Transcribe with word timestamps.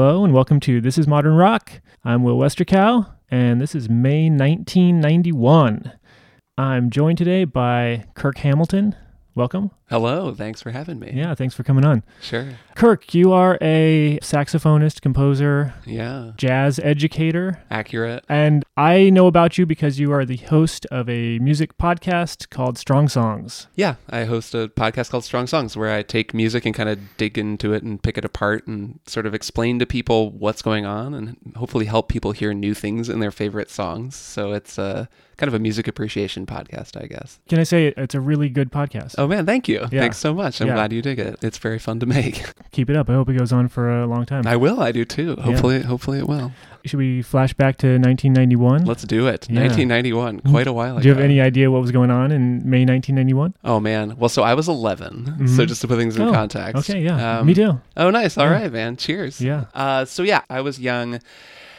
Hello 0.00 0.24
and 0.24 0.32
welcome 0.32 0.60
to 0.60 0.80
This 0.80 0.96
is 0.96 1.06
Modern 1.06 1.34
Rock. 1.34 1.82
I'm 2.06 2.22
Will 2.22 2.38
Westerkow, 2.38 3.06
and 3.30 3.60
this 3.60 3.74
is 3.74 3.90
May 3.90 4.30
1991. 4.30 5.92
I'm 6.56 6.88
joined 6.88 7.18
today 7.18 7.44
by 7.44 8.06
Kirk 8.14 8.38
Hamilton. 8.38 8.96
Welcome. 9.34 9.72
Hello, 9.90 10.32
thanks 10.32 10.62
for 10.62 10.70
having 10.70 11.00
me. 11.00 11.10
Yeah, 11.12 11.34
thanks 11.34 11.52
for 11.52 11.64
coming 11.64 11.84
on. 11.84 12.04
Sure. 12.22 12.46
Kirk, 12.76 13.12
you 13.12 13.32
are 13.32 13.58
a 13.60 14.20
saxophonist, 14.22 15.00
composer, 15.02 15.74
Yeah. 15.84 16.30
jazz 16.36 16.78
educator, 16.78 17.58
Accurate. 17.72 18.24
and 18.28 18.64
I 18.76 19.10
know 19.10 19.26
about 19.26 19.58
you 19.58 19.66
because 19.66 19.98
you 19.98 20.12
are 20.12 20.24
the 20.24 20.36
host 20.36 20.86
of 20.92 21.08
a 21.10 21.40
music 21.40 21.76
podcast 21.76 22.50
called 22.50 22.78
Strong 22.78 23.08
Songs. 23.08 23.66
Yeah, 23.74 23.96
I 24.08 24.24
host 24.26 24.54
a 24.54 24.68
podcast 24.68 25.10
called 25.10 25.24
Strong 25.24 25.48
Songs 25.48 25.76
where 25.76 25.92
I 25.92 26.02
take 26.02 26.32
music 26.34 26.64
and 26.64 26.74
kind 26.74 26.88
of 26.88 26.98
dig 27.16 27.36
into 27.36 27.72
it 27.72 27.82
and 27.82 28.00
pick 28.00 28.16
it 28.16 28.24
apart 28.24 28.68
and 28.68 29.00
sort 29.06 29.26
of 29.26 29.34
explain 29.34 29.80
to 29.80 29.86
people 29.86 30.30
what's 30.30 30.62
going 30.62 30.86
on 30.86 31.14
and 31.14 31.36
hopefully 31.56 31.86
help 31.86 32.08
people 32.08 32.30
hear 32.30 32.54
new 32.54 32.74
things 32.74 33.08
in 33.08 33.18
their 33.18 33.32
favorite 33.32 33.70
songs. 33.70 34.14
So 34.14 34.52
it's 34.52 34.78
a 34.78 35.08
kind 35.36 35.48
of 35.48 35.54
a 35.54 35.58
music 35.58 35.88
appreciation 35.88 36.44
podcast, 36.46 37.02
I 37.02 37.06
guess. 37.06 37.40
Can 37.48 37.58
I 37.58 37.62
say 37.64 37.94
it's 37.96 38.14
a 38.14 38.20
really 38.20 38.50
good 38.50 38.70
podcast? 38.70 39.14
Oh 39.18 39.26
man, 39.26 39.46
thank 39.46 39.68
you. 39.68 39.79
Yeah. 39.90 40.00
Thanks 40.00 40.18
so 40.18 40.34
much. 40.34 40.60
I'm 40.60 40.68
Yeah. 40.68 40.74
glad 40.74 40.92
you 40.92 41.02
dig 41.02 41.18
it. 41.18 41.38
It's 41.42 41.58
very 41.58 41.78
fun 41.78 42.00
to 42.00 42.06
make. 42.06 42.44
Keep 42.72 42.90
it 42.90 42.96
up. 42.96 43.08
I 43.10 43.14
hope 43.14 43.28
it 43.28 43.38
goes 43.38 43.52
on 43.52 43.68
for 43.68 43.90
a 44.00 44.06
long 44.06 44.26
time. 44.26 44.46
I 44.46 44.56
will. 44.56 44.80
I 44.80 44.92
do 44.92 45.04
too. 45.04 45.36
Hopefully, 45.36 45.82
hopefully 45.82 46.18
it 46.18 46.28
will. 46.28 46.52
Should 46.84 46.96
we 46.98 47.20
flash 47.22 47.52
back 47.52 47.76
to 47.78 47.86
1991? 47.98 48.84
Let's 48.86 49.02
do 49.04 49.26
it. 49.26 49.46
Yeah. 49.50 49.60
1991, 49.60 50.40
quite 50.40 50.66
a 50.66 50.72
while 50.72 50.92
ago. 50.96 51.02
Do 51.02 51.08
you 51.08 51.14
have 51.14 51.22
any 51.22 51.38
idea 51.40 51.70
what 51.70 51.82
was 51.82 51.90
going 51.92 52.10
on 52.10 52.32
in 52.32 52.58
May 52.68 52.84
1991? 52.86 53.54
Oh 53.64 53.80
man. 53.80 54.16
Well, 54.16 54.30
so 54.30 54.42
I 54.42 54.54
was 54.54 54.66
11. 54.68 55.46
So 55.48 55.62
Mhm. 55.64 55.68
just 55.68 55.80
to 55.82 55.88
put 55.88 55.98
things 55.98 56.16
in 56.16 56.22
Oh, 56.22 56.32
context. 56.32 56.88
Okay, 56.90 57.02
yeah. 57.02 57.40
Um, 57.40 57.46
Me 57.46 57.54
too. 57.54 57.80
Oh, 57.96 58.10
nice. 58.10 58.38
All 58.38 58.46
Yeah. 58.46 58.52
right, 58.52 58.72
man. 58.72 58.96
Cheers. 58.96 59.40
Yeah. 59.42 59.64
Uh, 59.74 60.04
so 60.06 60.22
yeah, 60.22 60.40
I 60.48 60.60
was 60.62 60.80
young. 60.80 61.18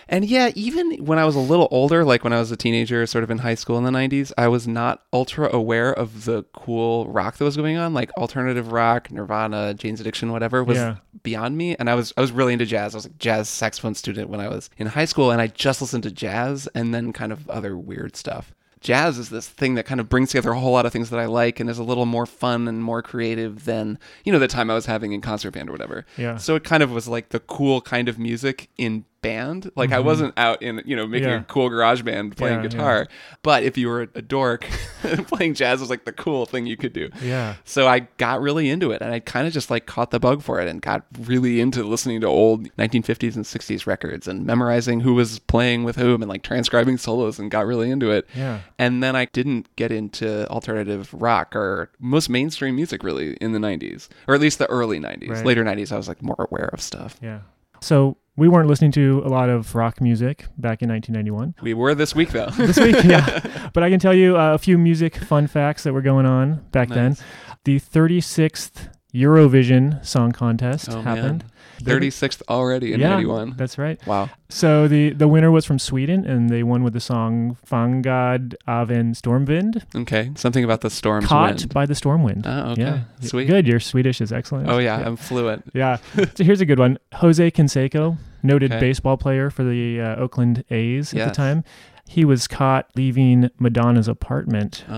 And 0.10 0.26
yeah, 0.26 0.52
even 0.56 1.06
when 1.06 1.18
I 1.20 1.26
was 1.26 1.36
a 1.36 1.40
little 1.40 1.68
older, 1.72 2.04
like 2.04 2.24
when 2.24 2.34
I 2.34 2.40
was 2.40 2.52
a 2.52 2.58
teenager, 2.58 3.06
sort 3.06 3.24
of 3.24 3.32
in 3.32 3.40
high 3.40 3.56
school 3.56 3.78
in 3.78 3.84
the 3.84 3.92
90s, 3.92 4.32
I 4.38 4.48
was 4.48 4.68
not 4.68 5.04
ultra 5.14 5.54
aware 5.54 5.92
of 5.94 6.26
the 6.26 6.44
cool 6.54 7.08
rock 7.08 7.38
that 7.38 7.44
was 7.46 7.56
going 7.58 7.78
on, 7.78 7.94
like 7.94 8.12
alternative 8.18 8.72
rock, 8.72 9.12
Nirvana, 9.12 9.74
Jane's 9.74 10.02
Addiction, 10.02 10.32
whatever 10.32 10.64
was 10.64 10.78
Yeah. 10.78 10.96
beyond 11.24 11.58
me. 11.58 11.76
And 11.78 11.90
I 11.90 11.96
was 11.96 12.14
I 12.18 12.22
was 12.22 12.32
really 12.32 12.54
into 12.54 12.66
jazz. 12.66 12.94
I 12.94 12.98
was 12.98 13.06
a 13.06 13.10
jazz 13.10 13.48
saxophone 13.50 13.96
student 13.96 14.30
when 14.30 14.40
I 14.40 14.48
was 14.48 14.70
in 14.78 14.88
high 14.88 15.06
school 15.06 15.32
and 15.32 15.42
I 15.42 15.48
just 15.48 15.82
listened 15.82 16.04
to 16.04 16.12
jazz 16.12 16.68
and 16.76 16.94
then 16.94 17.14
kind 17.14 17.32
of 17.32 17.50
other 17.50 17.78
weird 17.78 18.16
stuff. 18.16 18.54
Jazz 18.80 19.20
is 19.20 19.30
this 19.30 19.48
thing 19.48 19.76
that 19.76 19.86
kind 19.86 20.00
of 20.00 20.10
brings 20.10 20.32
together 20.32 20.50
a 20.54 20.60
whole 20.60 20.72
lot 20.72 20.88
of 20.88 20.92
things 20.92 21.12
that 21.12 21.20
I 21.20 21.26
like 21.28 21.60
and 21.60 21.70
is 21.70 21.78
a 21.78 21.84
little 21.84 22.08
more 22.08 22.26
fun 22.26 22.68
and 22.68 22.84
more 22.84 23.04
creative 23.04 23.66
than, 23.66 24.00
you 24.24 24.32
know, 24.34 24.40
the 24.40 24.48
time 24.48 24.72
I 24.72 24.74
was 24.74 24.88
having 24.88 25.12
in 25.12 25.22
concert 25.22 25.52
band 25.52 25.70
or 25.70 25.72
whatever. 25.72 26.04
Yeah. 26.18 26.38
So 26.38 26.56
it 26.56 26.64
kind 26.64 26.82
of 26.82 26.92
was 26.92 27.08
like 27.08 27.30
the 27.30 27.40
cool 27.42 27.82
kind 27.82 28.10
of 28.10 28.18
music 28.18 28.70
in 28.80 29.06
band. 29.22 29.72
Like 29.76 29.92
I 29.92 30.00
wasn't 30.00 30.34
out 30.38 30.62
in, 30.62 30.82
you 30.86 30.96
know, 30.96 31.08
making 31.08 31.22
Mm-hmm. 31.30 31.32
Yeah. 31.36 31.42
a 31.42 31.44
cool 31.44 31.70
garage 31.70 32.02
band 32.02 32.36
playing 32.36 32.58
Yeah, 32.64 32.68
guitar. 32.70 33.08
But 33.44 33.64
if 33.64 33.78
you 33.78 33.88
were 33.88 34.02
a 34.16 34.22
dork, 34.22 34.62
playing 35.28 35.54
jazz 35.54 35.80
was 35.80 35.90
like 35.90 36.06
the 36.06 36.12
cool 36.12 36.46
thing 36.46 36.66
you 36.66 36.76
could 36.78 36.94
do. 36.94 37.10
Yeah. 37.24 37.56
So 37.64 37.88
I 37.88 38.00
got 38.18 38.42
really 38.42 38.70
into 38.70 38.92
it 38.92 39.02
and 39.02 39.14
I 39.14 39.20
kind 39.20 39.46
of 39.48 39.54
just 39.54 39.70
like 39.70 39.86
caught 39.86 40.12
the 40.12 40.20
bug 40.20 40.42
for 40.42 40.60
it 40.60 40.68
and 40.68 40.82
got 40.82 41.06
really 41.20 41.62
into 41.62 41.84
listening 41.84 42.22
to 42.22 42.28
old 42.28 42.70
1950s 42.78 43.36
and 43.36 43.46
60s 43.46 43.86
records 43.86 44.28
and 44.28 44.46
memorizing 44.46 45.02
who 45.02 45.14
was 45.14 45.40
playing 45.40 45.84
with 45.84 45.96
whom 45.96 46.22
and 46.22 46.30
like 46.30 46.44
transcribing 46.44 46.98
solos 46.98 47.38
and 47.40 47.52
got 47.52 47.66
really 47.66 47.92
into 47.92 48.10
it. 48.12 48.28
Yeah. 48.36 48.62
And 48.80 49.04
then 49.04 49.16
I 49.16 49.26
didn't 49.26 49.74
get 49.76 49.92
into 49.92 50.48
alternative 50.50 51.14
rock 51.14 51.56
or 51.56 51.92
most 52.00 52.30
mainstream 52.30 52.76
music 52.76 53.04
really 53.04 53.34
in 53.36 53.52
the 53.52 53.60
90s, 53.60 54.10
or 54.28 54.36
at 54.36 54.42
least 54.42 54.58
the 54.60 54.68
early 54.68 55.00
90s. 55.00 55.30
Right. 55.30 55.46
Later 55.46 55.64
90s, 55.64 55.92
I 55.92 55.98
was 55.98 56.08
like 56.08 56.22
more 56.24 56.48
aware 56.50 56.70
of 56.74 56.82
stuff. 56.82 57.18
Yeah. 57.22 57.42
So 57.82 58.18
we 58.42 58.48
weren't 58.48 58.68
listening 58.68 58.92
to 58.92 59.22
a 59.24 59.30
lot 59.30 59.50
of 59.50 59.76
rock 59.76 60.02
music 60.02 60.48
back 60.58 60.82
in 60.82 60.90
1991. 60.90 61.54
We 61.62 61.76
were 61.76 61.94
this 61.94 62.16
week 62.16 62.30
though. 62.30 62.48
This 62.48 62.80
week, 62.80 62.96
yeah. 63.04 63.70
But 63.74 63.84
I 63.84 63.92
can 63.92 64.00
tell 64.00 64.16
you 64.16 64.36
uh, 64.36 64.56
a 64.56 64.58
few 64.58 64.80
music 64.80 65.16
fun 65.16 65.46
facts 65.46 65.84
that 65.84 65.94
were 65.94 66.02
going 66.02 66.26
on 66.26 66.66
back 66.72 66.90
then. 66.90 67.18
The 67.66 67.80
36th 67.80 68.90
Eurovision 69.14 70.04
Song 70.06 70.32
Contest 70.32 70.90
Oh, 70.92 71.02
happened. 71.02 71.44
36th 71.84 72.44
already 72.48 72.94
in 72.94 73.00
yeah, 73.00 73.10
91. 73.10 73.56
That's 73.58 73.78
right. 73.80 74.00
Wow. 74.06 74.30
So 74.50 74.88
the 74.88 75.12
the 75.14 75.28
winner 75.28 75.50
was 75.50 75.66
from 75.66 75.80
Sweden, 75.80 76.26
and 76.26 76.48
they 76.50 76.62
won 76.62 76.84
with 76.84 76.94
the 76.94 77.00
song 77.00 77.58
"Fangad 77.68 78.54
av 78.68 78.92
en 78.92 79.14
stormvind," 79.16 79.82
Okay. 79.96 80.32
Something 80.36 80.64
about 80.64 80.82
the 80.82 80.92
storm. 80.92 81.24
caught 81.24 81.56
wind. 81.62 81.74
by 81.74 81.88
the 81.88 81.96
storm 81.96 82.22
wind. 82.24 82.46
Oh, 82.46 82.72
okay. 82.74 82.82
Yeah, 82.84 83.00
Sweet. 83.22 83.48
Good. 83.48 83.66
Your 83.68 83.80
Swedish 83.80 84.22
is 84.22 84.32
excellent. 84.32 84.70
Oh 84.70 84.78
yeah, 84.78 84.98
I'm 85.04 85.16
fluent. 85.18 85.64
Yeah. 85.74 85.98
so 86.36 86.44
here's 86.44 86.62
a 86.62 86.66
good 86.68 86.78
one. 86.80 87.00
Jose 87.16 87.50
Canseco, 87.50 88.18
noted 88.44 88.72
Okay. 88.72 88.80
baseball 88.80 89.18
player 89.18 89.50
for 89.50 89.64
the 89.64 90.00
uh, 90.02 90.16
Oakland 90.18 90.64
A's 90.70 91.14
at 91.16 91.30
the 91.30 91.34
time. 91.34 91.64
He 92.08 92.26
was 92.26 92.46
caught 92.48 92.88
leaving 92.96 93.50
Madonna's 93.58 94.10
apartment. 94.10 94.84
Oh. 94.90 94.94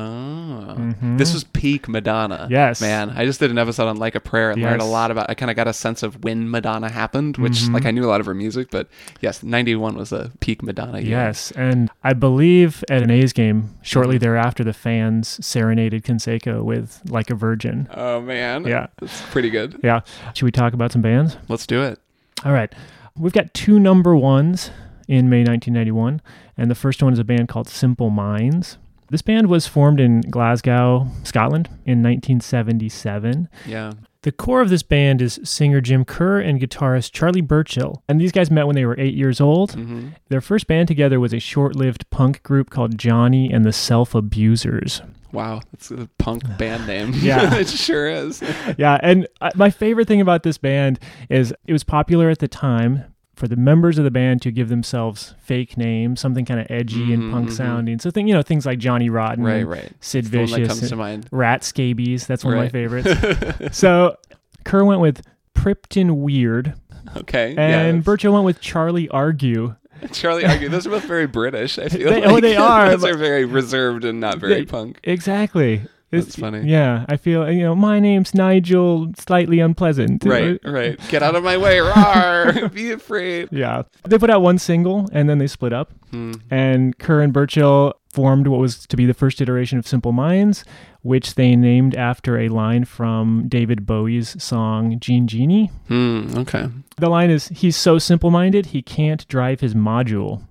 Mhm. 0.75 1.17
This 1.19 1.31
was 1.33 1.43
peak 1.43 1.87
Madonna. 1.87 2.47
Yes. 2.49 2.81
Man, 2.81 3.11
I 3.11 3.25
just 3.25 3.39
did 3.39 3.51
an 3.51 3.57
episode 3.59 3.87
on 3.87 3.97
Like 3.97 4.15
a 4.15 4.19
Prayer 4.19 4.49
and 4.49 4.59
learned 4.61 4.81
a 4.81 4.85
lot 4.85 5.11
about 5.11 5.29
I 5.29 5.35
kind 5.35 5.51
of 5.51 5.55
got 5.55 5.67
a 5.67 5.73
sense 5.73 6.01
of 6.01 6.23
when 6.23 6.49
Madonna 6.49 6.89
happened, 6.89 7.37
which 7.37 7.53
Mhm. 7.63 7.73
like 7.73 7.85
I 7.85 7.91
knew 7.91 8.03
a 8.03 8.09
lot 8.09 8.19
of 8.19 8.25
her 8.25 8.33
music, 8.33 8.69
but 8.71 8.87
yes, 9.21 9.43
91 9.43 9.95
was 9.95 10.11
a 10.11 10.31
peak 10.39 10.63
Madonna 10.63 10.99
year. 10.99 11.09
Yes, 11.11 11.51
and 11.51 11.89
I 12.03 12.13
believe 12.13 12.83
at 12.89 13.03
an 13.03 13.11
A's 13.11 13.31
game 13.33 13.69
shortly 13.83 14.15
Mm-hmm. 14.15 14.23
thereafter, 14.23 14.63
the 14.63 14.73
fans 14.73 15.37
serenaded 15.45 16.03
Canseco 16.03 16.63
with 16.63 17.01
"Like 17.07 17.29
a 17.29 17.35
Virgin." 17.35 17.87
Oh 17.93 18.21
man. 18.21 18.65
Yeah, 18.65 18.87
That's 18.99 19.21
pretty 19.29 19.51
good. 19.51 19.79
yeah. 19.83 19.99
Should 20.33 20.45
we 20.45 20.51
talk 20.51 20.73
about 20.73 20.91
some 20.91 21.01
bands? 21.03 21.37
Let's 21.47 21.67
do 21.67 21.83
it. 21.83 21.99
All 22.43 22.53
right. 22.53 22.73
We've 23.15 23.33
got 23.33 23.53
two 23.53 23.79
number 23.79 24.15
ones 24.15 24.71
in 25.07 25.29
May 25.29 25.39
1991, 25.43 26.21
and 26.57 26.69
the 26.71 26.75
first 26.75 27.01
one 27.03 27.13
is 27.13 27.19
a 27.19 27.23
band 27.23 27.47
called 27.47 27.67
Simple 27.67 28.09
Minds. 28.09 28.77
This 29.09 29.21
band 29.21 29.47
was 29.47 29.67
formed 29.67 29.99
in 29.99 30.21
Glasgow, 30.21 31.07
Scotland 31.23 31.67
in 31.85 32.01
1977. 32.01 33.47
Yeah. 33.67 33.93
The 34.23 34.31
core 34.31 34.61
of 34.61 34.69
this 34.69 34.83
band 34.83 35.21
is 35.21 35.39
singer 35.43 35.81
Jim 35.81 36.05
Kerr 36.05 36.39
and 36.39 36.59
guitarist 36.59 37.11
Charlie 37.11 37.41
Burchill. 37.41 38.01
And 38.07 38.19
these 38.21 38.31
guys 38.31 38.49
met 38.49 38.65
when 38.65 38.75
they 38.75 38.85
were 38.85 38.97
eight 38.99 39.13
years 39.13 39.41
old. 39.41 39.73
hmm 39.73 40.09
Their 40.29 40.41
first 40.41 40.65
band 40.65 40.87
together 40.87 41.19
was 41.19 41.33
a 41.33 41.39
short 41.39 41.75
lived 41.75 42.09
punk 42.09 42.41
group 42.41 42.69
called 42.69 42.97
Johnny 42.97 43.51
and 43.51 43.65
the 43.65 43.73
Self 43.73 44.15
Abusers. 44.15 45.01
Wow, 45.33 45.61
that's 45.71 45.91
a 45.91 46.07
punk 46.17 46.43
band 46.57 46.87
name. 46.87 47.11
Yeah. 47.15 47.53
it 47.57 47.67
sure 47.67 48.07
is. 48.09 48.41
yeah, 48.77 48.99
and 49.03 49.27
uh, 49.41 49.51
my 49.55 49.69
favorite 49.69 50.07
thing 50.07 50.21
about 50.21 50.43
this 50.43 50.57
band 50.57 50.99
is 51.29 51.53
it 51.67 51.73
was 51.73 51.83
popular 51.83 52.29
at 52.29 52.39
the 52.39 52.47
time 52.47 53.03
for 53.35 53.47
the 53.47 53.55
members 53.55 53.97
of 53.97 54.03
the 54.03 54.11
band 54.11 54.41
to 54.43 54.51
give 54.51 54.69
themselves 54.69 55.33
fake 55.39 55.75
names, 55.77 56.19
something 56.21 56.45
kind 56.45 56.59
of 56.59 56.67
edgy 56.69 57.07
Mhm, 57.07 57.13
and 57.13 57.31
punk 57.33 57.49
mhm. 57.49 57.53
sounding. 57.53 57.99
So 57.99 58.11
thing, 58.11 58.27
you 58.27 58.33
know, 58.33 58.43
things 58.43 58.65
like 58.65 58.77
Johnny 58.79 59.09
Rotten, 59.09 59.43
Right, 59.43 59.65
right. 59.65 59.91
Sid 60.01 60.25
It's 60.25 60.29
the 60.31 60.37
that 60.37 60.49
Vicious, 60.49 60.67
comes 60.67 60.89
to 60.89 60.95
mind. 60.95 61.27
Rat 61.31 61.63
Scabies. 61.63 62.27
That's 62.27 62.45
one 62.45 62.53
Right. 62.53 62.65
of 62.67 62.73
my 62.73 62.79
favorites. 62.79 63.77
so 63.77 64.17
Kerr 64.65 64.85
went 64.85 65.01
with 65.01 65.21
Pripton 65.55 66.17
Weird, 66.17 66.73
Okay. 67.17 67.55
and 67.57 67.97
yeah, 67.97 68.01
Burchill 68.03 68.33
went 68.33 68.45
with 68.45 68.61
Charlie 68.61 69.09
Argue. 69.09 69.75
Charlie 70.11 70.45
Argue. 70.45 70.69
those 70.69 70.85
are 70.85 70.89
both 70.91 71.05
very 71.05 71.25
British. 71.27 71.79
I 71.79 71.87
feel 71.89 72.09
They- 72.11 72.21
like 72.21 72.29
oh, 72.29 72.39
they 72.39 72.55
are, 72.55 72.89
those 72.89 73.03
are 73.05 73.17
very 73.17 73.45
reserved 73.45 74.05
and 74.05 74.19
not 74.19 74.37
very 74.39 74.53
They- 74.55 74.65
punk. 74.65 74.99
Exactly. 75.03 75.81
That's 76.21 76.35
funny. 76.35 76.61
Yeah, 76.69 77.05
I 77.09 77.17
feel 77.17 77.49
you 77.51 77.63
know 77.63 77.75
my 77.75 77.99
name's 77.99 78.33
Nigel, 78.33 79.11
slightly 79.17 79.59
unpleasant. 79.59 80.23
Right, 80.25 80.59
right. 80.63 80.99
Get 81.09 81.23
out 81.23 81.35
of 81.35 81.43
my 81.43 81.57
way, 81.57 81.77
rawr! 81.77 82.71
Be 82.73 82.91
afraid. 82.91 83.49
Yeah. 83.51 83.83
They 84.07 84.17
put 84.17 84.29
out 84.29 84.41
one 84.41 84.57
single 84.57 85.09
and 85.11 85.29
then 85.29 85.37
they 85.37 85.47
split 85.47 85.73
up. 85.73 85.91
Hmm. 86.11 86.33
And 86.51 86.97
Kerr 86.97 87.21
and 87.21 87.33
Burchill 87.33 87.93
formed 88.09 88.47
what 88.47 88.59
was 88.59 88.85
to 88.85 88.95
be 88.95 89.07
the 89.07 89.13
first 89.13 89.41
iteration 89.41 89.79
of 89.79 89.87
Simple 89.87 90.11
Minds, 90.11 90.63
which 91.01 91.33
they 91.33 91.55
named 91.55 91.95
after 91.95 92.37
a 92.37 92.49
line 92.49 92.85
from 92.85 93.45
David 93.47 93.85
Bowie's 93.87 94.41
song 94.41 94.99
Jean 94.99 95.27
Genie. 95.27 95.71
Hmm. 95.87 96.31
Okay. 96.37 96.69
The 96.97 97.09
line 97.09 97.31
is 97.31 97.47
He's 97.47 97.75
so 97.75 97.97
simple 97.97 98.29
minded, 98.29 98.67
he 98.67 98.81
can't 98.81 99.27
drive 99.27 99.61
his 99.61 99.73
module. 99.73 100.43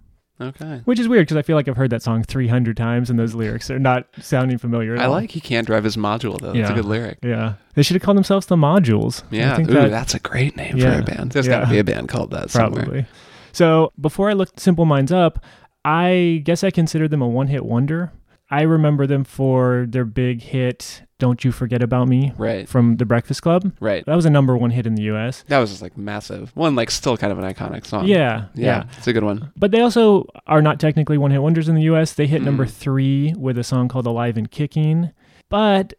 Okay. 0.42 0.80
Which 0.84 0.98
is 0.98 1.08
weird 1.08 1.26
because 1.26 1.36
I 1.36 1.42
feel 1.42 1.56
like 1.56 1.68
I've 1.68 1.76
heard 1.76 1.90
that 1.90 2.02
song 2.02 2.22
300 2.22 2.76
times 2.76 3.08
and 3.10 3.18
those 3.18 3.34
lyrics 3.34 3.70
are 3.70 3.78
not 3.78 4.06
sounding 4.20 4.58
familiar 4.58 4.94
at 4.94 5.00
I 5.00 5.04
all. 5.04 5.12
like 5.12 5.30
he 5.30 5.40
can't 5.40 5.66
drive 5.66 5.84
his 5.84 5.96
module 5.96 6.38
though. 6.40 6.52
That's 6.52 6.70
a 6.70 6.74
good 6.74 6.84
lyric. 6.84 7.18
Yeah. 7.22 7.54
They 7.74 7.82
should 7.82 7.94
have 7.94 8.02
called 8.02 8.16
themselves 8.16 8.46
the 8.46 8.56
Modules. 8.56 9.22
I 9.24 9.36
Yeah. 9.36 9.56
think 9.56 9.70
Ooh, 9.70 9.74
that- 9.74 9.90
that's 9.90 10.14
a 10.14 10.18
great 10.20 10.56
name 10.56 10.76
Yeah. 10.76 10.96
for 10.96 11.00
a 11.00 11.04
band. 11.04 11.32
There's 11.32 11.46
Yeah. 11.46 11.60
got 11.60 11.64
to 11.66 11.70
be 11.70 11.78
a 11.78 11.84
band 11.84 12.08
called 12.08 12.30
that 12.32 12.50
somewhere. 12.50 12.82
Probably. 12.82 13.06
So 13.52 13.92
before 14.00 14.28
I 14.30 14.32
looked 14.34 14.60
Simple 14.60 14.84
Minds 14.84 15.12
up, 15.12 15.44
I 15.84 16.42
guess 16.44 16.62
I 16.64 16.70
consider 16.70 17.08
them 17.08 17.22
a 17.22 17.28
one 17.28 17.48
hit 17.48 17.64
wonder. 17.64 18.12
I 18.52 18.62
remember 18.62 19.06
them 19.06 19.24
for 19.24 19.86
their 19.88 20.04
big 20.04 20.42
hit 20.42 21.02
"Don't 21.18 21.42
You 21.44 21.52
Forget 21.52 21.82
About 21.82 22.06
Me" 22.06 22.32
Right. 22.36 22.68
from 22.68 22.98
The 22.98 23.06
Breakfast 23.06 23.40
Club. 23.42 23.72
Right. 23.80 24.04
That 24.04 24.14
was 24.14 24.26
a 24.26 24.30
number 24.30 24.56
one 24.56 24.70
hit 24.70 24.86
in 24.86 24.94
the 24.94 25.02
U.S. 25.04 25.42
That 25.48 25.58
was 25.58 25.70
just 25.70 25.80
like 25.82 25.96
massive. 25.96 26.50
One 26.54 26.74
like 26.76 26.90
still 26.90 27.16
kind 27.16 27.32
of 27.32 27.38
an 27.38 27.44
iconic 27.52 27.86
song. 27.86 28.06
Yeah, 28.06 28.46
Yeah. 28.54 28.66
yeah, 28.66 28.84
It's 28.98 29.06
a 29.06 29.12
good 29.14 29.24
one. 29.24 29.50
But 29.56 29.70
they 29.70 29.80
also 29.80 30.26
are 30.46 30.60
not 30.60 30.78
technically 30.78 31.16
one 31.16 31.30
hit 31.30 31.40
wonders 31.42 31.68
in 31.68 31.74
the 31.76 31.82
U.S. 31.84 32.12
They 32.12 32.26
hit 32.26 32.42
Mm. 32.42 32.46
number 32.46 32.66
three 32.66 33.32
with 33.38 33.56
a 33.56 33.64
song 33.64 33.88
called 33.88 34.06
"Alive 34.06 34.36
and 34.36 34.50
Kicking." 34.50 35.10
But 35.48 35.94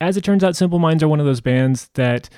as 0.00 0.18
it 0.18 0.24
turns 0.24 0.44
out, 0.44 0.54
Simple 0.54 0.78
Minds 0.78 1.02
are 1.02 1.08
one 1.08 1.20
of 1.20 1.26
those 1.26 1.40
bands 1.40 1.88
that 1.94 2.28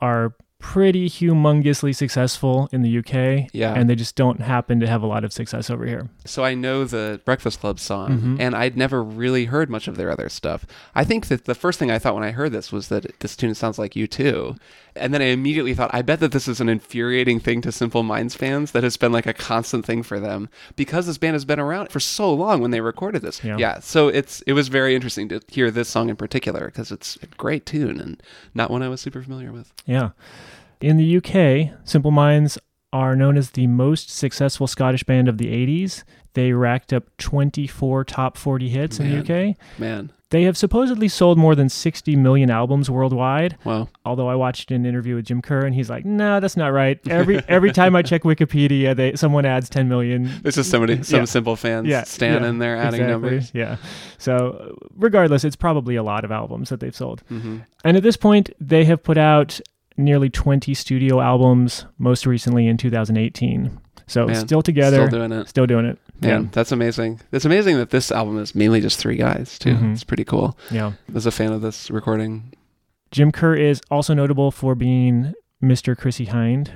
are 0.00 0.34
pretty 0.60 1.08
humongously 1.08 1.94
successful 1.96 2.68
in 2.70 2.82
the 2.82 2.98
UK. 2.98 3.48
Yeah. 3.52 3.74
And 3.74 3.88
they 3.90 3.94
just 3.96 4.14
don't 4.14 4.40
happen 4.40 4.78
to 4.80 4.86
have 4.86 5.02
a 5.02 5.06
lot 5.06 5.24
of 5.24 5.32
success 5.32 5.70
over 5.70 5.86
here. 5.86 6.08
So 6.26 6.44
I 6.44 6.54
know 6.54 6.84
the 6.84 7.20
Breakfast 7.24 7.60
Club 7.60 7.80
song, 7.80 8.20
Mhm. 8.20 8.40
and 8.40 8.54
I'd 8.54 8.76
never 8.76 9.02
really 9.02 9.46
heard 9.46 9.70
much 9.70 9.88
of 9.88 9.96
their 9.96 10.10
other 10.10 10.28
stuff. 10.28 10.66
I 10.94 11.02
think 11.02 11.26
that 11.28 11.46
the 11.46 11.54
first 11.54 11.78
thing 11.78 11.90
I 11.90 11.98
thought 11.98 12.14
when 12.14 12.24
I 12.24 12.30
heard 12.32 12.52
this 12.52 12.70
was 12.70 12.88
that 12.88 13.18
this 13.20 13.34
tune 13.36 13.54
sounds 13.54 13.78
like 13.78 13.96
U2. 13.96 14.56
And 14.96 15.14
then 15.14 15.22
I 15.22 15.26
immediately 15.26 15.74
thought, 15.74 15.90
I 15.92 16.02
bet 16.02 16.20
that 16.20 16.32
this 16.32 16.48
is 16.48 16.60
an 16.60 16.68
infuriating 16.68 17.40
thing 17.40 17.60
to 17.62 17.72
Simple 17.72 18.02
Minds 18.02 18.34
fans 18.34 18.72
that 18.72 18.82
has 18.82 18.96
been 18.96 19.12
like 19.12 19.26
a 19.26 19.32
constant 19.32 19.86
thing 19.86 20.02
for 20.02 20.18
them 20.18 20.48
because 20.76 21.06
this 21.06 21.18
band 21.18 21.34
has 21.34 21.44
been 21.44 21.60
around 21.60 21.90
for 21.90 22.00
so 22.00 22.32
long 22.32 22.60
when 22.60 22.70
they 22.70 22.80
recorded 22.80 23.22
this. 23.22 23.42
Yeah. 23.44 23.80
so 23.80 24.08
it's 24.08 24.42
it 24.42 24.52
was 24.52 24.68
very 24.68 24.94
interesting 24.94 25.28
to 25.28 25.40
hear 25.48 25.70
this 25.70 25.88
song 25.88 26.08
in 26.08 26.16
particular 26.16 26.66
because 26.66 26.90
it's 26.90 27.16
a 27.22 27.26
great 27.26 27.66
tune 27.66 28.00
and 28.00 28.22
not 28.54 28.70
one 28.70 28.82
I 28.82 28.88
was 28.88 29.00
super 29.00 29.22
familiar 29.22 29.52
with. 29.52 29.72
Yeah. 29.86 30.10
In 30.80 30.96
the 30.96 31.16
UK, 31.18 31.78
Simple 31.84 32.10
Minds 32.10 32.58
are 32.92 33.14
known 33.14 33.36
as 33.36 33.50
the 33.50 33.66
most 33.66 34.10
successful 34.10 34.66
Scottish 34.66 35.04
band 35.04 35.28
of 35.28 35.38
the 35.38 35.46
80s. 35.46 36.02
They 36.34 36.52
racked 36.52 36.92
up 36.92 37.04
24 37.18 38.04
top 38.04 38.36
40 38.36 38.68
hits 38.68 39.00
in 39.00 39.10
the 39.10 39.18
UK. 39.50 39.56
Man, 39.78 40.10
They 40.30 40.44
have 40.44 40.56
supposedly 40.56 41.08
sold 41.08 41.38
more 41.38 41.56
than 41.56 41.68
60 41.68 42.14
million 42.14 42.50
albums 42.50 42.88
worldwide. 42.88 43.56
wow. 43.64 43.88
Although 44.04 44.28
I 44.28 44.36
watched 44.36 44.70
an 44.70 44.86
interview 44.86 45.16
with 45.16 45.24
Jim 45.26 45.42
Kerr 45.42 45.66
and 45.66 45.74
he's 45.74 45.90
like, 45.90 46.04
"No, 46.04 46.38
that's 46.38 46.56
not 46.56 46.68
right. 46.72 47.00
Every 47.08 47.42
every 47.48 47.72
time 47.72 47.96
I 47.96 48.02
check 48.02 48.22
Wikipedia, 48.22 48.94
they 48.94 49.16
someone 49.16 49.44
adds 49.44 49.68
10 49.68 49.88
million 49.88 50.30
There's 50.42 50.54
just 50.54 50.70
somebody, 50.70 51.02
some 51.02 51.20
Yeah. 51.20 51.24
simple 51.24 51.56
fans 51.56 51.88
yeah, 51.88 52.04
standing 52.04 52.54
yeah, 52.54 52.58
there 52.60 52.76
adding 52.76 53.00
exactly. 53.00 53.10
numbers. 53.12 53.50
Yeah. 53.52 53.76
So, 54.18 54.76
regardless, 54.96 55.42
it's 55.44 55.56
probably 55.56 55.96
a 55.96 56.02
lot 56.04 56.24
of 56.24 56.30
albums 56.30 56.68
that 56.68 56.78
they've 56.80 56.94
sold. 56.94 57.22
hmm 57.28 57.58
And 57.84 57.96
at 57.96 58.02
this 58.04 58.16
point, 58.16 58.50
they 58.60 58.84
have 58.84 59.02
put 59.02 59.18
out 59.18 59.60
nearly 60.00 60.28
20 60.30 60.74
studio 60.74 61.20
albums, 61.20 61.86
most 61.98 62.26
recently 62.26 62.66
in 62.66 62.76
2018. 62.76 63.78
So, 64.06 64.26
Man, 64.26 64.34
still 64.34 64.62
together, 64.62 65.06
Still 65.06 65.18
doing 65.20 65.32
it. 65.32 65.48
still 65.48 65.66
doing 65.66 65.84
it. 65.86 65.98
Man, 66.20 66.48
that's 66.52 66.72
amazing. 66.72 67.20
It's 67.32 67.44
amazing 67.44 67.76
that 67.76 67.90
this 67.90 68.10
album 68.10 68.38
is 68.38 68.54
mainly 68.54 68.80
just 68.80 68.98
three 68.98 69.16
guys 69.16 69.58
too. 69.58 69.74
Mhm. 69.74 69.92
It's 69.92 70.04
pretty 70.04 70.24
cool. 70.24 70.58
Yeah. 70.70 70.88
I 71.08 71.12
was 71.12 71.26
a 71.26 71.30
fan 71.30 71.52
of 71.52 71.62
this 71.62 71.90
recording. 71.90 72.52
Jim 73.12 73.30
Kerr 73.32 73.54
is 73.54 73.80
also 73.90 74.12
notable 74.14 74.50
for 74.50 74.74
being 74.74 75.32
Mr. 75.62 75.96
Chrissie 75.96 76.26
Hynde. 76.26 76.68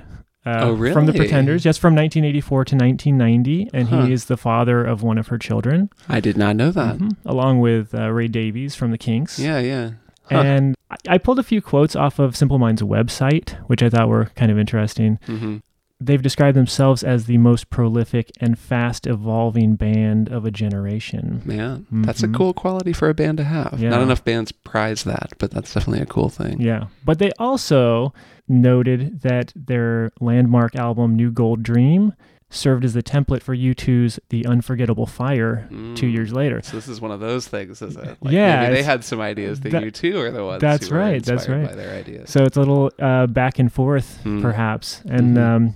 Uh, 0.45 0.59
Oh, 0.61 0.93
From 0.93 1.07
the? 1.07 1.13
Pretenders, 1.13 1.65
yes, 1.65 1.77
from 1.77 1.95
1984 1.95 2.65
to 2.65 2.75
1990, 2.75 3.67
and 3.73 3.87
Huh. 3.89 4.05
he 4.05 4.13
is 4.13 4.25
the 4.25 4.37
father 4.37 4.83
of 4.85 5.01
one 5.01 5.17
of 5.17 5.27
her 5.29 5.39
children, 5.39 5.89
I 6.07 6.19
did 6.19 6.37
not 6.37 6.55
know 6.55 6.69
that. 6.71 6.97
Mhm. 6.99 7.15
along 7.25 7.59
with 7.61 7.95
uh, 7.95 8.11
Ray 8.11 8.27
Davies 8.27 8.75
from 8.75 8.91
the 8.91 8.97
Kinks. 8.99 9.39
Yeah, 9.39 9.59
yeah. 9.59 9.91
Huh. 10.31 10.37
And 10.41 10.75
I- 10.91 10.95
I 11.15 11.17
pulled 11.17 11.39
a 11.39 11.43
few 11.43 11.61
quotes 11.61 11.95
off 11.95 12.19
of 12.19 12.35
Simple 12.35 12.57
Minds' 12.59 12.81
website, 12.81 13.51
which 13.67 13.81
I 13.83 13.89
thought 13.89 14.07
were 14.09 14.25
kind 14.35 14.51
of 14.51 14.57
interesting. 14.59 15.19
hmm 15.25 15.57
They've 16.01 16.21
described 16.21 16.57
themselves 16.57 17.03
as 17.03 17.25
the 17.25 17.37
most 17.37 17.69
prolific 17.69 18.29
and 18.41 18.59
fast 18.59 19.07
evolving 19.07 19.75
band 19.75 20.27
of 20.27 20.43
a 20.45 20.51
generation. 20.51 21.41
Man, 21.45 21.85
that's 21.89 22.21
a 22.21 22.27
Mhm. 22.27 22.33
cool 22.35 22.53
quality 22.53 22.91
for 22.91 23.07
a 23.09 23.13
band 23.13 23.37
to 23.37 23.45
have. 23.45 23.77
Yeah. 23.79 23.91
Not 23.91 24.01
enough 24.01 24.23
bands 24.25 24.51
prize 24.51 25.05
that, 25.05 25.31
but 25.39 25.51
that's 25.51 25.73
definitely 25.73 26.01
a 26.01 26.05
cool 26.05 26.27
thing. 26.27 26.59
Yeah. 26.59 26.87
But 27.05 27.19
they 27.19 27.31
also 27.39 28.13
noted 28.49 29.21
that 29.21 29.53
their 29.55 30.11
landmark 30.19 30.75
album, 30.75 31.15
New 31.15 31.31
Gold 31.31 31.63
Dream, 31.63 32.11
served 32.49 32.85
as 32.85 32.93
the 32.93 33.03
template 33.03 33.41
for 33.41 33.55
U2's 33.55 34.19
The 34.29 34.45
Unforgettable 34.45 35.05
Fire 35.07 35.67
two 35.95 36.05
Mm. 36.07 36.13
years 36.13 36.31
later. 36.33 36.61
So 36.61 36.77
this 36.77 36.87
is 36.87 37.01
one 37.01 37.11
of 37.11 37.19
those 37.19 37.47
things, 37.47 37.81
is 37.81 37.95
it? 37.97 38.17
Like 38.21 38.33
Yeah, 38.33 38.61
maybe 38.63 38.75
they 38.75 38.83
had 38.83 39.03
some 39.03 39.19
ideas 39.19 39.59
that, 39.61 39.71
that- 39.71 39.83
U2 39.83 40.15
are 40.19 40.31
the 40.31 40.45
ones. 40.45 40.61
that's 40.61 40.87
who 40.87 40.93
were 40.95 41.01
right, 41.01 41.23
that's 41.23 41.43
inspired 41.43 41.61
right. 41.61 41.69
By 41.69 41.75
their 41.75 41.95
ideas. 41.95 42.29
So 42.29 42.43
it's 42.43 42.55
a 42.55 42.59
little 42.59 42.91
uh, 42.99 43.27
back 43.27 43.59
and 43.59 43.71
forth, 43.71 44.19
Hmm. 44.23 44.41
perhaps. 44.41 45.01
And 45.09 45.35
Mhm. 45.35 45.41
um, 45.55 45.75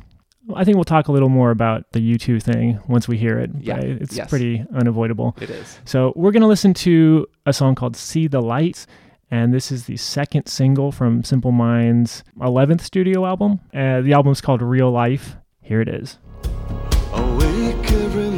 I 0.56 0.64
think 0.64 0.76
we'll 0.78 0.84
talk 0.84 1.08
a 1.08 1.12
little 1.12 1.30
more 1.30 1.52
about 1.52 1.92
the 1.92 2.00
U2 2.02 2.40
thing 2.40 2.80
once 2.88 3.08
we 3.08 3.18
hear 3.18 3.38
it. 3.40 3.52
Yeah. 3.60 3.78
It's 3.78 4.16
Yes. 4.16 4.30
pretty 4.30 4.64
unavoidable. 4.74 5.36
it 5.42 5.50
is. 5.50 5.80
So 5.86 6.14
we're 6.16 6.32
going 6.32 6.42
to 6.42 6.48
listen 6.48 6.74
to 6.76 7.28
a 7.46 7.54
song 7.54 7.76
called 7.76 7.96
See 7.96 8.28
the 8.28 8.42
Lights. 8.42 8.88
And 9.32 9.54
this 9.54 9.72
is 9.72 9.86
the 9.86 9.96
second 9.98 10.48
single 10.48 10.92
from 10.92 11.24
Simple 11.24 11.52
Minds' 11.52 12.24
11th 12.42 12.82
studio 12.82 13.28
album. 13.28 13.60
Uh, 13.76 14.02
the 14.02 14.14
album's 14.14 14.42
called 14.42 14.64
Real 14.64 14.90
Life. 14.90 15.36
Here 15.62 15.82
it 15.82 15.88
is. 15.88 16.18
Awake 17.14 17.92
every 17.92 18.29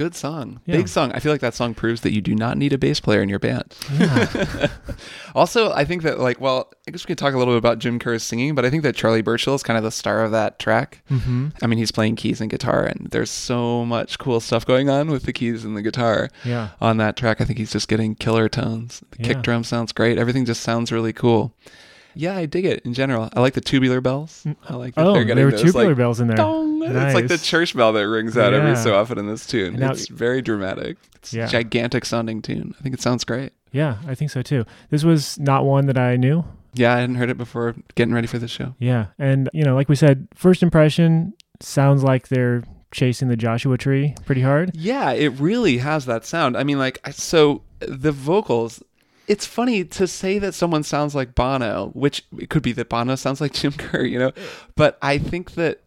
Good 0.00 0.14
song. 0.14 0.60
Yeah. 0.64 0.78
Big 0.78 0.88
song. 0.88 1.12
I 1.12 1.18
feel 1.20 1.30
like 1.30 1.42
that 1.42 1.52
song 1.52 1.74
proves 1.74 2.00
that 2.00 2.12
you 2.14 2.22
do 2.22 2.34
not 2.34 2.56
need 2.56 2.72
a 2.72 2.78
bass 2.78 3.00
player 3.00 3.20
in 3.22 3.28
your 3.28 3.38
band. 3.38 3.76
Yeah. 3.98 4.68
Also, 5.34 5.70
I 5.72 5.84
think 5.84 6.02
that 6.02 6.18
like, 6.18 6.40
well, 6.40 6.72
I 6.88 6.90
guess 6.90 7.04
we 7.04 7.08
could 7.08 7.18
talk 7.18 7.34
a 7.34 7.38
little 7.38 7.54
bit 7.54 7.58
about 7.58 7.78
Jim 7.78 7.98
Kerr's 8.00 8.22
singing, 8.24 8.54
but 8.56 8.64
I 8.64 8.70
think 8.70 8.82
that 8.82 8.96
Charlie 8.96 9.22
Burchill 9.22 9.54
is 9.54 9.62
kind 9.62 9.76
of 9.78 9.84
the 9.84 9.90
star 9.92 10.24
of 10.24 10.32
that 10.32 10.58
track. 10.58 11.02
hmm 11.08 11.48
I 11.62 11.66
mean, 11.68 11.78
he's 11.78 11.92
playing 11.92 12.16
keys 12.16 12.40
and 12.40 12.50
guitar, 12.50 12.84
and 12.84 13.08
there's 13.10 13.30
so 13.30 13.84
much 13.84 14.18
cool 14.18 14.40
stuff 14.40 14.66
going 14.66 14.88
on 14.90 15.08
with 15.10 15.22
the 15.24 15.32
keys 15.32 15.64
and 15.64 15.76
the 15.76 15.82
guitar 15.82 16.30
Yeah. 16.44 16.70
on 16.80 16.96
that 16.96 17.16
track. 17.16 17.40
I 17.40 17.44
think 17.44 17.58
he's 17.58 17.70
just 17.72 17.86
getting 17.88 18.14
killer 18.16 18.48
tones. 18.48 19.02
The 19.12 19.18
Yeah. 19.22 19.26
kick 19.34 19.42
drum 19.42 19.62
sounds 19.64 19.92
great. 19.92 20.18
Everything 20.18 20.44
just 20.46 20.62
sounds 20.62 20.90
really 20.90 21.12
cool. 21.12 21.54
Yeah, 22.14 22.36
I 22.36 22.46
dig 22.46 22.64
it 22.64 22.80
in 22.84 22.94
general. 22.94 23.28
I 23.34 23.40
like 23.40 23.54
the 23.54 23.60
tubular 23.60 24.00
bells. 24.00 24.42
Mm. 24.46 24.56
I 24.68 24.74
like 24.74 24.94
that 24.94 25.06
Oh, 25.06 25.12
they're 25.14 25.24
there 25.24 25.24
getting 25.26 25.44
were 25.44 25.50
those, 25.52 25.62
tubular 25.62 25.88
like, 25.88 25.96
bells 25.96 26.20
in 26.20 26.28
there. 26.28 26.36
dong. 26.36 26.82
It's 26.82 27.14
like 27.14 27.28
the 27.28 27.38
church 27.38 27.76
bell 27.76 27.92
that 27.92 28.08
rings 28.08 28.36
out 28.38 28.52
every 28.54 28.74
so 28.76 28.94
often 28.94 29.18
in 29.18 29.26
this 29.26 29.46
tune. 29.46 29.74
Now- 29.78 29.92
it's 29.92 30.08
very 30.08 30.42
dramatic. 30.42 30.96
It's 31.16 31.32
Yeah. 31.34 31.44
a 31.46 31.48
gigantic 31.48 32.04
sounding 32.04 32.40
tune. 32.42 32.74
I 32.78 32.82
think 32.82 32.94
it 32.94 33.00
sounds 33.02 33.24
great. 33.24 33.52
Yeah, 33.72 33.96
I 34.06 34.14
think 34.14 34.30
so 34.30 34.42
too. 34.42 34.64
This 34.90 35.04
was 35.04 35.38
not 35.38 35.64
one 35.64 35.86
that 35.86 35.98
I 35.98 36.16
knew. 36.16 36.44
Yeah, 36.74 36.94
I 36.94 37.00
hadn't 37.00 37.16
heard 37.16 37.30
it 37.30 37.36
before 37.38 37.74
getting 37.94 38.14
ready 38.14 38.26
for 38.26 38.38
this 38.38 38.50
show. 38.50 38.74
Yeah. 38.78 39.06
And, 39.18 39.48
you 39.52 39.64
know, 39.64 39.74
like 39.74 39.88
we 39.88 39.96
said, 39.96 40.28
first 40.34 40.62
impression 40.62 41.34
sounds 41.60 42.02
like 42.02 42.28
they're 42.28 42.62
chasing 42.92 43.28
the 43.28 43.36
Joshua 43.36 43.76
tree 43.76 44.14
pretty 44.24 44.40
hard. 44.42 44.70
Yeah, 44.74 45.12
it 45.12 45.28
really 45.38 45.78
has 45.78 46.06
that 46.06 46.24
sound. 46.24 46.56
I 46.56 46.64
mean, 46.64 46.78
like, 46.78 46.98
so 47.12 47.62
the 47.80 48.12
vocals. 48.12 48.82
It's 49.30 49.46
funny 49.46 49.84
to 49.84 50.06
say 50.08 50.40
that 50.40 50.54
someone 50.54 50.82
sounds 50.82 51.14
like 51.14 51.36
Bono, 51.36 51.90
which 51.94 52.24
it 52.36 52.50
could 52.50 52.62
be 52.62 52.72
that 52.72 52.88
Bono 52.88 53.14
sounds 53.14 53.40
like 53.40 53.52
Jim 53.52 53.70
Kerr, 53.72 54.02
you 54.04 54.18
know. 54.18 54.32
But 54.74 54.98
I 55.00 55.18
think 55.18 55.52
that, 55.54 55.82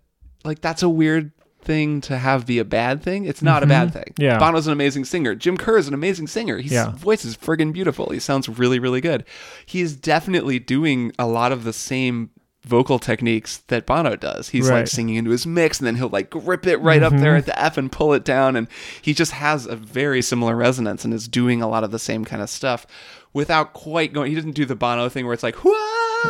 like, 0.45 0.61
that's 0.61 0.81
a 0.81 0.87
weird 0.87 1.31
thing 1.61 1.99
to 2.01 2.17
have 2.17 2.45
be 2.45 2.59
a 2.59 2.65
bad 2.65 3.03
thing. 3.03 3.25
It's 3.25 3.41
not 3.41 3.61
a 3.61 3.65
bad 3.65 3.89
Mhm. 3.89 3.93
thing. 3.93 4.13
Yeah. 4.17 4.37
Bono's 4.39 4.67
an 4.67 4.71
amazing 4.73 5.03
singer. 5.05 5.35
Jim 5.35 5.57
Kerr 5.57 5.77
is 5.77 5.87
an 5.89 5.93
amazing 5.93 6.27
singer. 6.27 6.57
His 6.59 6.71
Yeah. 6.71 6.91
voice 6.91 7.23
is 7.25 7.35
friggin' 7.37 7.73
beautiful. 7.73 8.09
He 8.11 8.19
sounds 8.19 8.47
really, 8.47 8.79
really 8.79 9.01
good. 9.01 9.25
He 9.65 9.81
is 9.81 9.95
definitely 9.95 10.59
doing 10.59 11.11
a 11.19 11.27
lot 11.27 11.51
of 11.51 11.63
the 11.65 11.73
same 11.73 12.29
vocal 12.65 12.97
techniques 12.97 13.57
that 13.67 13.85
Bono 13.85 14.15
does. 14.15 14.49
He's 14.49 14.69
like 14.69 14.87
singing 14.87 15.15
into 15.15 15.31
his 15.31 15.45
mix 15.45 15.79
and 15.81 15.87
then 15.87 15.95
he'll 15.97 16.07
like 16.07 16.29
grip 16.29 16.65
it 16.65 16.77
right 16.77 17.03
up 17.03 17.11
there 17.11 17.33
Mhm. 17.35 17.39
at 17.39 17.45
the 17.45 17.61
F 17.61 17.77
and 17.77 17.91
pull 17.91 18.13
it 18.13 18.23
down 18.23 18.55
and 18.55 18.67
he 19.01 19.13
just 19.13 19.33
has 19.33 19.65
a 19.65 19.75
very 19.75 20.21
similar 20.21 20.55
resonance 20.55 21.03
and 21.03 21.13
is 21.13 21.27
doing 21.27 21.61
a 21.61 21.67
lot 21.67 21.83
of 21.83 21.91
the 21.91 21.99
same 21.99 22.23
kind 22.23 22.41
of 22.41 22.49
stuff 22.49 22.87
without 23.33 23.73
quite 23.73 24.13
going 24.13 24.29
he 24.29 24.35
doesn't 24.35 24.51
do 24.53 24.65
the 24.65 24.75
Bono 24.75 25.09
thing 25.09 25.25
where 25.25 25.33
it's 25.33 25.43
like 25.43 25.63
Wah! 25.63 25.71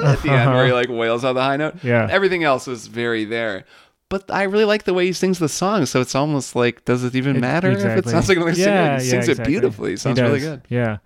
at 0.03 0.21
the 0.23 0.29
end 0.31 0.51
where 0.51 0.65
he 0.65 0.73
like 0.73 0.89
wails 0.89 1.23
out 1.23 1.33
the 1.33 1.41
high 1.43 1.57
note. 1.57 1.75
Yeah. 1.83 2.07
Everything 2.09 2.43
else 2.43 2.67
is 2.67 2.87
very 2.87 3.25
there. 3.25 3.65
But 4.09 4.29
I 4.29 4.43
really 4.43 4.65
like 4.65 4.83
the 4.83 4.93
way 4.93 5.05
he 5.07 5.13
sings 5.13 5.39
the 5.39 5.49
song, 5.49 5.85
so 5.87 5.99
it's 6.01 6.13
almost 6.13 6.55
like, 6.55 6.85
does 6.85 7.03
it 7.03 7.15
even 7.15 7.37
It- 7.37 7.39
matter 7.39 7.71
if 7.71 7.79
it 7.83 8.05
sounds 8.07 8.29
like 8.29 8.37
another 8.37 8.53
singer? 8.53 8.67
Yeah, 8.71 8.99
He 8.99 9.05
yeah, 9.05 9.11
sings 9.11 9.27
exactly. 9.29 9.43
it 9.43 9.47
beautifully. 9.47 9.97
Sounds 9.97 10.21
really 10.21 10.39
good. 10.39 10.61
Yeah. 10.69 10.97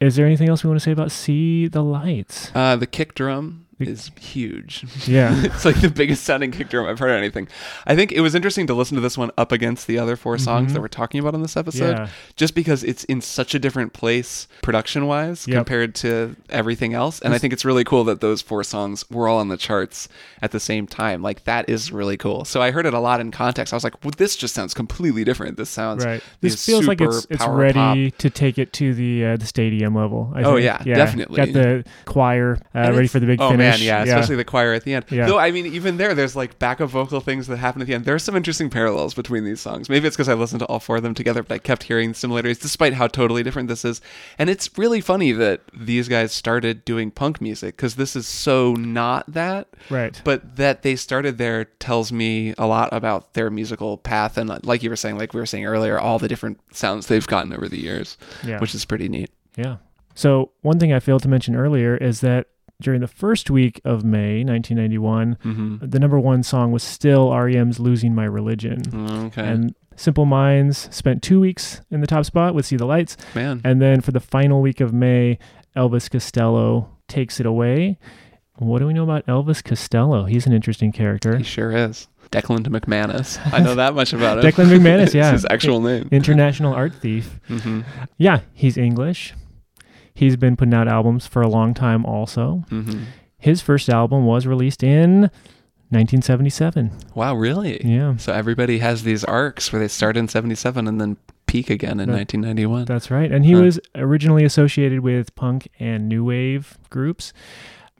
Is 0.00 0.14
there 0.14 0.24
anything 0.26 0.48
else 0.48 0.62
we 0.62 0.68
want 0.68 0.78
to 0.80 0.84
say 0.84 0.92
about 0.92 1.10
See 1.10 1.66
the 1.66 1.82
Lights? 1.82 2.52
Uh, 2.54 2.76
the 2.76 2.86
kick 2.86 3.14
drum 3.16 3.66
is 3.80 4.10
huge. 4.20 4.84
Yeah. 5.06 5.32
it's 5.44 5.64
like 5.64 5.80
the 5.80 5.90
biggest 5.90 6.24
sounding 6.24 6.50
kick 6.50 6.68
drum 6.68 6.86
I've 6.86 6.98
heard 6.98 7.10
anything. 7.10 7.48
I 7.86 7.94
think 7.94 8.12
it 8.12 8.20
was 8.20 8.34
interesting 8.34 8.66
to 8.66 8.74
listen 8.74 8.94
to 8.96 9.00
this 9.00 9.16
one 9.16 9.30
up 9.38 9.52
against 9.52 9.86
the 9.86 9.98
other 9.98 10.16
4 10.16 10.38
songs 10.38 10.70
Mhm. 10.70 10.74
that 10.74 10.80
we're 10.80 10.88
talking 10.88 11.20
about 11.20 11.34
on 11.34 11.42
this 11.42 11.56
episode, 11.56 11.96
Yeah. 11.96 12.08
just 12.36 12.54
because 12.54 12.82
it's 12.84 13.04
in 13.04 13.20
such 13.20 13.54
a 13.54 13.58
different 13.58 13.92
place 13.92 14.48
production 14.62 15.06
wise 15.06 15.46
Yep. 15.46 15.56
compared 15.56 15.94
to 15.96 16.36
everything 16.50 16.94
else. 16.94 17.20
And 17.20 17.34
I 17.34 17.38
think 17.38 17.52
it's 17.52 17.64
really 17.64 17.84
cool 17.84 18.04
that 18.04 18.20
those 18.20 18.42
four 18.42 18.64
songs 18.64 19.04
were 19.10 19.28
all 19.28 19.38
on 19.38 19.48
the 19.48 19.56
charts 19.56 20.08
at 20.42 20.50
the 20.50 20.60
same 20.60 20.86
time. 20.86 21.22
Like 21.22 21.44
that 21.44 21.68
is 21.68 21.92
really 21.92 22.16
cool. 22.16 22.44
So 22.44 22.60
I 22.62 22.70
heard 22.70 22.86
it 22.86 22.94
a 22.94 23.00
lot 23.00 23.20
in 23.20 23.30
context. 23.30 23.72
I 23.72 23.76
was 23.76 23.84
like, 23.84 24.02
well, 24.04 24.12
this 24.16 24.36
just 24.36 24.54
sounds 24.54 24.74
completely 24.74 25.24
different. 25.24 25.56
This 25.56 25.70
sounds 25.70 26.04
Right. 26.04 26.22
This 26.40 26.64
feels 26.64 26.86
like 26.86 27.00
it's 27.00 27.22
super 27.22 27.34
it's 27.34 27.46
ready 27.46 28.10
to 28.12 28.30
take 28.30 28.58
it 28.58 28.72
to 28.74 28.94
the 28.94 29.24
uh, 29.24 29.36
the 29.36 29.46
stadium 29.46 29.94
level. 29.94 30.32
I 30.34 30.42
Oh, 30.42 30.54
think. 30.54 30.64
yeah, 30.64 30.82
definitely. 30.84 31.36
Got 31.36 31.52
the 31.52 31.84
choir 32.04 32.58
uh, 32.74 32.92
ready 32.94 33.06
for 33.08 33.20
the 33.20 33.26
big 33.26 33.40
oh 33.40 33.50
finish. 33.50 33.67
Finish. 33.72 33.86
yeah, 33.86 34.02
especially 34.02 34.36
the 34.36 34.44
choir 34.44 34.72
at 34.72 34.84
the 34.84 34.94
end. 34.94 35.04
Yeah. 35.10 35.26
Though 35.26 35.38
I 35.38 35.50
mean, 35.50 35.66
even 35.66 35.96
there, 35.96 36.14
there's 36.14 36.34
like 36.36 36.58
backup 36.58 36.90
vocal 36.90 37.20
things 37.20 37.46
that 37.46 37.56
happen 37.58 37.80
at 37.82 37.86
the 37.88 37.94
end. 37.94 38.04
There 38.04 38.14
are 38.14 38.18
some 38.18 38.36
interesting 38.36 38.70
parallels 38.70 39.14
between 39.14 39.44
these 39.44 39.60
songs. 39.60 39.88
Maybe 39.88 40.06
it's 40.06 40.16
because 40.16 40.28
I 40.28 40.34
listened 40.34 40.60
to 40.60 40.66
all 40.66 40.80
four 40.80 40.96
of 40.96 41.02
them 41.02 41.14
together, 41.14 41.42
but 41.42 41.54
I 41.54 41.58
kept 41.58 41.84
hearing 41.84 42.14
similarities, 42.14 42.58
despite 42.58 42.94
how 42.94 43.06
totally 43.06 43.42
different 43.42 43.68
this 43.68 43.84
is. 43.84 44.00
And 44.38 44.48
it's 44.50 44.76
really 44.78 45.00
funny 45.00 45.32
that 45.32 45.62
these 45.72 46.08
guys 46.08 46.32
started 46.32 46.84
doing 46.84 47.10
punk 47.10 47.40
music 47.40 47.76
because 47.76 47.96
this 47.96 48.14
is 48.16 48.26
so 48.26 48.74
not 48.74 49.24
that. 49.32 49.68
right. 49.90 50.20
But 50.24 50.56
that 50.56 50.82
they 50.82 50.96
started 50.96 51.38
there 51.38 51.64
tells 51.64 52.12
me 52.12 52.54
a 52.58 52.66
lot 52.66 52.88
about 52.92 53.34
their 53.34 53.50
musical 53.50 53.96
path, 53.98 54.36
and 54.38 54.50
uh, 54.50 54.58
like 54.62 54.82
you 54.82 54.90
were 54.90 54.96
saying, 54.96 55.18
like 55.18 55.34
we 55.34 55.40
were 55.40 55.46
saying 55.46 55.64
earlier, 55.66 55.98
all 55.98 56.18
the 56.18 56.28
different 56.28 56.58
sounds 56.74 57.06
they've 57.06 57.26
gotten 57.26 57.52
over 57.52 57.68
the 57.68 57.80
years, 57.80 58.16
Yeah. 58.44 58.58
which 58.60 58.74
is 58.74 58.84
pretty 58.84 59.08
neat. 59.08 59.30
Yeah. 59.56 59.76
So, 60.14 60.50
one 60.62 60.78
thing 60.80 60.92
I 60.92 60.98
failed 61.00 61.22
to 61.22 61.28
mention 61.28 61.54
earlier 61.54 61.96
is 61.96 62.20
that 62.22 62.46
during 62.80 63.00
the 63.00 63.08
first 63.08 63.50
week 63.50 63.80
of 63.84 64.04
May 64.04 64.44
1991, 64.44 65.38
hmm 65.42 65.76
the 65.80 65.98
number 65.98 66.18
one 66.18 66.42
song 66.42 66.70
was 66.72 66.82
still 66.82 67.32
REM's 67.36 67.80
Losing 67.80 68.14
My 68.14 68.24
Religion. 68.24 68.82
Okay, 69.26 69.46
And 69.46 69.74
Simple 69.96 70.26
Minds 70.26 70.88
spent 70.94 71.22
two 71.22 71.40
weeks 71.40 71.80
in 71.90 72.00
the 72.00 72.06
top 72.06 72.24
spot 72.24 72.54
with 72.54 72.66
See 72.66 72.76
the 72.76 72.86
Lights. 72.86 73.16
man. 73.34 73.60
And 73.64 73.82
then 73.82 74.00
for 74.00 74.12
the 74.12 74.20
final 74.20 74.60
week 74.60 74.80
of 74.80 74.92
May, 74.92 75.38
Elvis 75.76 76.08
Costello 76.10 76.88
takes 77.08 77.40
it 77.40 77.46
away. 77.46 77.98
What 78.58 78.78
do 78.78 78.86
we 78.86 78.92
know 78.92 79.02
about 79.04 79.26
Elvis 79.26 79.62
Costello? 79.62 80.24
He's 80.24 80.46
an 80.46 80.52
interesting 80.52 80.92
character. 80.92 81.36
He 81.36 81.44
sure 81.44 81.72
is. 81.72 82.06
Declan 82.30 82.64
McManus. 82.66 83.40
I 83.52 83.60
know 83.60 83.74
that 83.76 83.94
much 83.94 84.12
about 84.12 84.38
him. 84.44 84.50
Declan 84.50 84.66
McManus, 84.66 85.14
yeah. 85.20 85.32
His 85.32 85.46
actual 85.50 85.80
name. 85.80 86.08
International 86.12 86.74
art 86.74 86.94
thief. 86.94 87.40
hmm 87.48 87.80
Yeah, 88.18 88.40
he's 88.52 88.76
English. 88.76 89.34
He's 90.18 90.36
been 90.36 90.56
putting 90.56 90.74
out 90.74 90.88
albums 90.88 91.26
for 91.26 91.42
a 91.42 91.48
long 91.48 91.74
time 91.74 92.04
also. 92.04 92.64
hmm 92.70 93.02
His 93.38 93.60
first 93.62 93.88
album 93.88 94.26
was 94.26 94.46
released 94.48 94.82
in 94.82 95.30
1977. 95.90 96.90
Wow, 97.14 97.34
really? 97.34 97.80
Yeah, 97.84 98.16
So 98.16 98.32
everybody 98.32 98.78
has 98.78 99.04
these 99.04 99.24
arcs 99.24 99.72
where 99.72 99.80
they 99.80 99.88
start 99.88 100.16
in 100.16 100.28
77 100.28 100.86
and 100.88 101.00
then 101.00 101.16
peak 101.46 101.70
again 101.70 102.00
in 102.00 102.08
That- 102.08 102.16
1991. 102.16 102.84
that's 102.84 103.10
right. 103.10 103.30
And 103.30 103.44
he 103.44 103.52
Huh. 103.52 103.62
was 103.62 103.80
originally 103.94 104.44
associated 104.44 105.00
with 105.00 105.34
punk 105.34 105.68
and 105.78 106.08
new 106.08 106.24
wave 106.24 106.76
groups. 106.90 107.32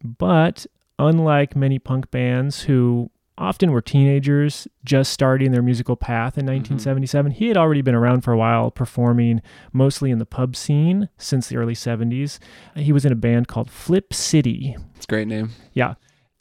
But 0.04 0.66
unlike 0.98 1.56
many 1.56 1.78
punk 1.78 2.10
bands 2.10 2.62
who 2.64 3.10
often 3.38 3.70
were 3.70 3.80
teenagers 3.80 4.68
just 4.84 5.12
starting 5.12 5.52
their 5.52 5.62
musical 5.62 5.96
path 5.96 6.36
in 6.36 6.44
mm-hmm. 6.44 6.56
1977, 6.56 7.32
he 7.32 7.48
had 7.48 7.56
already 7.56 7.82
been 7.82 7.94
around 7.94 8.22
for 8.22 8.32
a 8.32 8.36
while 8.36 8.70
performing 8.70 9.40
mostly 9.72 10.10
in 10.10 10.18
the 10.18 10.26
pub 10.26 10.56
scene 10.56 11.08
since 11.16 11.48
the 11.48 11.56
early 11.56 11.74
70s. 11.74 12.38
He 12.74 12.92
was 12.92 13.04
in 13.04 13.12
a 13.12 13.16
band 13.16 13.48
called 13.48 13.70
Flip 13.70 14.12
City. 14.12 14.76
It's 14.96 15.04
a 15.04 15.08
great 15.08 15.28
name. 15.28 15.50
Yeah. 15.72 15.94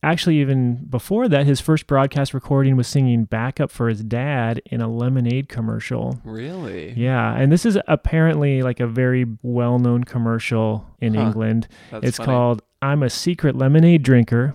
Actually, 0.03 0.37
even 0.39 0.85
before 0.89 1.27
that, 1.27 1.47
his 1.47 1.59
first 1.59 1.87
broadcast 1.87 2.33
recording 2.33 2.77
was 2.77 2.87
singing 2.87 3.25
backup 3.25 3.71
for 3.71 3.89
his 3.89 4.03
dad 4.03 4.61
in 4.67 4.79
a 4.79 4.87
lemonade 4.87 5.49
commercial. 5.49 6.21
Really? 6.23 6.93
Yeah, 6.95 7.35
and 7.35 7.51
this 7.51 7.65
is 7.65 7.79
apparently 7.87 8.61
like 8.61 8.79
a 8.79 8.85
very 8.85 9.25
well 9.41 9.79
known 9.79 10.03
commercial 10.03 10.85
in 11.01 11.15
Huh. 11.15 11.21
England. 11.21 11.67
That's 11.89 12.05
it's 12.05 12.17
funny. 12.17 12.27
called 12.27 12.61
I'm 12.81 13.01
a 13.01 13.09
Secret 13.09 13.55
Lemonade 13.55 14.03
Drinker. 14.03 14.53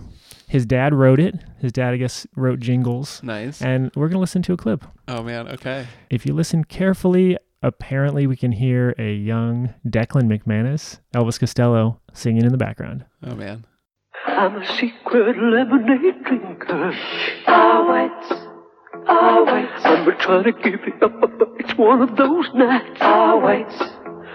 His 0.53 0.67
dad 0.67 0.93
wrote 0.93 1.19
it. 1.19 1.33
His 1.57 1.71
dad, 1.71 1.95
I 1.95 1.97
guess, 1.97 2.27
wrote 2.35 2.59
jingles. 2.59 3.21
Nice. 3.23 3.59
And 3.59 3.89
we're 3.95 4.07
going 4.07 4.17
to 4.17 4.19
listen 4.19 4.43
to 4.43 4.53
a 4.53 4.57
clip. 4.57 4.85
oh, 5.07 5.23
man. 5.23 5.47
Okay. 5.47 5.87
If 6.11 6.27
you 6.27 6.33
listen 6.35 6.63
carefully, 6.63 7.37
apparently 7.63 8.27
we 8.27 8.35
can 8.35 8.51
hear 8.51 8.93
a 8.99 9.13
young 9.15 9.73
Declan 9.87 10.29
McManus, 10.31 10.99
Elvis 11.15 11.39
Costello, 11.39 11.99
singing 12.13 12.45
in 12.45 12.51
the 12.51 12.57
background. 12.59 13.03
Oh, 13.25 13.33
man. 13.33 13.65
I'm 14.27 14.61
a 14.61 14.65
secret 14.77 15.37
lemonade 15.41 16.23
drinker. 16.23 16.93
Always, 17.47 18.11
always, 19.07 19.69
I'm 19.83 20.17
trying 20.19 20.43
to 20.43 20.51
give 20.51 20.81
it 20.85 21.01
up, 21.01 21.19
but 21.19 21.47
it's 21.57 21.73
one 21.79 22.03
of 22.03 22.15
those 22.15 22.47
nights. 22.53 23.01
always, 23.01 23.73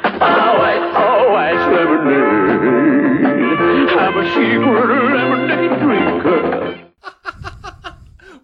Always, 0.02 0.94
always 0.96 1.60
lemonade. 1.76 3.37
I'm 4.18 4.26
a 4.26 4.34
secret 4.34 5.14
lemonade 5.14 5.78
drinker. 5.80 6.84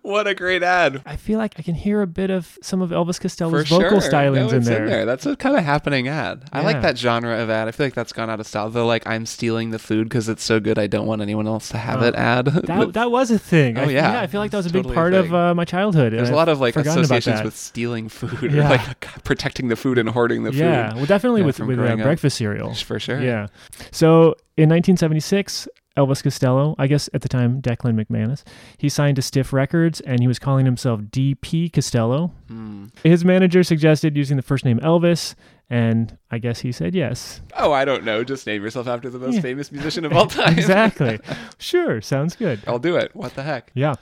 What 0.02 0.26
a 0.26 0.34
great 0.34 0.62
ad. 0.62 1.00
I 1.06 1.16
feel 1.16 1.38
like 1.38 1.54
I 1.58 1.62
can 1.62 1.74
hear 1.74 2.02
a 2.02 2.06
bit 2.06 2.28
of 2.28 2.58
some 2.60 2.82
of 2.82 2.90
Elvis 2.90 3.16
For 3.16 3.22
Costello's 3.22 3.66
sure. 3.66 3.80
vocal 3.84 4.00
stylings 4.00 4.34
No, 4.34 4.48
in 4.50 4.56
it's 4.56 4.66
there. 4.66 5.06
That's 5.06 5.24
a 5.24 5.34
kind 5.34 5.56
of 5.56 5.64
happening 5.64 6.08
ad. 6.08 6.44
I 6.52 6.60
Yeah. 6.60 6.66
like 6.66 6.82
that 6.82 6.98
genre 6.98 7.38
of 7.42 7.48
ad. 7.48 7.68
I 7.68 7.70
feel 7.70 7.86
like 7.86 7.94
that's 7.94 8.12
gone 8.12 8.28
out 8.28 8.38
of 8.38 8.46
style. 8.46 8.68
The 8.68 8.84
like, 8.84 9.06
I'm 9.06 9.24
stealing 9.24 9.70
the 9.70 9.78
food 9.78 10.10
because 10.10 10.28
it's 10.28 10.44
so 10.44 10.60
good. 10.60 10.78
I 10.78 10.88
don't 10.88 11.06
want 11.06 11.22
anyone 11.22 11.46
else 11.46 11.70
to 11.70 11.78
have 11.78 12.02
Oh. 12.02 12.06
it 12.06 12.14
ad. 12.16 12.44
That, 12.44 12.92
that 12.92 13.10
was 13.10 13.30
a 13.30 13.38
thing. 13.38 13.78
Oh, 13.78 13.84
I, 13.84 13.90
yeah. 13.90 14.20
I 14.20 14.26
feel 14.26 14.42
like 14.42 14.50
that 14.50 14.58
was 14.58 14.66
a 14.66 14.68
It's 14.68 14.72
big 14.74 14.82
totally 14.84 14.94
a 14.94 15.00
part 15.00 15.14
of 15.14 15.34
uh, 15.34 15.54
my 15.54 15.64
childhood. 15.64 16.12
There's 16.12 16.28
a 16.28 16.32
I've 16.32 16.36
lot 16.36 16.48
of 16.50 16.60
like 16.60 16.76
associations 16.76 17.42
with 17.42 17.56
stealing 17.56 18.10
food 18.10 18.52
Yeah. 18.52 18.66
or 18.66 18.68
like 18.68 19.00
protecting 19.24 19.68
the 19.68 19.76
food 19.76 19.96
and 19.96 20.10
hoarding 20.10 20.42
the 20.44 20.52
food. 20.52 20.58
Yeah, 20.60 20.94
well, 20.94 21.06
definitely 21.06 21.40
Yeah, 21.40 21.46
with 21.46 21.60
with 21.60 21.78
uh, 21.80 21.96
breakfast 21.96 22.36
cereal. 22.36 22.74
For 22.74 23.00
sure. 23.00 23.22
Yeah. 23.22 23.46
So 23.90 24.34
in 24.56 24.68
1976, 24.68 25.68
Elvis 25.96 26.22
Costello, 26.22 26.74
I 26.78 26.86
guess 26.88 27.08
at 27.14 27.22
the 27.22 27.28
time 27.28 27.62
Declan 27.62 27.94
McManus, 27.94 28.42
he 28.78 28.88
signed 28.88 29.16
to 29.16 29.22
Stiff 29.22 29.52
Records 29.52 30.00
and 30.00 30.20
he 30.20 30.26
was 30.26 30.38
calling 30.40 30.64
himself 30.66 31.00
DP 31.02 31.72
Costello. 31.72 32.32
Hmm. 32.48 32.86
His 33.04 33.24
manager 33.24 33.62
suggested 33.62 34.16
using 34.16 34.36
the 34.36 34.42
first 34.42 34.64
name 34.64 34.80
Elvis, 34.80 35.34
and 35.70 36.18
I 36.32 36.38
guess 36.38 36.60
he 36.60 36.72
said 36.72 36.94
yes. 36.94 37.40
Oh, 37.56 37.70
I 37.72 37.84
don't 37.84 38.04
know. 38.04 38.24
Just 38.24 38.46
name 38.46 38.62
yourself 38.62 38.86
after 38.88 39.08
the 39.08 39.18
most 39.20 39.36
Yeah. 39.36 39.40
famous 39.40 39.70
musician 39.70 40.04
of 40.04 40.12
all 40.16 40.26
time. 40.26 40.52
exactly. 40.58 41.18
Sure, 41.58 42.00
sounds 42.02 42.36
good. 42.36 42.60
I'll 42.66 42.78
do 42.80 42.96
it. 42.96 43.14
What 43.14 43.34
the 43.34 43.42
heck? 43.42 43.70
Yeah. 43.74 43.94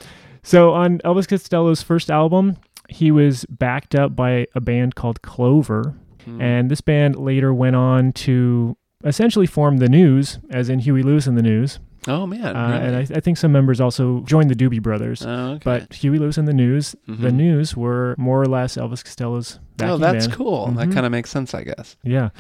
So 0.43 0.73
on 0.73 0.99
Elvis 1.01 1.29
Costello's 1.29 1.83
first 1.83 2.11
album, 2.11 2.57
he 2.89 3.11
was 3.13 3.45
backed 3.51 3.95
up 3.95 4.17
by 4.17 4.47
a 4.55 4.61
band 4.61 4.95
called 4.97 5.23
Clover. 5.23 5.95
Hmm. 6.25 6.41
And 6.41 6.71
this 6.71 6.81
band 6.81 7.17
later 7.17 7.53
went 7.55 7.77
on 7.77 8.13
to 8.15 8.77
essentially 9.05 9.47
form 9.47 9.79
The 9.79 9.89
News, 9.89 10.39
as 10.51 10.69
in 10.69 10.81
Huey 10.81 11.03
Lewis 11.03 11.27
and 11.27 11.37
The 11.37 11.43
News. 11.43 11.79
Oh 12.09 12.27
man. 12.27 12.57
Uh, 12.57 12.71
really? 12.71 12.85
And 12.87 12.97
I, 12.97 13.01
I 13.17 13.21
think 13.21 13.37
some 13.39 13.53
members 13.53 13.81
also 13.81 14.21
joined 14.21 14.51
the 14.51 14.55
Doobie 14.57 14.83
Brothers. 14.83 15.25
oh, 15.25 15.53
okay. 15.53 15.61
But 15.65 15.93
Huey 15.95 16.19
Lewis 16.19 16.37
and 16.39 16.49
The 16.49 16.53
News, 16.53 16.97
The 17.07 17.29
Mhm. 17.29 17.35
News 17.35 17.77
were 17.77 18.15
more 18.19 18.41
or 18.43 18.47
less 18.47 18.77
Elvis 18.77 19.05
Costello's 19.05 19.59
backing 19.77 19.95
oh, 19.95 19.99
that's 19.99 20.27
band. 20.27 20.37
cool. 20.37 20.67
That 20.73 20.89
Mhm. 20.89 20.95
kind 20.95 21.07
of 21.07 21.13
makes 21.13 21.31
sense, 21.31 21.55
I 21.55 21.63
guess. 21.65 21.97
Yeah. 22.05 22.31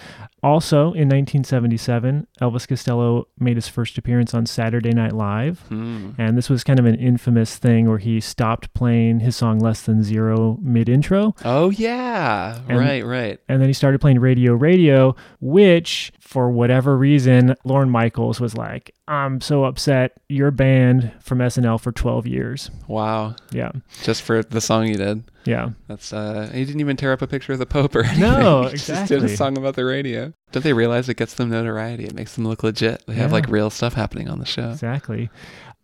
Also, 0.42 0.92
in 0.92 1.08
1977, 1.08 2.26
Elvis 2.40 2.66
Costello 2.68 3.26
made 3.38 3.56
his 3.56 3.68
first 3.68 3.96
appearance 3.98 4.34
on 4.34 4.46
Saturday 4.46 4.90
Night 4.92 5.12
Live. 5.12 5.60
Hmm. 5.68 6.10
And 6.18 6.36
this 6.36 6.50
was 6.50 6.64
kind 6.64 6.78
of 6.78 6.84
an 6.86 6.94
infamous 6.96 7.56
thing 7.56 7.88
where 7.88 7.98
he 7.98 8.20
stopped 8.20 8.72
playing 8.74 9.20
his 9.20 9.36
song 9.36 9.58
Less 9.60 9.82
Than 9.82 10.02
Zero 10.02 10.58
mid 10.60 10.88
intro. 10.88 11.34
Oh 11.44 11.70
yeah. 11.70 12.58
And- 12.68 12.78
right. 12.78 13.04
Right. 13.04 13.38
And 13.48 13.60
then 13.60 13.68
he 13.68 13.72
started 13.72 14.00
playing 14.00 14.18
Radio 14.20 14.54
Radio, 14.54 15.14
which, 15.40 16.12
for 16.20 16.50
whatever 16.50 16.96
reason, 16.96 17.54
Lorne 17.64 17.90
Michaels 17.90 18.40
was 18.40 18.56
like, 18.56 18.94
I'm 19.12 19.42
so 19.42 19.64
upset. 19.64 20.12
You're 20.28 20.50
banned 20.50 21.12
from 21.20 21.38
SNL 21.40 21.78
for 21.80 21.92
12 21.92 22.26
years. 22.26 22.70
Wow. 22.88 23.36
Yeah. 23.50 23.72
Just 24.02 24.22
for 24.22 24.42
the 24.42 24.60
song 24.60 24.86
you 24.86 24.94
did. 24.96 25.24
Yeah. 25.44 25.70
That's 25.86 26.12
uh 26.14 26.50
he 26.54 26.64
didn't 26.64 26.80
even 26.80 26.96
tear 26.96 27.12
up 27.12 27.20
a 27.20 27.26
picture 27.26 27.52
of 27.52 27.58
the 27.58 27.66
Pope 27.66 27.94
or 27.94 28.04
anything. 28.04 28.20
No, 28.30 28.64
He 28.64 28.70
Just 28.78 28.86
did 28.86 29.00
exactly. 29.02 29.32
a 29.34 29.36
song 29.36 29.58
about 29.58 29.74
the 29.76 29.84
radio. 29.84 30.32
Don't 30.52 30.62
they 30.62 30.72
realize 30.72 31.08
it 31.10 31.16
gets 31.18 31.34
them 31.34 31.50
notoriety? 31.50 32.04
It 32.04 32.14
makes 32.14 32.34
them 32.36 32.46
look 32.46 32.62
legit. 32.62 33.02
They 33.06 33.14
have 33.14 33.32
like 33.32 33.48
real 33.48 33.68
stuff 33.68 33.92
happening 33.94 34.28
on 34.30 34.38
the 34.38 34.46
show. 34.46 34.70
Exactly. 34.70 35.28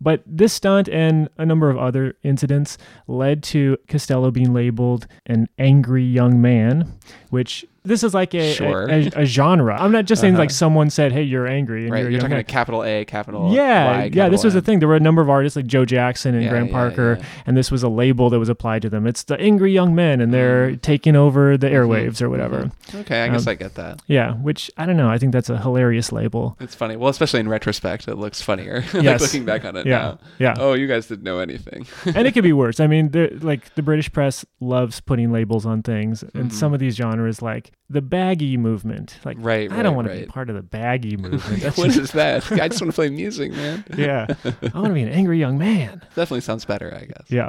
But 0.01 0.23
this 0.25 0.53
stunt 0.53 0.89
and 0.89 1.29
a 1.39 1.45
number 1.45 1.69
of 1.71 1.77
other 1.77 2.15
incidents 2.23 2.79
led 3.09 3.43
to 3.45 3.77
Costello 3.89 4.31
being 4.31 4.55
labeled 4.55 5.07
an 5.27 5.49
angry 5.59 6.05
young 6.05 6.41
man, 6.41 6.95
which 7.31 7.67
this 7.89 8.05
is 8.05 8.15
like 8.15 8.35
a, 8.35 8.39
a- 8.51 8.55
Sure. 8.55 8.87
a, 8.89 9.11
a 9.23 9.25
genre. 9.25 9.77
I'm 9.81 9.91
not 9.93 10.05
just 10.05 10.21
saying 10.21 10.35
Uh-huh. 10.35 10.43
like 10.43 10.51
someone 10.51 10.91
said, 10.91 11.11
"Hey, 11.13 11.23
you're 11.23 11.47
angry." 11.47 11.85
And 11.85 11.93
Right. 11.93 12.03
you're, 12.03 12.11
You're 12.13 12.21
talking 12.21 12.37
a 12.37 12.45
capital 12.45 12.85
A, 12.85 13.05
capital 13.05 13.53
yeah, 13.53 13.99
Y, 13.99 14.11
yeah. 14.13 14.29
This 14.29 14.45
was 14.45 14.55
a 14.55 14.59
M. 14.59 14.65
thing. 14.65 14.79
There 14.79 14.89
were 14.89 14.97
a 14.97 15.01
number 15.01 15.21
of 15.23 15.29
artists 15.31 15.57
like 15.57 15.67
Joe 15.67 15.85
Jackson 15.85 16.35
and 16.35 16.45
Yeah, 16.45 16.51
Graham 16.51 16.67
yeah, 16.67 16.73
Parker, 16.73 17.17
yeah. 17.19 17.27
and 17.47 17.57
this 17.57 17.71
was 17.71 17.83
a 17.83 17.89
label 17.89 18.31
that 18.31 18.39
was 18.39 18.49
applied 18.49 18.83
to 18.83 18.89
them. 18.91 19.07
It's 19.07 19.25
the 19.25 19.39
angry 19.41 19.73
young 19.73 19.95
men, 19.95 20.21
and 20.21 20.33
they're 20.33 20.71
Mm. 20.73 20.83
taking 20.83 21.17
over 21.17 21.57
the 21.57 21.67
Mhm, 21.69 21.73
airwaves 21.75 22.23
or 22.23 22.29
whatever. 22.31 22.71
mhm. 22.91 23.01
Okay, 23.01 23.23
I 23.25 23.29
guess 23.29 23.47
Um, 23.47 23.51
I 23.51 23.55
get 23.55 23.75
that. 23.75 24.03
Yeah, 24.07 24.35
which 24.35 24.71
I 24.77 24.87
don't 24.87 24.97
know. 24.97 25.09
I 25.09 25.19
think 25.19 25.33
that's 25.33 25.51
a 25.51 25.59
hilarious 25.59 26.13
label. 26.13 26.57
It's 26.61 26.75
funny. 26.75 26.97
Well, 26.97 27.09
especially 27.11 27.41
in 27.41 27.49
retrospect, 27.49 28.07
it 28.09 28.17
looks 28.17 28.41
funnier. 28.43 28.85
like 28.95 29.03
Yes. 29.03 29.21
looking 29.21 29.45
back 29.45 29.65
on 29.65 29.77
it 29.77 29.87
Yeah, 29.87 29.99
now. 29.99 30.19
yeah. 30.39 30.55
Oh, 30.59 30.75
you 30.75 30.87
guys 30.87 31.07
didn't 31.07 31.25
know 31.25 31.39
anything. 31.39 31.87
and 32.15 32.27
it 32.27 32.33
could 32.35 32.45
be 32.45 32.53
worse. 32.53 32.81
I 32.81 32.87
mean, 32.87 33.11
the, 33.11 33.31
like 33.41 33.75
the 33.75 33.83
British 33.83 34.13
press 34.13 34.45
loves 34.61 35.01
putting 35.01 35.33
labels 35.33 35.65
on 35.67 35.83
things, 35.83 36.23
and 36.35 36.51
Mhm. 36.51 36.53
some 36.53 36.75
of 36.75 36.81
these 36.81 36.97
genres, 36.97 37.41
like 37.43 37.73
the 37.91 38.03
baggy 38.03 38.57
movement, 38.57 39.19
like 39.25 39.37
Right, 39.41 39.71
I 39.71 39.77
right, 39.77 39.83
don't 39.83 39.97
want 39.97 40.09
to 40.09 40.15
be 40.15 40.27
part 40.27 40.51
of 40.51 40.57
the 40.57 40.63
baggy 40.63 41.17
movement. 41.19 41.63
That's 41.63 41.77
what 41.79 41.87
just- 41.87 41.99
is 41.99 42.13
that? 42.13 42.51
I 42.53 42.69
just 42.69 42.81
want 42.83 42.91
to 42.93 42.95
play 42.95 43.09
music, 43.09 43.53
man. 43.53 43.85
yeah, 43.97 44.27
I 44.45 44.51
want 44.79 44.89
to 44.89 44.95
be 44.95 45.03
an 45.03 45.09
angry 45.09 45.39
young 45.39 45.57
man. 45.59 46.01
Definitely 46.15 46.43
sounds 46.43 46.65
better, 46.65 46.95
I 46.95 47.07
guess. 47.07 47.31
Yeah. 47.31 47.49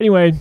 Anyway, 0.00 0.32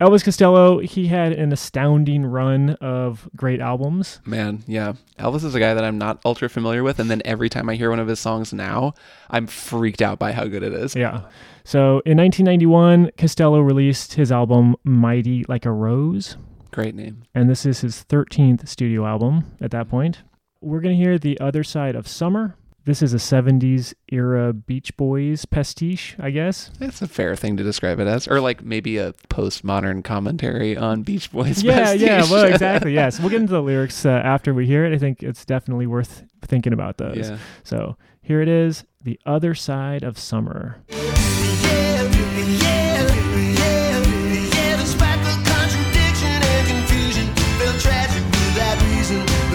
Elvis 0.00 0.24
Costello, 0.24 0.80
he 0.80 1.06
had 1.06 1.32
an 1.32 1.52
astounding 1.52 2.26
run 2.26 2.70
of 2.80 3.28
great 3.36 3.60
albums. 3.60 4.18
Man, 4.26 4.64
yeah. 4.66 4.94
Elvis 5.18 5.44
is 5.44 5.54
a 5.54 5.60
guy 5.60 5.74
that 5.74 5.84
I'm 5.84 5.98
not 5.98 6.20
ultra 6.24 6.48
familiar 6.48 6.82
with, 6.82 6.98
and 6.98 7.08
then 7.08 7.22
every 7.24 7.48
time 7.48 7.68
I 7.68 7.76
hear 7.76 7.88
one 7.90 8.00
of 8.00 8.08
his 8.08 8.18
songs 8.18 8.52
now, 8.52 8.94
I'm 9.30 9.46
freaked 9.46 10.02
out 10.02 10.18
by 10.18 10.32
how 10.32 10.46
good 10.46 10.64
it 10.64 10.72
is. 10.72 10.96
Yeah. 10.96 11.20
So 11.62 12.02
in 12.04 12.16
1991, 12.18 13.12
Costello 13.16 13.60
released 13.60 14.14
his 14.14 14.32
album 14.32 14.74
Mighty 14.82 15.44
Like 15.46 15.66
a 15.66 15.70
Rose, 15.70 16.36
Great 16.72 16.94
name. 16.94 17.22
and 17.34 17.48
this 17.50 17.64
is 17.66 17.80
his 17.82 18.04
13th 18.08 18.66
studio 18.66 19.06
album 19.06 19.44
at 19.60 19.70
that 19.70 19.88
point. 19.88 20.22
We're 20.60 20.80
going 20.80 20.96
to 20.98 21.02
hear 21.04 21.18
The 21.18 21.38
Other 21.40 21.62
Side 21.64 21.94
of 21.94 22.08
Summer. 22.08 22.56
This 22.84 23.00
is 23.02 23.14
a 23.14 23.18
70s 23.18 23.94
era 24.10 24.52
Beach 24.52 24.96
Boys 24.96 25.44
pastiche, 25.44 26.16
I 26.18 26.30
guess. 26.30 26.70
That's 26.80 27.00
a 27.02 27.06
fair 27.06 27.36
thing 27.36 27.56
to 27.58 27.62
describe 27.62 28.00
it 28.00 28.08
as, 28.08 28.26
or 28.26 28.40
like 28.40 28.64
maybe 28.64 28.98
a 28.98 29.12
postmodern 29.30 30.02
commentary 30.02 30.76
on 30.76 31.02
Beach 31.02 31.30
Boys. 31.30 31.62
Yeah, 31.62 31.92
yeah, 31.92 32.16
pastiche. 32.18 32.30
well, 32.32 32.44
exactly. 32.52 32.94
Yes. 32.94 33.20
We'll 33.20 33.28
get 33.30 33.40
into 33.40 33.52
the 33.52 33.62
lyrics 33.62 34.04
uh, 34.04 34.08
after 34.10 34.52
we 34.54 34.66
hear 34.66 34.84
it. 34.84 34.92
I 34.92 34.98
think 34.98 35.22
it's 35.22 35.44
definitely 35.44 35.86
worth 35.86 36.24
thinking 36.42 36.72
about 36.72 36.96
those. 36.98 37.28
yeah. 37.30 37.38
So 37.62 37.96
here 38.20 38.40
it 38.42 38.48
is 38.48 38.84
The 39.04 39.20
Other 39.26 39.54
Side 39.54 40.02
of 40.02 40.18
Summer. 40.18 40.82
Despite 40.88 42.81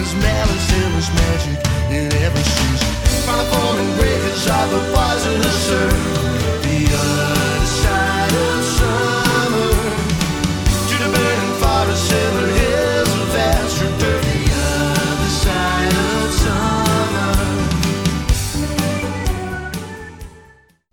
There's 0.08 0.22
malice 0.22 0.72
and 0.72 0.94
there's 0.94 1.10
magic 1.12 1.58
in 1.90 2.22
every 2.24 2.42
season. 2.42 2.88
Final 3.28 3.44
forming 3.52 3.94
breakers 3.98 4.48
are 4.48 4.68
the 4.68 4.80
poisonous 4.94 5.68
surf. 5.68 5.92
The 6.14 6.27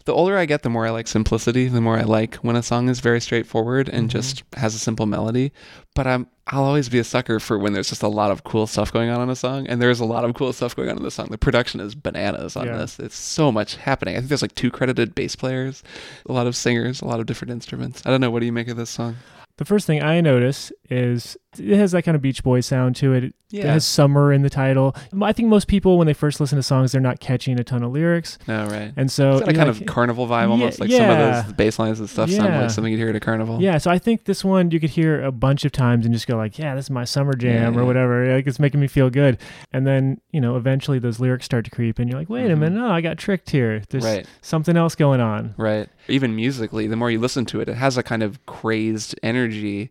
The 0.05 0.13
older 0.13 0.37
I 0.37 0.45
get, 0.45 0.61
the 0.61 0.69
more 0.69 0.85
I 0.85 0.91
like 0.91 1.07
simplicity. 1.07 1.67
The 1.67 1.81
more 1.81 1.97
I 1.97 2.03
like 2.03 2.35
when 2.35 2.55
a 2.55 2.61
song 2.61 2.89
is 2.89 2.99
very 2.99 3.19
straightforward 3.19 3.89
and 3.89 4.07
mm-hmm. 4.07 4.17
just 4.17 4.43
has 4.55 4.75
a 4.75 4.79
simple 4.79 5.07
melody. 5.07 5.51
But 5.95 6.05
I'm 6.05 6.27
I'll 6.47 6.63
always 6.63 6.89
be 6.89 6.99
a 6.99 7.03
sucker 7.03 7.39
for 7.39 7.57
when 7.57 7.73
there's 7.73 7.89
just 7.89 8.03
a 8.03 8.07
lot 8.07 8.29
of 8.29 8.43
cool 8.43 8.67
stuff 8.67 8.93
going 8.93 9.09
on 9.09 9.19
in 9.21 9.29
a 9.31 9.35
song, 9.35 9.65
and 9.65 9.81
there's 9.81 9.99
a 9.99 10.05
lot 10.05 10.23
of 10.23 10.35
cool 10.35 10.53
stuff 10.53 10.75
going 10.75 10.89
on 10.89 10.97
in 10.97 11.03
the 11.03 11.09
song. 11.09 11.29
The 11.31 11.39
production 11.39 11.79
is 11.79 11.95
bananas 11.95 12.55
on 12.55 12.67
Yeah. 12.67 12.77
this. 12.77 12.99
It's 12.99 13.15
so 13.15 13.51
much 13.51 13.77
happening. 13.77 14.15
I 14.15 14.19
think 14.19 14.29
there's 14.29 14.43
like 14.43 14.53
two 14.53 14.69
credited 14.69 15.15
bass 15.15 15.35
players, 15.35 15.81
a 16.27 16.33
lot 16.33 16.45
of 16.45 16.55
singers, 16.55 17.01
a 17.01 17.05
lot 17.05 17.19
of 17.19 17.25
different 17.25 17.51
instruments. 17.51 18.03
I 18.05 18.11
don't 18.11 18.21
know. 18.21 18.29
What 18.29 18.41
do 18.41 18.45
you 18.45 18.51
make 18.51 18.67
of 18.67 18.77
this 18.77 18.91
song? 18.91 19.15
The 19.57 19.65
first 19.65 19.87
thing 19.87 20.03
I 20.03 20.21
notice 20.21 20.71
is 20.89 21.37
it 21.57 21.77
has 21.77 21.93
that 21.93 22.01
kind 22.03 22.15
of 22.15 22.21
Beach 22.21 22.43
Boys 22.43 22.65
sound 22.65 22.97
to 22.97 23.13
it. 23.13 23.23
It 23.23 23.33
Yeah. 23.49 23.71
has 23.71 23.85
summer 23.85 24.33
in 24.33 24.41
the 24.41 24.49
title. 24.49 24.93
I 25.21 25.31
think 25.31 25.47
most 25.47 25.67
people, 25.69 25.97
when 25.97 26.05
they 26.05 26.13
first 26.13 26.41
listen 26.41 26.57
to 26.57 26.63
songs, 26.63 26.91
they're 26.91 26.99
not 26.99 27.21
catching 27.21 27.57
a 27.57 27.63
ton 27.63 27.81
of 27.81 27.93
lyrics. 27.93 28.37
No, 28.45 28.65
right. 28.67 28.91
And 28.97 29.09
so, 29.09 29.35
Is 29.35 29.39
that 29.39 29.49
a 29.49 29.53
kind 29.53 29.69
like- 29.69 29.79
of 29.81 29.85
carnival 29.87 30.27
vibe 30.27 30.41
Yeah, 30.43 30.47
almost? 30.49 30.79
Like 30.81 30.89
yeah. 30.89 30.97
some 30.97 31.09
of 31.09 31.45
those 31.45 31.53
bass 31.53 31.79
lines 31.79 31.99
and 32.01 32.09
stuff 32.09 32.29
sound 32.29 32.49
Yeah. 32.53 32.61
like 32.63 32.71
something 32.71 32.91
you'd 32.91 32.99
hear 32.99 33.07
at 33.09 33.15
a 33.15 33.21
carnival. 33.21 33.61
yeah, 33.61 33.77
so 33.77 33.89
I 33.89 33.97
think 33.99 34.25
this 34.25 34.43
one 34.43 34.69
you 34.71 34.79
could 34.81 34.89
hear 34.89 35.23
a 35.23 35.31
bunch 35.31 35.63
of 35.63 35.71
times 35.71 36.05
and 36.05 36.13
just 36.13 36.27
go 36.27 36.35
like, 36.35 36.59
"Yeah, 36.59 36.75
this 36.75 36.85
is 36.87 36.89
my 36.91 37.05
summer 37.05 37.33
jam" 37.33 37.73
Yeah, 37.75 37.79
or 37.79 37.85
whatever. 37.85 38.35
Like 38.35 38.45
it's 38.47 38.59
making 38.59 38.81
me 38.81 38.87
feel 38.87 39.09
good. 39.09 39.37
And 39.71 39.87
then 39.87 40.19
you 40.33 40.41
know, 40.41 40.57
eventually 40.57 40.99
those 40.99 41.21
lyrics 41.21 41.45
start 41.45 41.63
to 41.65 41.71
creep, 41.71 41.99
and 41.99 42.09
you're 42.09 42.19
like, 42.19 42.29
"Wait 42.29 42.51
a 42.51 42.55
Mhm. 42.55 42.59
minute, 42.59 42.79
no, 42.81 42.89
I 42.89 42.99
got 42.99 43.17
tricked 43.17 43.51
here. 43.51 43.81
There's 43.89 44.03
Right. 44.03 44.27
something 44.41 44.75
else 44.75 44.93
going 44.95 45.21
on." 45.21 45.53
Right. 45.55 45.87
Even 46.09 46.35
musically, 46.35 46.87
the 46.87 46.97
more 46.97 47.09
you 47.09 47.19
listen 47.19 47.45
to 47.45 47.61
it, 47.61 47.69
it 47.69 47.75
has 47.75 47.97
a 47.97 48.03
kind 48.03 48.21
of 48.23 48.45
crazed 48.45 49.17
energy. 49.23 49.89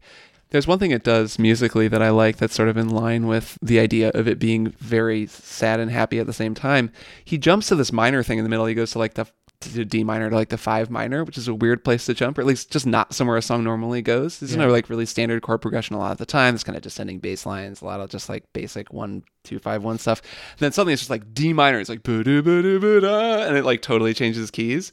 There's 0.55 0.69
one 0.69 0.79
thing 0.79 0.93
it 0.93 1.03
does 1.03 1.37
musically 1.37 1.89
that 1.89 2.01
I 2.01 2.11
like 2.11 2.37
that's 2.37 2.55
sort 2.55 2.69
of 2.69 2.77
in 2.77 2.89
line 2.89 3.27
with 3.27 3.59
the 3.61 3.81
idea 3.81 4.11
of 4.15 4.29
it 4.29 4.39
being 4.39 4.69
very 4.79 5.27
sad 5.27 5.81
and 5.81 5.91
happy 5.91 6.21
at 6.21 6.27
the 6.27 6.33
same 6.33 6.55
time. 6.55 6.93
He 7.25 7.39
jumps 7.39 7.67
to 7.71 7.75
this 7.75 7.93
minor 7.93 8.23
thing 8.23 8.39
in 8.39 8.45
the 8.45 8.49
middle. 8.49 8.65
He 8.67 8.75
goes 8.75 8.93
to 8.93 9.01
like 9.01 9.15
the 9.15 9.27
to 9.63 9.85
D 9.85 10.05
minor 10.05 10.31
to 10.31 10.37
like 10.37 10.51
the 10.51 10.57
five 10.57 10.91
minor, 10.91 11.25
which 11.25 11.37
is 11.37 11.49
a 11.49 11.55
weird 11.55 11.83
place 11.83 12.07
to 12.07 12.15
jump, 12.15 12.39
or 12.39 12.43
at 12.43 12.47
least 12.47 12.71
just 12.71 12.87
not 12.87 13.13
somewhere 13.15 13.37
a 13.37 13.43
song 13.43 13.65
normally 13.65 14.01
goes. 14.01 14.39
There's 14.39 14.53
Yeah. 14.55 14.67
no 14.67 14.71
like 14.71 14.89
really 14.89 15.07
standard 15.07 15.43
chord 15.43 15.61
progression 15.61 15.97
a 15.97 15.99
lot 15.99 16.13
of 16.13 16.19
the 16.19 16.27
time. 16.27 16.55
It's 16.55 16.63
kind 16.63 16.77
of 16.77 16.83
descending 16.85 17.19
bass 17.19 17.45
lines, 17.47 17.83
a 17.83 17.85
lot 17.85 17.99
of 17.99 18.09
just 18.09 18.29
like 18.29 18.45
basic 18.53 18.93
one, 18.93 19.25
two, 19.43 19.59
five, 19.59 19.83
one 19.83 19.99
stuff. 19.99 20.21
And 20.53 20.61
then 20.61 20.71
suddenly 20.71 20.93
it's 20.93 21.03
just 21.03 21.11
like 21.11 21.35
D 21.35 21.53
minor. 21.53 21.81
It's 21.81 21.91
like 21.91 22.05
ba-da, 22.05 22.43
ba-da, 22.43 22.79
ba-da, 22.79 23.43
and 23.49 23.57
it 23.57 23.65
like 23.65 23.83
totally 23.83 24.15
changes 24.15 24.53
keys. 24.53 24.93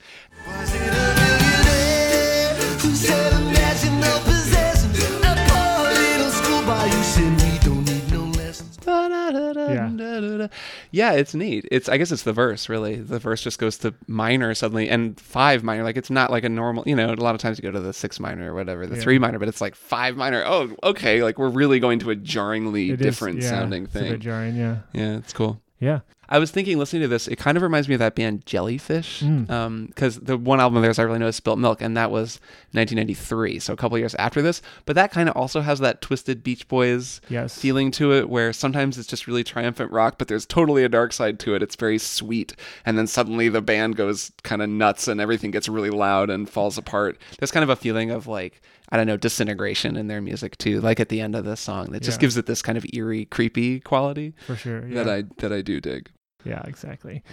Yeah. 10.91 11.13
It's 11.13 11.33
neat. 11.33 11.67
It's 11.71 11.87
I 11.89 11.97
guess 11.97 12.11
it's 12.11 12.23
the 12.23 12.33
verse 12.33 12.69
really. 12.69 12.95
The 12.95 13.19
verse 13.19 13.41
just 13.41 13.59
goes 13.59 13.77
to 13.79 13.93
minor 14.07 14.53
suddenly 14.53 14.89
and 14.89 15.19
five 15.19 15.63
minor. 15.63 15.83
Like 15.83 15.97
it's 15.97 16.09
not 16.09 16.31
like 16.31 16.43
a 16.43 16.49
normal. 16.49 16.83
You 16.85 16.95
know, 16.95 17.11
a 17.11 17.15
lot 17.15 17.35
of 17.35 17.41
times 17.41 17.57
you 17.57 17.63
go 17.63 17.71
to 17.71 17.79
the 17.79 17.93
six 17.93 18.19
minor 18.19 18.51
or 18.51 18.55
whatever, 18.55 18.85
the 18.87 18.95
Yeah. 18.95 19.01
three 19.01 19.19
minor, 19.19 19.39
but 19.39 19.47
it's 19.47 19.61
like 19.61 19.75
five 19.75 20.15
minor. 20.17 20.43
Oh, 20.45 20.75
okay. 20.83 21.23
Like 21.23 21.37
we're 21.37 21.49
really 21.49 21.79
going 21.79 21.99
to 21.99 22.09
a 22.11 22.15
jarringly 22.15 22.91
It 22.91 22.99
is- 23.01 23.05
different 23.05 23.41
yeah, 23.41 23.49
sounding 23.49 23.83
it's 23.85 23.95
a 23.95 23.99
bit 23.99 24.09
thing. 24.09 24.19
jarring, 24.19 24.55
yeah, 24.55 24.77
Yeah, 24.93 25.17
it's 25.17 25.33
cool. 25.33 25.61
yeah. 25.79 25.99
I 26.31 26.39
was 26.39 26.49
thinking, 26.49 26.77
listening 26.79 27.01
to 27.03 27.07
this, 27.09 27.27
it 27.27 27.35
kind 27.35 27.57
of 27.57 27.61
reminds 27.61 27.87
me 27.89 27.93
of 27.95 27.99
that 27.99 28.15
band 28.15 28.45
Jellyfish. 28.45 29.19
Mm. 29.21 29.87
Because 29.87 30.17
the 30.19 30.37
one 30.37 30.59
album 30.61 30.77
of 30.77 30.81
theirs 30.83 30.97
I 30.97 31.03
really 31.03 31.19
know 31.19 31.27
is 31.27 31.35
Spilt 31.35 31.59
Milk, 31.59 31.81
and 31.81 31.95
that 31.97 32.09
was 32.09 32.39
1993, 32.71 33.59
so 33.59 33.73
a 33.73 33.75
couple 33.75 33.97
years 33.97 34.15
after 34.15 34.41
this. 34.41 34.61
But 34.85 34.95
that 34.95 35.11
kind 35.11 35.29
of 35.29 35.35
also 35.35 35.61
has 35.61 35.79
that 35.79 36.01
twisted 36.01 36.41
Beach 36.43 36.67
Boys 36.67 37.21
Yes. 37.29 37.57
feeling 37.59 37.91
to 37.91 38.13
it, 38.13 38.29
where 38.29 38.53
sometimes 38.53 38.97
it's 38.97 39.07
just 39.07 39.27
really 39.27 39.43
triumphant 39.43 39.91
rock, 39.91 40.15
but 40.17 40.27
there's 40.27 40.45
totally 40.45 40.83
a 40.83 40.89
dark 40.89 41.13
side 41.13 41.37
to 41.39 41.53
it. 41.55 41.61
It's 41.61 41.75
very 41.75 41.97
sweet, 41.97 42.53
and 42.85 42.97
then 42.97 43.07
suddenly 43.07 43.49
the 43.49 43.61
band 43.61 43.95
goes 43.95 44.31
kind 44.43 44.61
of 44.61 44.69
nuts, 44.69 45.07
and 45.07 45.19
everything 45.21 45.51
gets 45.51 45.67
really 45.69 45.89
loud 45.89 46.29
and 46.29 46.49
falls 46.49 46.77
apart. 46.77 47.17
There's 47.39 47.51
kind 47.51 47.63
of 47.63 47.69
a 47.69 47.75
feeling 47.75 48.09
of 48.11 48.27
like 48.27 48.61
I 48.93 48.97
don't 48.97 49.07
know 49.07 49.17
disintegration 49.17 49.95
in 49.95 50.07
their 50.07 50.21
music 50.21 50.57
too, 50.57 50.81
like 50.81 50.99
at 50.99 51.07
the 51.09 51.21
end 51.21 51.35
of 51.35 51.45
the 51.45 51.55
song. 51.55 51.91
That 51.91 52.01
just 52.03 52.17
Yeah. 52.17 52.21
gives 52.21 52.37
it 52.37 52.45
this 52.45 52.61
kind 52.61 52.77
of 52.77 52.85
eerie, 52.93 53.25
creepy 53.25 53.79
quality 53.79 54.33
For 54.47 54.55
sure. 54.55 54.85
Yeah. 54.87 55.03
that 55.03 55.09
I 55.09 55.23
that 55.37 55.53
I 55.53 55.61
do 55.61 55.79
dig. 55.79 56.09
Yeah, 56.43 56.61
exactly. 56.65 57.23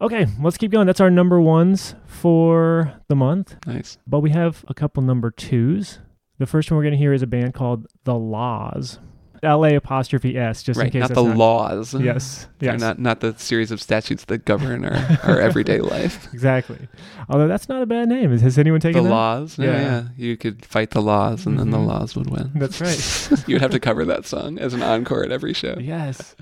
Okay, 0.00 0.26
let's 0.40 0.56
keep 0.58 0.70
going. 0.70 0.86
That's 0.86 1.00
our 1.00 1.10
number 1.10 1.40
ones 1.40 1.94
for 2.06 2.92
the 3.08 3.16
month. 3.16 3.56
Nice. 3.66 3.98
But 4.06 4.20
we 4.20 4.30
have 4.30 4.64
a 4.68 4.74
couple 4.74 5.02
number 5.02 5.30
twos. 5.30 5.98
The 6.38 6.46
first 6.46 6.70
one 6.70 6.76
we're 6.76 6.84
going 6.84 6.92
to 6.92 6.98
hear 6.98 7.12
is 7.12 7.22
a 7.22 7.26
band 7.26 7.54
called 7.54 7.86
The 8.04 8.14
La's. 8.14 9.00
L 9.42 9.64
A 9.64 9.74
apostrophe 9.74 10.36
S, 10.36 10.62
just 10.62 10.78
in 10.78 10.84
right, 10.84 10.92
case 10.92 11.00
not 11.00 11.08
that's 11.10 11.20
the 11.20 11.34
laws. 11.34 11.94
Yes, 11.94 12.46
yes. 12.60 12.80
not 12.80 12.98
not 12.98 13.20
the 13.20 13.34
series 13.38 13.70
of 13.70 13.80
statutes 13.80 14.24
that 14.26 14.44
govern 14.44 14.84
our, 14.84 15.18
our 15.24 15.40
everyday 15.40 15.80
life. 15.80 16.32
Exactly. 16.32 16.88
Although 17.28 17.48
that's 17.48 17.68
not 17.68 17.82
a 17.82 17.86
bad 17.86 18.08
name. 18.08 18.36
Has- 18.36 18.58
anyone 18.58 18.80
The 18.80 18.88
taken 18.88 19.04
that? 19.04 19.10
laws, 19.10 19.58
yeah. 19.58 19.64
Yeah. 19.66 19.80
yeah, 19.80 20.02
you 20.16 20.36
could 20.36 20.64
fight 20.66 20.90
the 20.90 21.02
laws, 21.02 21.46
and 21.46 21.58
then 21.58 21.70
the 21.70 21.78
Mhm. 21.78 21.86
laws 21.86 22.16
would 22.16 22.30
win. 22.30 22.50
That's 22.54 22.80
right. 23.30 23.48
You'd 23.48 23.60
have 23.60 23.70
to 23.72 23.80
cover 23.80 24.04
that 24.04 24.26
song 24.26 24.58
as 24.58 24.74
an 24.74 24.82
encore 24.82 25.22
at 25.24 25.30
every 25.32 25.52
show. 25.54 25.76
yes. 25.78 26.34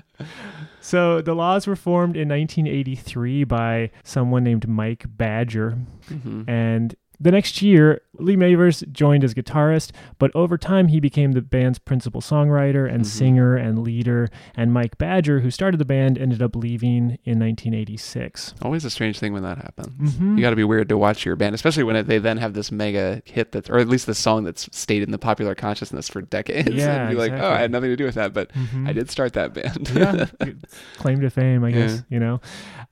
So 0.81 1.21
the 1.21 1.35
La's 1.35 1.67
were 1.67 1.75
formed 1.75 2.15
in 2.15 2.29
1983 2.29 3.43
by 3.43 3.91
someone 4.03 4.43
named 4.43 4.67
Mike 4.67 5.05
Badger. 5.07 5.77
hmm 6.07 6.43
And 6.47 6.95
the 7.19 7.31
next 7.31 7.61
year, 7.61 8.01
Lee 8.19 8.35
Mavers 8.35 8.89
joined 8.91 9.23
as 9.23 9.33
guitarist, 9.33 9.91
but 10.19 10.31
over 10.35 10.57
time 10.57 10.87
he 10.87 10.99
became 10.99 11.33
the 11.33 11.41
band's 11.41 11.79
principal 11.79 12.21
songwriter 12.21 12.91
and 12.91 13.01
Mhm. 13.03 13.05
singer 13.05 13.55
and 13.55 13.79
leader. 13.79 14.29
And 14.55 14.73
Mike 14.73 14.97
Badger, 14.97 15.39
who 15.41 15.51
started 15.51 15.77
the 15.79 15.85
band, 15.85 16.17
ended 16.17 16.41
up 16.41 16.55
leaving 16.55 17.17
in 17.25 17.39
1986. 17.39 18.53
Always 18.61 18.85
a 18.85 18.89
strange 18.89 19.19
thing 19.19 19.33
when 19.33 19.43
that 19.43 19.57
happens. 19.57 20.15
Mhm. 20.15 20.35
You 20.37 20.41
got 20.41 20.49
to 20.51 20.55
be 20.55 20.63
weird 20.63 20.89
to 20.89 20.97
watch 20.97 21.25
your 21.25 21.35
band, 21.35 21.53
especially 21.55 21.83
when 21.83 21.95
it, 21.95 22.07
they 22.07 22.17
then 22.17 22.37
have 22.37 22.53
this 22.53 22.71
mega 22.71 23.21
hit 23.25 23.51
that's, 23.51 23.69
or 23.69 23.77
at 23.77 23.87
least 23.87 24.07
this 24.07 24.17
song 24.19 24.43
that's 24.43 24.67
stayed 24.75 25.03
in 25.03 25.11
the 25.11 25.17
popular 25.17 25.55
consciousness 25.55 26.09
for 26.09 26.21
decades. 26.21 26.69
Yeah, 26.77 27.07
and 27.07 27.09
be 27.09 27.15
like, 27.15 27.31
oh. 27.33 27.51
I 27.51 27.57
had 27.59 27.71
nothing 27.71 27.89
to 27.89 27.95
do 27.95 28.05
with 28.05 28.15
that, 28.15 28.33
but 28.33 28.51
Mhm. 28.53 28.87
I 28.87 28.93
did 28.93 29.09
start 29.09 29.33
that 29.33 29.53
band. 29.53 29.91
yeah, 29.95 30.25
claim 30.97 31.19
to 31.21 31.29
fame, 31.29 31.63
I 31.63 31.71
guess, 31.71 31.95
Yeah. 31.95 32.01
you 32.09 32.19
know. 32.19 32.39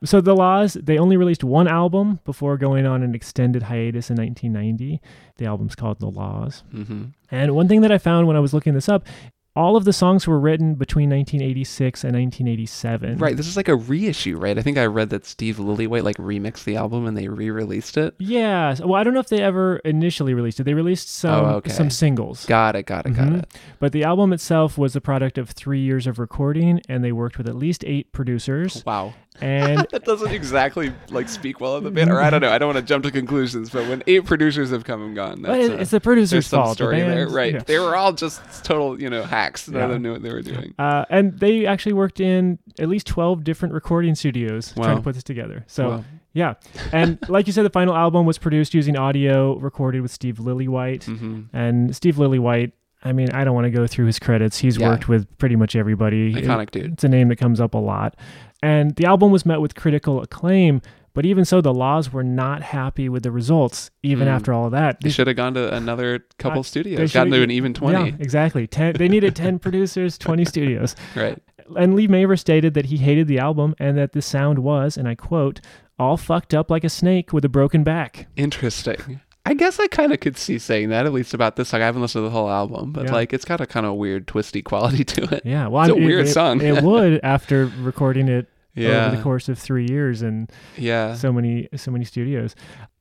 So 0.04 0.22
the 0.22 0.36
La's, 0.36 0.74
they 0.74 0.98
only 0.98 1.18
released 1.18 1.44
one 1.44 1.68
album 1.68 2.20
before 2.26 2.58
going 2.58 2.86
on 2.86 3.04
an 3.04 3.14
extended 3.16 3.64
hiatus 3.64 4.10
1990. 4.16 5.02
The 5.38 5.46
album's 5.46 5.76
called 5.76 6.00
The 6.00 6.08
La's. 6.10 6.64
hmm 6.72 7.06
And 7.32 7.56
one 7.56 7.68
thing 7.68 7.82
that 7.82 7.92
I 7.92 7.98
found 7.98 8.28
when 8.28 8.36
I 8.36 8.40
was 8.40 8.54
looking 8.54 8.74
this 8.74 8.90
up, 8.90 9.06
all 9.56 9.78
of 9.78 9.86
the 9.86 9.94
songs 9.94 10.28
were 10.28 10.40
written 10.40 10.76
between 10.76 11.10
1986 11.10 12.04
and 12.04 12.14
1987. 12.14 13.18
Right. 13.18 13.38
This 13.38 13.48
is 13.48 13.56
like 13.56 13.68
a 13.68 13.76
reissue, 13.76 14.38
right? 14.38 14.58
I 14.58 14.62
think 14.62 14.78
I 14.78 14.86
read 14.86 15.10
that 15.12 15.26
Steve 15.26 15.58
Lillywhite 15.58 16.04
like 16.04 16.18
remixed 16.18 16.66
the 16.66 16.76
album 16.76 17.06
and 17.06 17.18
they 17.18 17.28
re-released 17.28 17.98
it. 17.98 18.16
Yeah. 18.20 18.76
Well, 18.84 18.96
I 18.96 19.04
don't 19.04 19.14
know 19.14 19.20
if 19.20 19.30
they 19.30 19.42
ever 19.42 19.78
initially 19.78 20.34
released 20.34 20.60
it. 20.60 20.64
They 20.64 20.74
released 20.74 21.10
some 21.10 21.46
Oh, 21.46 21.50
okay. 21.56 21.72
some 21.72 21.90
singles. 21.90 22.46
Got 22.46 22.76
it. 22.76 22.84
Got 22.86 23.06
it. 23.06 23.16
Got 23.16 23.28
Mhm. 23.30 23.40
it. 23.44 23.54
But 23.80 23.92
the 23.92 24.04
album 24.04 24.34
itself 24.34 24.78
was 24.78 24.94
the 24.94 25.02
product 25.02 25.38
of 25.38 25.50
three 25.52 25.80
years 25.80 26.06
of 26.08 26.20
recording, 26.20 26.82
and 26.90 27.04
they 27.04 27.12
worked 27.12 27.38
with 27.38 27.48
at 27.48 27.56
least 27.56 27.84
eight 27.86 28.12
producers. 28.12 28.84
Wow. 28.86 29.14
And 29.42 29.86
That 29.92 30.06
doesn't 30.06 30.32
exactly 30.32 30.94
like 31.10 31.28
speak 31.28 31.60
well 31.60 31.76
of 31.76 31.84
the 31.84 31.92
band, 31.92 32.10
or 32.10 32.22
I 32.22 32.30
don't 32.30 32.40
know. 32.42 32.52
I 32.52 32.58
don't 32.58 32.74
want 32.74 32.78
to 32.78 32.86
jump 32.86 33.04
to 33.04 33.12
conclusions, 33.12 33.70
but 33.70 33.88
when 33.90 34.02
eight 34.08 34.24
producers 34.26 34.70
have 34.72 34.86
come 34.86 35.02
and 35.04 35.14
gone, 35.16 35.42
but 35.42 35.52
that's, 35.52 35.66
it- 35.66 35.72
uh, 35.72 35.82
it's 35.82 35.92
the 35.92 36.00
producer's 36.00 36.48
fault. 36.48 36.70
The 36.70 36.74
story 36.86 37.00
there, 37.02 37.28
right? 37.28 37.54
yeah. 37.56 37.60
They 37.66 37.78
were 37.80 37.96
all 37.98 38.14
just 38.14 38.42
total, 38.64 39.02
you 39.02 39.10
know, 39.10 39.24
hacks. 39.24 39.45
Yeah. 39.68 39.86
of 39.86 39.90
them 39.92 40.02
knew 40.02 40.12
what 40.14 40.22
they 40.24 40.32
were 40.34 40.42
doing. 40.42 40.74
Uh, 40.80 41.06
and 41.10 41.38
they 41.40 41.66
actually 41.66 41.94
worked 41.94 42.20
in 42.20 42.60
at 42.80 42.88
least 42.90 43.08
12 43.08 43.44
different 43.44 43.74
recording 43.74 44.16
studios 44.16 44.74
trying 44.74 44.98
to 44.98 45.02
put 45.04 45.14
this 45.16 45.24
together. 45.24 45.64
So, 45.68 45.90
Wow. 45.90 46.04
yeah. 46.34 46.54
And 46.92 47.18
like 47.30 47.48
you 47.48 47.54
said, 47.54 47.64
the 47.66 47.70
final 47.70 47.96
album 47.96 48.26
was 48.26 48.38
produced 48.38 48.74
using 48.74 48.98
audio 48.98 49.58
recorded 49.58 50.02
with 50.02 50.12
Steve 50.12 50.36
Lillywhite. 50.38 51.04
hmm 51.06 51.42
And 51.54 51.96
Steve 51.96 52.16
Lillywhite, 52.16 52.72
I 53.04 53.12
mean, 53.14 53.30
I 53.32 53.44
don't 53.44 53.54
want 53.54 53.66
to 53.66 53.72
go 53.72 53.86
through 53.88 54.08
his 54.08 54.18
credits. 54.20 54.58
He's 54.58 54.78
Yeah. 54.78 54.90
worked 54.90 55.08
with 55.08 55.38
pretty 55.38 55.56
much 55.56 55.76
everybody. 55.76 56.34
Iconic 56.34 56.72
dude. 56.72 56.94
It's 56.94 57.04
a 57.04 57.10
name 57.10 57.28
that 57.30 57.36
comes 57.38 57.62
up 57.62 57.74
a 57.76 57.78
lot. 57.78 58.16
And 58.64 58.96
the 58.96 59.06
album 59.06 59.32
was 59.32 59.46
met 59.46 59.62
with 59.62 59.76
critical 59.76 60.22
acclaim. 60.22 60.82
But 61.16 61.26
even 61.26 61.44
so, 61.46 61.62
the 61.62 61.74
La's 61.74 62.14
were 62.14 62.24
not 62.24 62.62
happy 62.62 63.10
with 63.10 63.24
the 63.24 63.32
results, 63.32 63.90
even 64.04 64.28
Mm. 64.28 64.32
after 64.32 64.54
all 64.54 64.66
of 64.66 64.72
that. 64.74 65.02
They 65.02 65.10
should 65.10 65.26
have 65.26 65.36
gone 65.36 65.56
to 65.56 65.74
another 65.74 66.26
couple 66.38 66.60
Uh, 66.60 66.62
they 66.62 66.68
studios, 66.68 67.14
gotten 67.14 67.34
to 67.34 67.42
an 67.42 67.50
even 67.50 67.74
twenty. 67.74 68.10
Yeah, 68.12 68.16
exactly. 68.20 68.68
Ten, 68.68 68.94
they 68.98 69.08
needed 69.08 69.36
10 69.36 69.58
producers, 69.66 70.20
20 70.20 70.46
studios. 70.46 70.96
Right. 71.16 71.40
And 71.76 71.96
Lee 71.96 72.08
Maver 72.08 72.38
stated 72.38 72.76
that 72.76 72.86
he 72.88 72.98
hated 72.98 73.28
the 73.28 73.40
album 73.40 73.74
and 73.80 73.98
that 73.98 74.12
the 74.12 74.22
sound 74.22 74.60
was, 74.60 74.98
and 74.98 75.08
I 75.08 75.16
quote, 75.16 75.62
all 75.98 76.18
fucked 76.18 76.54
up 76.54 76.70
like 76.70 76.84
a 76.84 76.90
snake 76.90 77.34
with 77.34 77.44
a 77.44 77.50
broken 77.50 77.84
back. 77.84 78.28
Interesting. 78.36 79.22
I 79.48 79.54
guess 79.54 79.80
I 79.80 79.88
kind 79.88 80.12
of 80.12 80.20
could 80.20 80.38
see 80.38 80.58
saying 80.58 80.90
that 80.90 81.06
at 81.06 81.14
least 81.14 81.34
about 81.34 81.56
this 81.56 81.70
song. 81.70 81.82
I 81.82 81.86
haven't 81.86 82.02
listened 82.02 82.24
to 82.24 82.26
the 82.26 82.32
whole 82.32 82.50
album, 82.50 82.92
but 82.92 83.06
Yeah. 83.06 83.14
like 83.14 83.32
it's 83.32 83.46
got 83.46 83.62
a 83.62 83.66
kind 83.68 83.86
of 83.86 83.94
weird, 83.94 84.28
twisty 84.28 84.62
quality 84.62 85.04
to 85.16 85.36
it. 85.36 85.44
Yeah, 85.46 85.68
well, 85.68 85.84
It's 85.84 85.92
a 85.92 85.96
I 85.96 86.00
mean, 86.00 86.08
weird 86.08 86.26
it, 86.28 86.32
song. 86.32 86.62
It, 86.62 86.84
would 86.84 87.20
after 87.24 87.68
recording 87.80 88.28
it 88.28 88.48
Yeah. 88.76 89.08
over 89.08 89.16
the 89.16 89.24
course 89.24 89.48
of 89.50 89.58
three 89.58 89.88
years 89.90 90.22
and 90.22 90.52
Yeah. 90.78 91.14
so 91.16 91.32
many 91.32 91.68
so 91.76 91.92
many 91.92 92.06
studios. 92.06 92.56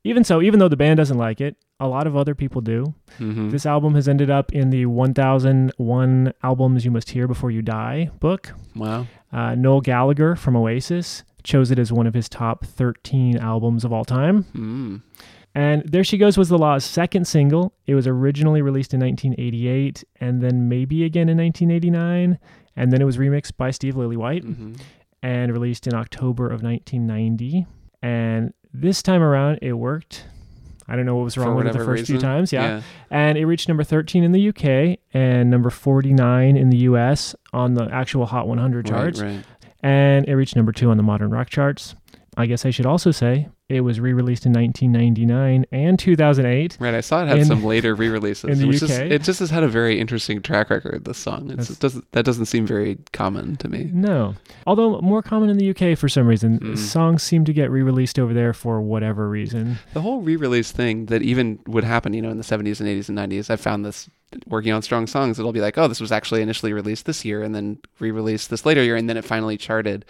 Even 0.04 0.22
so, 0.22 0.42
even 0.42 0.58
though 0.60 0.68
the 0.68 0.76
band 0.76 0.98
doesn't 0.98 1.16
like 1.18 1.40
it, 1.40 1.56
a 1.80 1.88
lot 1.88 2.06
of 2.06 2.14
other 2.16 2.34
people 2.34 2.60
do. 2.60 2.94
hmm 3.18 3.48
This 3.50 3.64
album 3.66 3.94
has 3.94 4.06
ended 4.08 4.30
up 4.30 4.52
in 4.52 4.70
the 4.70 4.84
1001 4.86 6.32
albums 6.42 6.84
you 6.84 6.90
must 6.90 7.10
hear 7.10 7.26
before 7.26 7.50
you 7.50 7.62
die 7.62 8.10
book. 8.20 8.52
Wow. 8.76 9.06
Uh, 9.32 9.54
Noel 9.54 9.80
Gallagher 9.80 10.36
from 10.36 10.56
Oasis 10.56 11.24
chose 11.42 11.70
it 11.70 11.78
as 11.78 11.92
one 11.92 12.06
of 12.06 12.14
his 12.14 12.28
top 12.28 12.64
13 12.64 13.36
albums 13.38 13.84
of 13.84 13.92
all 13.92 14.04
time. 14.04 14.44
Mm. 14.54 15.02
And 15.54 15.82
There 15.88 16.02
She 16.04 16.18
Goes 16.18 16.36
was 16.36 16.48
the 16.48 16.58
La's 16.58 16.84
second 16.84 17.26
single. 17.26 17.72
It 17.86 17.94
was 17.94 18.06
originally 18.06 18.60
released 18.62 18.92
in 18.94 19.00
1988 19.00 20.04
and 20.20 20.40
then 20.42 20.68
maybe 20.68 21.04
again 21.04 21.28
in 21.28 21.36
1989. 21.38 22.38
And 22.76 22.92
then 22.92 23.00
it 23.00 23.04
was 23.04 23.18
remixed 23.18 23.56
by 23.56 23.70
Steve 23.70 23.94
Lillywhite 23.94 24.42
hmm 24.44 24.72
and 25.24 25.50
released 25.50 25.86
in 25.86 25.94
October 25.94 26.44
of 26.44 26.62
1990. 26.62 27.66
And 28.02 28.52
this 28.74 29.02
time 29.02 29.22
around, 29.22 29.58
it 29.62 29.72
worked. 29.72 30.26
I 30.86 30.96
don't 30.96 31.06
know 31.06 31.16
what 31.16 31.24
was 31.24 31.38
wrong 31.38 31.56
with 31.56 31.66
it 31.66 31.72
the 31.72 31.82
first 31.82 32.04
few 32.04 32.16
reason. 32.16 32.28
times. 32.28 32.52
Yeah. 32.52 32.82
And 33.10 33.38
it 33.38 33.46
reached 33.46 33.66
number 33.66 33.82
13 33.82 34.22
in 34.22 34.32
the 34.32 34.48
UK 34.50 34.98
and 35.14 35.48
number 35.50 35.70
49 35.70 36.58
in 36.58 36.68
the 36.68 36.76
US 36.78 37.34
on 37.54 37.72
the 37.72 37.88
actual 37.90 38.26
Hot 38.26 38.46
100 38.46 38.86
charts. 38.86 39.22
Right, 39.22 39.36
right. 39.36 39.44
And 39.82 40.28
it 40.28 40.36
reached 40.36 40.56
number 40.56 40.72
two 40.72 40.90
on 40.90 40.98
the 40.98 41.02
modern 41.02 41.30
rock 41.30 41.48
charts. 41.48 41.94
I 42.36 42.44
guess 42.44 42.66
I 42.66 42.70
should 42.70 42.86
also 42.86 43.10
say 43.10 43.48
it 43.74 43.80
was 43.80 44.00
re 44.00 44.12
released 44.12 44.46
in 44.46 44.52
1999 44.52 45.66
and 45.72 45.98
2008. 45.98 46.76
Right, 46.80 46.94
I 46.94 47.00
saw 47.00 47.22
it 47.22 47.28
had 47.28 47.38
In- 47.38 47.44
some 47.44 47.64
later 47.64 47.94
re-releases, 47.94 48.60
in 48.60 48.68
the 48.70 48.76
UK. 48.76 49.10
it 49.10 49.22
just 49.22 49.40
has 49.40 49.50
had 49.50 49.62
a 49.62 49.68
very 49.68 49.98
interesting 50.00 50.40
track 50.42 50.70
record. 50.70 51.04
This 51.04 51.18
song, 51.18 51.48
doesn't 51.48 52.12
that 52.12 52.24
doesn't 52.24 52.46
seem 52.46 52.66
very 52.66 52.98
common 53.12 53.56
to 53.56 53.68
me. 53.68 53.90
No. 53.92 54.34
Although 54.66 55.00
more 55.00 55.22
common 55.22 55.50
in 55.50 55.58
the 55.58 55.70
UK 55.70 55.98
for 55.98 56.08
some 56.08 56.26
reason. 56.26 56.58
Mm. 56.60 56.78
Songs 56.78 57.22
seem 57.22 57.44
to 57.44 57.52
get 57.52 57.70
re 57.70 57.82
released 57.82 58.18
over 58.18 58.32
there 58.32 58.52
for 58.52 58.80
whatever 58.80 59.28
reason. 59.28 59.78
The 59.92 60.00
whole 60.00 60.20
re-release 60.20 60.70
thing 60.72 61.06
that 61.06 61.22
even 61.22 61.58
would 61.66 61.84
happen, 61.84 62.12
you 62.14 62.22
know, 62.22 62.30
in 62.30 62.38
the 62.38 62.44
70s 62.44 62.80
and 62.80 62.88
80s 62.88 63.08
and 63.08 63.18
90s. 63.18 63.50
I 63.50 63.56
found 63.56 63.84
this 63.84 64.08
working 64.46 64.72
on 64.72 64.82
strong 64.82 65.06
songs. 65.06 65.38
It'll 65.38 65.52
be 65.52 65.60
like, 65.60 65.78
oh, 65.78 65.86
this 65.88 66.00
was 66.00 66.10
actually 66.12 66.42
initially 66.42 66.72
released 66.72 67.06
this 67.06 67.24
year 67.24 67.42
and 67.42 67.54
then 67.54 67.78
re-released 68.00 68.50
this 68.50 68.66
later 68.66 68.82
year, 68.82 68.96
and 68.96 69.08
then 69.08 69.16
it 69.16 69.24
finally 69.24 69.56
charted. 69.56 70.04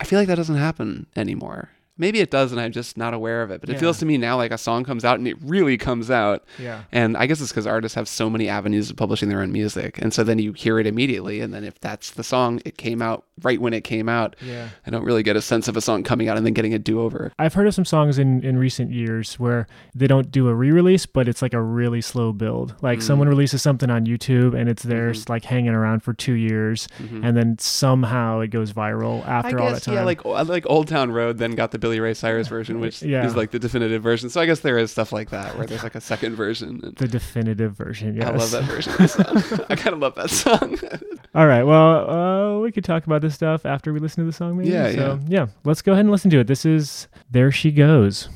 I 0.00 0.04
feel 0.04 0.18
like 0.18 0.28
that 0.28 0.36
doesn't 0.36 0.56
happen 0.56 1.06
anymore. 1.16 1.70
Maybe 2.00 2.20
it 2.20 2.30
does, 2.30 2.50
and 2.50 2.60
I'm 2.60 2.72
just 2.72 2.96
not 2.96 3.12
aware 3.14 3.42
of 3.42 3.50
it. 3.50 3.60
But 3.60 3.68
it 3.70 3.74
Yeah. 3.74 3.78
feels 3.80 3.98
to 3.98 4.06
me 4.06 4.16
now 4.18 4.36
like 4.36 4.50
a 4.52 4.58
song 4.58 4.82
comes 4.84 5.04
out 5.04 5.18
and 5.18 5.28
it 5.28 5.36
really 5.44 5.76
comes 5.76 6.10
out. 6.10 6.44
Yeah. 6.58 6.80
And 6.90 7.16
I 7.16 7.26
guess 7.26 7.40
it's 7.40 7.50
because 7.52 7.66
artists 7.66 7.94
have 7.94 8.08
so 8.08 8.30
many 8.30 8.48
avenues 8.48 8.90
of 8.90 8.96
publishing 8.96 9.28
their 9.28 9.42
own 9.42 9.52
music. 9.52 9.98
And 10.00 10.12
so 10.12 10.24
then 10.24 10.38
you 10.38 10.52
hear 10.54 10.78
it 10.80 10.86
immediately. 10.86 11.40
And 11.40 11.52
then 11.54 11.62
if 11.62 11.78
that's 11.78 12.10
the 12.10 12.24
song, 12.24 12.60
it 12.64 12.78
came 12.78 13.02
out 13.02 13.24
right 13.42 13.60
when 13.60 13.72
it 13.74 13.84
came 13.84 14.08
out. 14.08 14.34
Yeah. 14.44 14.68
I 14.86 14.90
don't 14.90 15.04
really 15.04 15.22
get 15.22 15.36
a 15.36 15.42
sense 15.42 15.68
of 15.68 15.76
a 15.76 15.80
song 15.80 16.02
coming 16.02 16.28
out 16.28 16.36
and 16.36 16.44
then 16.44 16.52
getting 16.54 16.74
a 16.74 16.78
do 16.78 17.00
over. 17.00 17.32
I've 17.38 17.54
heard 17.54 17.66
of 17.66 17.74
some 17.74 17.84
songs 17.84 18.18
in, 18.18 18.42
in 18.42 18.56
recent 18.58 18.90
years 18.92 19.34
where 19.38 19.66
they 19.94 20.06
don't 20.06 20.30
do 20.30 20.48
a 20.48 20.54
re-release, 20.54 21.06
but 21.06 21.28
it's 21.28 21.42
like 21.42 21.54
a 21.54 21.62
really 21.62 22.00
slow 22.00 22.32
build. 22.32 22.74
Like 22.80 22.98
Mm. 23.00 23.02
someone 23.02 23.28
releases 23.28 23.62
something 23.62 23.90
on 23.90 24.06
YouTube 24.06 24.54
and 24.58 24.68
it's 24.68 24.82
there, 24.82 25.08
Mhm. 25.08 25.10
it's 25.16 25.28
like 25.28 25.44
hanging 25.44 25.74
around 25.74 26.02
for 26.02 26.12
two 26.14 26.32
years, 26.34 26.88
and 27.22 27.36
then 27.36 27.56
somehow 27.58 28.40
it 28.40 28.48
goes 28.48 28.72
viral 28.72 29.26
after 29.26 29.58
I 29.58 29.62
all 29.62 29.68
that 29.68 29.74
guess, 29.76 29.84
time. 29.86 29.94
yeah, 29.94 30.04
like 30.04 30.24
like 30.24 30.64
Old 30.68 30.88
Town 30.88 31.10
Road 31.12 31.38
then 31.38 31.52
got 31.52 31.70
the 31.70 31.78
Billy 31.90 31.98
Ray 31.98 32.14
Cyrus 32.14 32.46
version, 32.46 32.78
which 32.78 33.02
Yeah. 33.02 33.26
is 33.26 33.34
like 33.34 33.50
the 33.50 33.58
definitive 33.58 34.00
version. 34.00 34.30
So 34.30 34.40
I 34.40 34.46
guess 34.46 34.60
there 34.60 34.78
is 34.78 34.92
stuff 34.92 35.10
like 35.10 35.30
that 35.30 35.56
where 35.58 35.66
there's 35.66 35.82
like 35.82 35.96
a 35.96 36.00
second 36.00 36.36
version. 36.36 36.80
And 36.84 36.94
the 36.94 37.08
definitive 37.08 37.72
version. 37.76 38.14
Yes. 38.14 38.28
I 38.28 38.30
love 38.36 38.50
that 38.52 38.62
version. 38.64 38.92
Of 38.92 38.98
the 38.98 39.08
song. 39.08 39.66
I 39.68 39.74
kind 39.74 39.94
of 39.94 39.98
love 39.98 40.14
that 40.14 40.30
song. 40.30 40.78
All 41.34 41.48
right. 41.48 41.64
Well, 41.64 42.08
uh, 42.10 42.58
we 42.60 42.70
could 42.70 42.84
talk 42.84 43.06
about 43.06 43.22
this 43.22 43.34
stuff 43.34 43.66
after 43.66 43.92
we 43.92 43.98
listen 43.98 44.22
to 44.22 44.26
the 44.30 44.32
song, 44.36 44.56
maybe. 44.56 44.70
Yeah, 44.70 44.92
so, 44.92 45.18
yeah. 45.26 45.46
Let's 45.64 45.82
go 45.82 45.90
ahead 45.92 46.04
and 46.04 46.12
listen 46.12 46.30
to 46.30 46.38
it. 46.38 46.46
This 46.46 46.64
is 46.64 47.08
"There 47.28 47.50
She 47.50 47.72
Goes," 47.72 48.28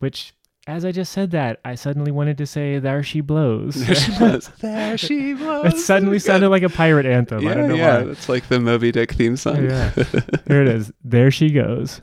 which, 0.00 0.34
as 0.66 0.84
I 0.84 0.92
just 0.92 1.12
said 1.12 1.30
that, 1.30 1.60
I 1.64 1.74
suddenly 1.76 2.10
wanted 2.10 2.36
to 2.38 2.46
say 2.46 2.78
"There 2.78 3.02
She 3.02 3.20
Blows." 3.22 3.74
there 3.86 3.94
she 3.94 4.12
was. 4.20 4.50
There 4.60 4.98
she 4.98 5.34
was. 5.34 5.74
it 5.74 5.78
suddenly 5.78 6.18
sounded 6.18 6.48
like 6.50 6.62
a 6.62 6.68
pirate 6.68 7.06
anthem. 7.06 7.40
yeah, 7.42 7.50
I 7.50 7.54
don't 7.54 7.68
know 7.68 7.74
yeah. 7.74 8.02
why. 8.02 8.10
It's 8.10 8.28
like 8.28 8.48
the 8.48 8.60
Moby 8.60 8.92
Dick 8.92 9.12
theme 9.12 9.36
song. 9.36 9.64
Yeah. 9.64 9.90
Here 10.46 10.62
it 10.62 10.68
is. 10.68 10.92
There 11.04 11.30
she 11.30 11.50
goes. 11.50 12.00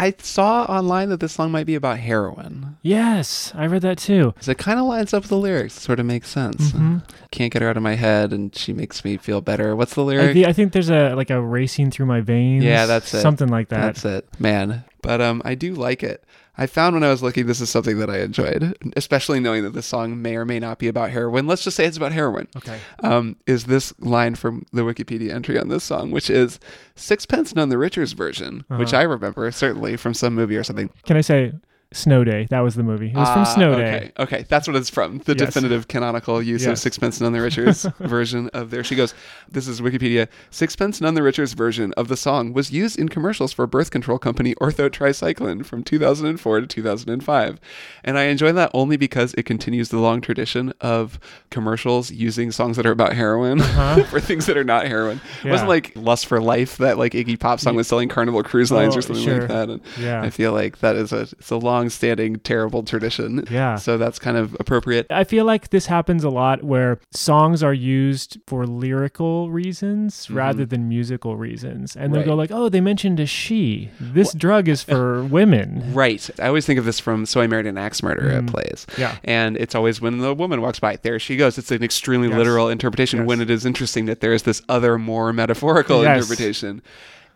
I 0.00 0.14
saw 0.18 0.64
online 0.64 1.10
that 1.10 1.20
this 1.20 1.34
song 1.34 1.52
might 1.52 1.66
be 1.66 1.74
about 1.74 1.98
heroin. 1.98 2.78
Yes, 2.80 3.52
I 3.54 3.66
read 3.66 3.82
that 3.82 3.98
too. 3.98 4.32
So 4.40 4.52
it 4.52 4.58
kind 4.58 4.78
of 4.80 4.86
lines 4.86 5.12
up 5.12 5.24
with 5.24 5.28
the 5.30 5.36
lyrics. 5.36 5.76
It 5.76 5.80
sort 5.80 6.00
of 6.00 6.06
makes 6.06 6.28
sense. 6.28 6.72
Mhm. 6.72 7.02
Can't 7.30 7.52
get 7.52 7.60
her 7.60 7.68
out 7.68 7.76
of 7.76 7.82
my 7.82 7.96
head, 7.96 8.32
and 8.32 8.54
she 8.56 8.72
makes 8.72 9.04
me 9.04 9.18
feel 9.18 9.42
better. 9.42 9.76
What's 9.76 9.94
the 9.94 10.02
I, 10.02 10.06
lyric? 10.06 10.36
I 10.46 10.54
think 10.54 10.72
there's 10.72 10.88
a 10.88 11.14
like 11.14 11.28
a 11.28 11.40
racing 11.40 11.90
through 11.90 12.06
my 12.06 12.22
veins. 12.22 12.64
Yeah, 12.64 12.86
that's 12.86 13.12
it. 13.12 13.20
Something 13.20 13.48
like 13.48 13.68
that. 13.68 13.80
That's 13.80 14.04
it, 14.06 14.26
man. 14.38 14.84
But 15.02 15.20
um, 15.20 15.42
I 15.44 15.54
do 15.54 15.74
like 15.74 16.02
it. 16.02 16.24
I 16.58 16.66
found 16.66 16.94
when 16.94 17.04
I 17.04 17.08
was 17.10 17.22
looking, 17.22 17.46
this 17.46 17.60
is 17.60 17.70
something 17.70 17.98
that 18.00 18.10
I 18.10 18.18
enjoyed, 18.20 18.76
especially 18.96 19.40
knowing 19.40 19.62
that 19.62 19.70
the 19.72 19.82
song 19.82 20.20
may 20.20 20.36
or 20.36 20.44
may 20.44 20.58
not 20.58 20.78
be 20.78 20.88
about 20.88 21.10
heroin. 21.10 21.46
Let's 21.46 21.64
just 21.64 21.76
say 21.76 21.86
it's 21.86 21.96
about 21.96 22.12
heroin. 22.12 22.48
Okay. 22.56 22.78
Um, 23.02 23.36
is 23.46 23.64
this 23.64 23.94
line 24.00 24.34
from 24.34 24.66
the 24.72 24.82
Wikipedia 24.82 25.30
entry 25.30 25.58
on 25.58 25.68
this 25.68 25.84
song, 25.84 26.10
which 26.10 26.28
is 26.28 26.58
Sixpence 26.96 27.54
None 27.54 27.68
the 27.70 27.78
Richer's 27.78 28.12
version, 28.12 28.64
which 28.68 28.92
Uh-huh. 28.92 29.00
I 29.00 29.04
remember 29.04 29.50
certainly 29.52 29.96
from 29.96 30.12
some 30.12 30.34
movie 30.34 30.56
or 30.56 30.64
something. 30.64 30.90
Can 31.06 31.16
I 31.16 31.22
say 31.22 31.52
Snow 31.92 32.22
Day. 32.22 32.46
That 32.50 32.60
was 32.60 32.76
the 32.76 32.82
movie. 32.84 33.08
It 33.08 33.16
was 33.16 33.28
from 33.28 33.40
Ah, 33.40 33.44
Snow. 33.44 33.74
Day. 33.76 34.12
Okay, 34.18 34.44
that's 34.48 34.68
what 34.68 34.76
it's 34.76 34.88
from. 34.88 35.18
The 35.24 35.34
Yes. 35.36 35.46
definitive 35.48 35.88
canonical 35.88 36.40
use 36.40 36.64
of 36.66 36.78
Sixpence 36.78 37.20
None 37.20 37.32
the 37.32 37.40
Richer's 37.40 37.82
version 37.98 38.48
of 38.54 38.70
There 38.70 38.84
She 38.84 38.94
Goes. 38.94 39.12
This 39.50 39.66
is 39.66 39.80
Wikipedia. 39.80 40.28
Sixpence 40.50 41.00
None 41.00 41.14
the 41.14 41.22
Richer's 41.22 41.52
version 41.54 41.92
of 41.96 42.06
the 42.06 42.16
song 42.16 42.52
was 42.52 42.70
used 42.70 42.96
in 42.98 43.08
commercials 43.08 43.52
for 43.52 43.66
birth 43.66 43.90
control 43.90 44.18
company 44.18 44.54
Ortho 44.60 44.90
Tri-Cyclen 44.90 45.64
from 45.66 45.82
2004 45.82 46.60
to 46.60 46.66
2005. 46.68 47.58
And 48.04 48.16
I 48.18 48.24
enjoy 48.24 48.52
that 48.52 48.70
only 48.72 48.96
because 48.96 49.34
it 49.34 49.42
continues 49.44 49.88
the 49.88 49.98
long 49.98 50.20
tradition 50.20 50.72
of 50.80 51.18
commercials 51.50 52.12
using 52.12 52.52
songs 52.52 52.76
that 52.76 52.86
are 52.86 52.92
about 52.92 53.14
heroin 53.14 53.58
for 54.10 54.20
things 54.20 54.46
that 54.46 54.56
are 54.56 54.62
not 54.64 54.86
heroin. 54.86 55.16
It 55.16 55.20
Uh-huh. 55.40 55.48
Wasn't 55.50 55.68
like 55.68 55.92
Lust 55.96 56.26
for 56.26 56.40
Life, 56.40 56.76
that 56.78 56.98
like 56.98 57.14
Iggy 57.14 57.38
Pop 57.40 57.58
song 57.58 57.74
was 57.74 57.88
selling 57.88 58.08
Carnival 58.08 58.44
Cruise 58.44 58.70
Lines 58.70 58.94
Oh, 58.94 58.98
or 58.98 59.02
something 59.02 59.24
sure. 59.24 59.38
like 59.40 59.48
that. 59.48 59.68
And 59.68 59.80
Yeah. 60.00 60.22
I 60.22 60.30
feel 60.30 60.52
like 60.52 60.78
that 60.78 60.94
is 60.94 61.12
a 61.12 61.22
it's 61.22 61.50
a 61.50 61.56
long-standing 61.80 62.36
terrible 62.40 62.82
tradition. 62.82 63.44
Yeah. 63.50 63.76
So 63.76 63.96
that's 63.98 64.18
kind 64.18 64.36
of 64.36 64.54
appropriate. 64.60 65.06
I 65.10 65.24
feel 65.24 65.44
like 65.44 65.70
this 65.70 65.86
happens 65.86 66.24
a 66.24 66.30
lot 66.30 66.62
where 66.62 66.98
songs 67.10 67.62
are 67.62 67.74
used 67.74 68.38
for 68.46 68.66
lyrical 68.66 69.50
reasons 69.50 70.30
rather 70.30 70.64
than 70.66 70.88
musical 70.88 71.36
reasons. 71.36 71.96
And 71.96 72.14
they'll 72.14 72.22
go 72.24 72.30
Mm-hmm. 72.30 72.38
Like, 72.40 72.50
oh, 72.52 72.68
they 72.68 72.80
mentioned 72.80 73.18
a 73.20 73.26
she. 73.26 73.90
This 74.00 74.32
drug 74.32 74.68
is 74.68 74.82
for 74.82 75.24
women. 75.38 75.92
Right. 75.92 76.28
I 76.38 76.46
always 76.46 76.64
think 76.64 76.78
of 76.78 76.84
this 76.84 77.00
from 77.00 77.26
So 77.26 77.40
I 77.40 77.46
Married 77.48 77.66
an 77.66 77.76
Axe 77.76 78.02
Murderer 78.02 78.42
plays. 78.42 78.86
Mm. 78.90 78.98
Yeah. 78.98 79.16
And 79.24 79.56
it's 79.56 79.74
always 79.74 80.00
when 80.00 80.18
the 80.18 80.32
woman 80.32 80.60
walks 80.62 80.78
by, 80.80 80.96
there 81.02 81.18
she 81.18 81.36
goes. 81.36 81.58
It's 81.58 81.70
an 81.72 81.82
extremely 81.82 82.28
Yes. 82.28 82.38
literal 82.38 82.68
interpretation 82.68 83.20
Yes. 83.20 83.26
when 83.28 83.40
it 83.40 83.50
is 83.50 83.66
interesting 83.66 84.04
that 84.06 84.20
there 84.20 84.32
is 84.32 84.44
this 84.44 84.62
other, 84.68 84.96
more 84.98 85.32
metaphorical 85.32 86.02
Yes. 86.02 86.22
interpretation. 86.22 86.82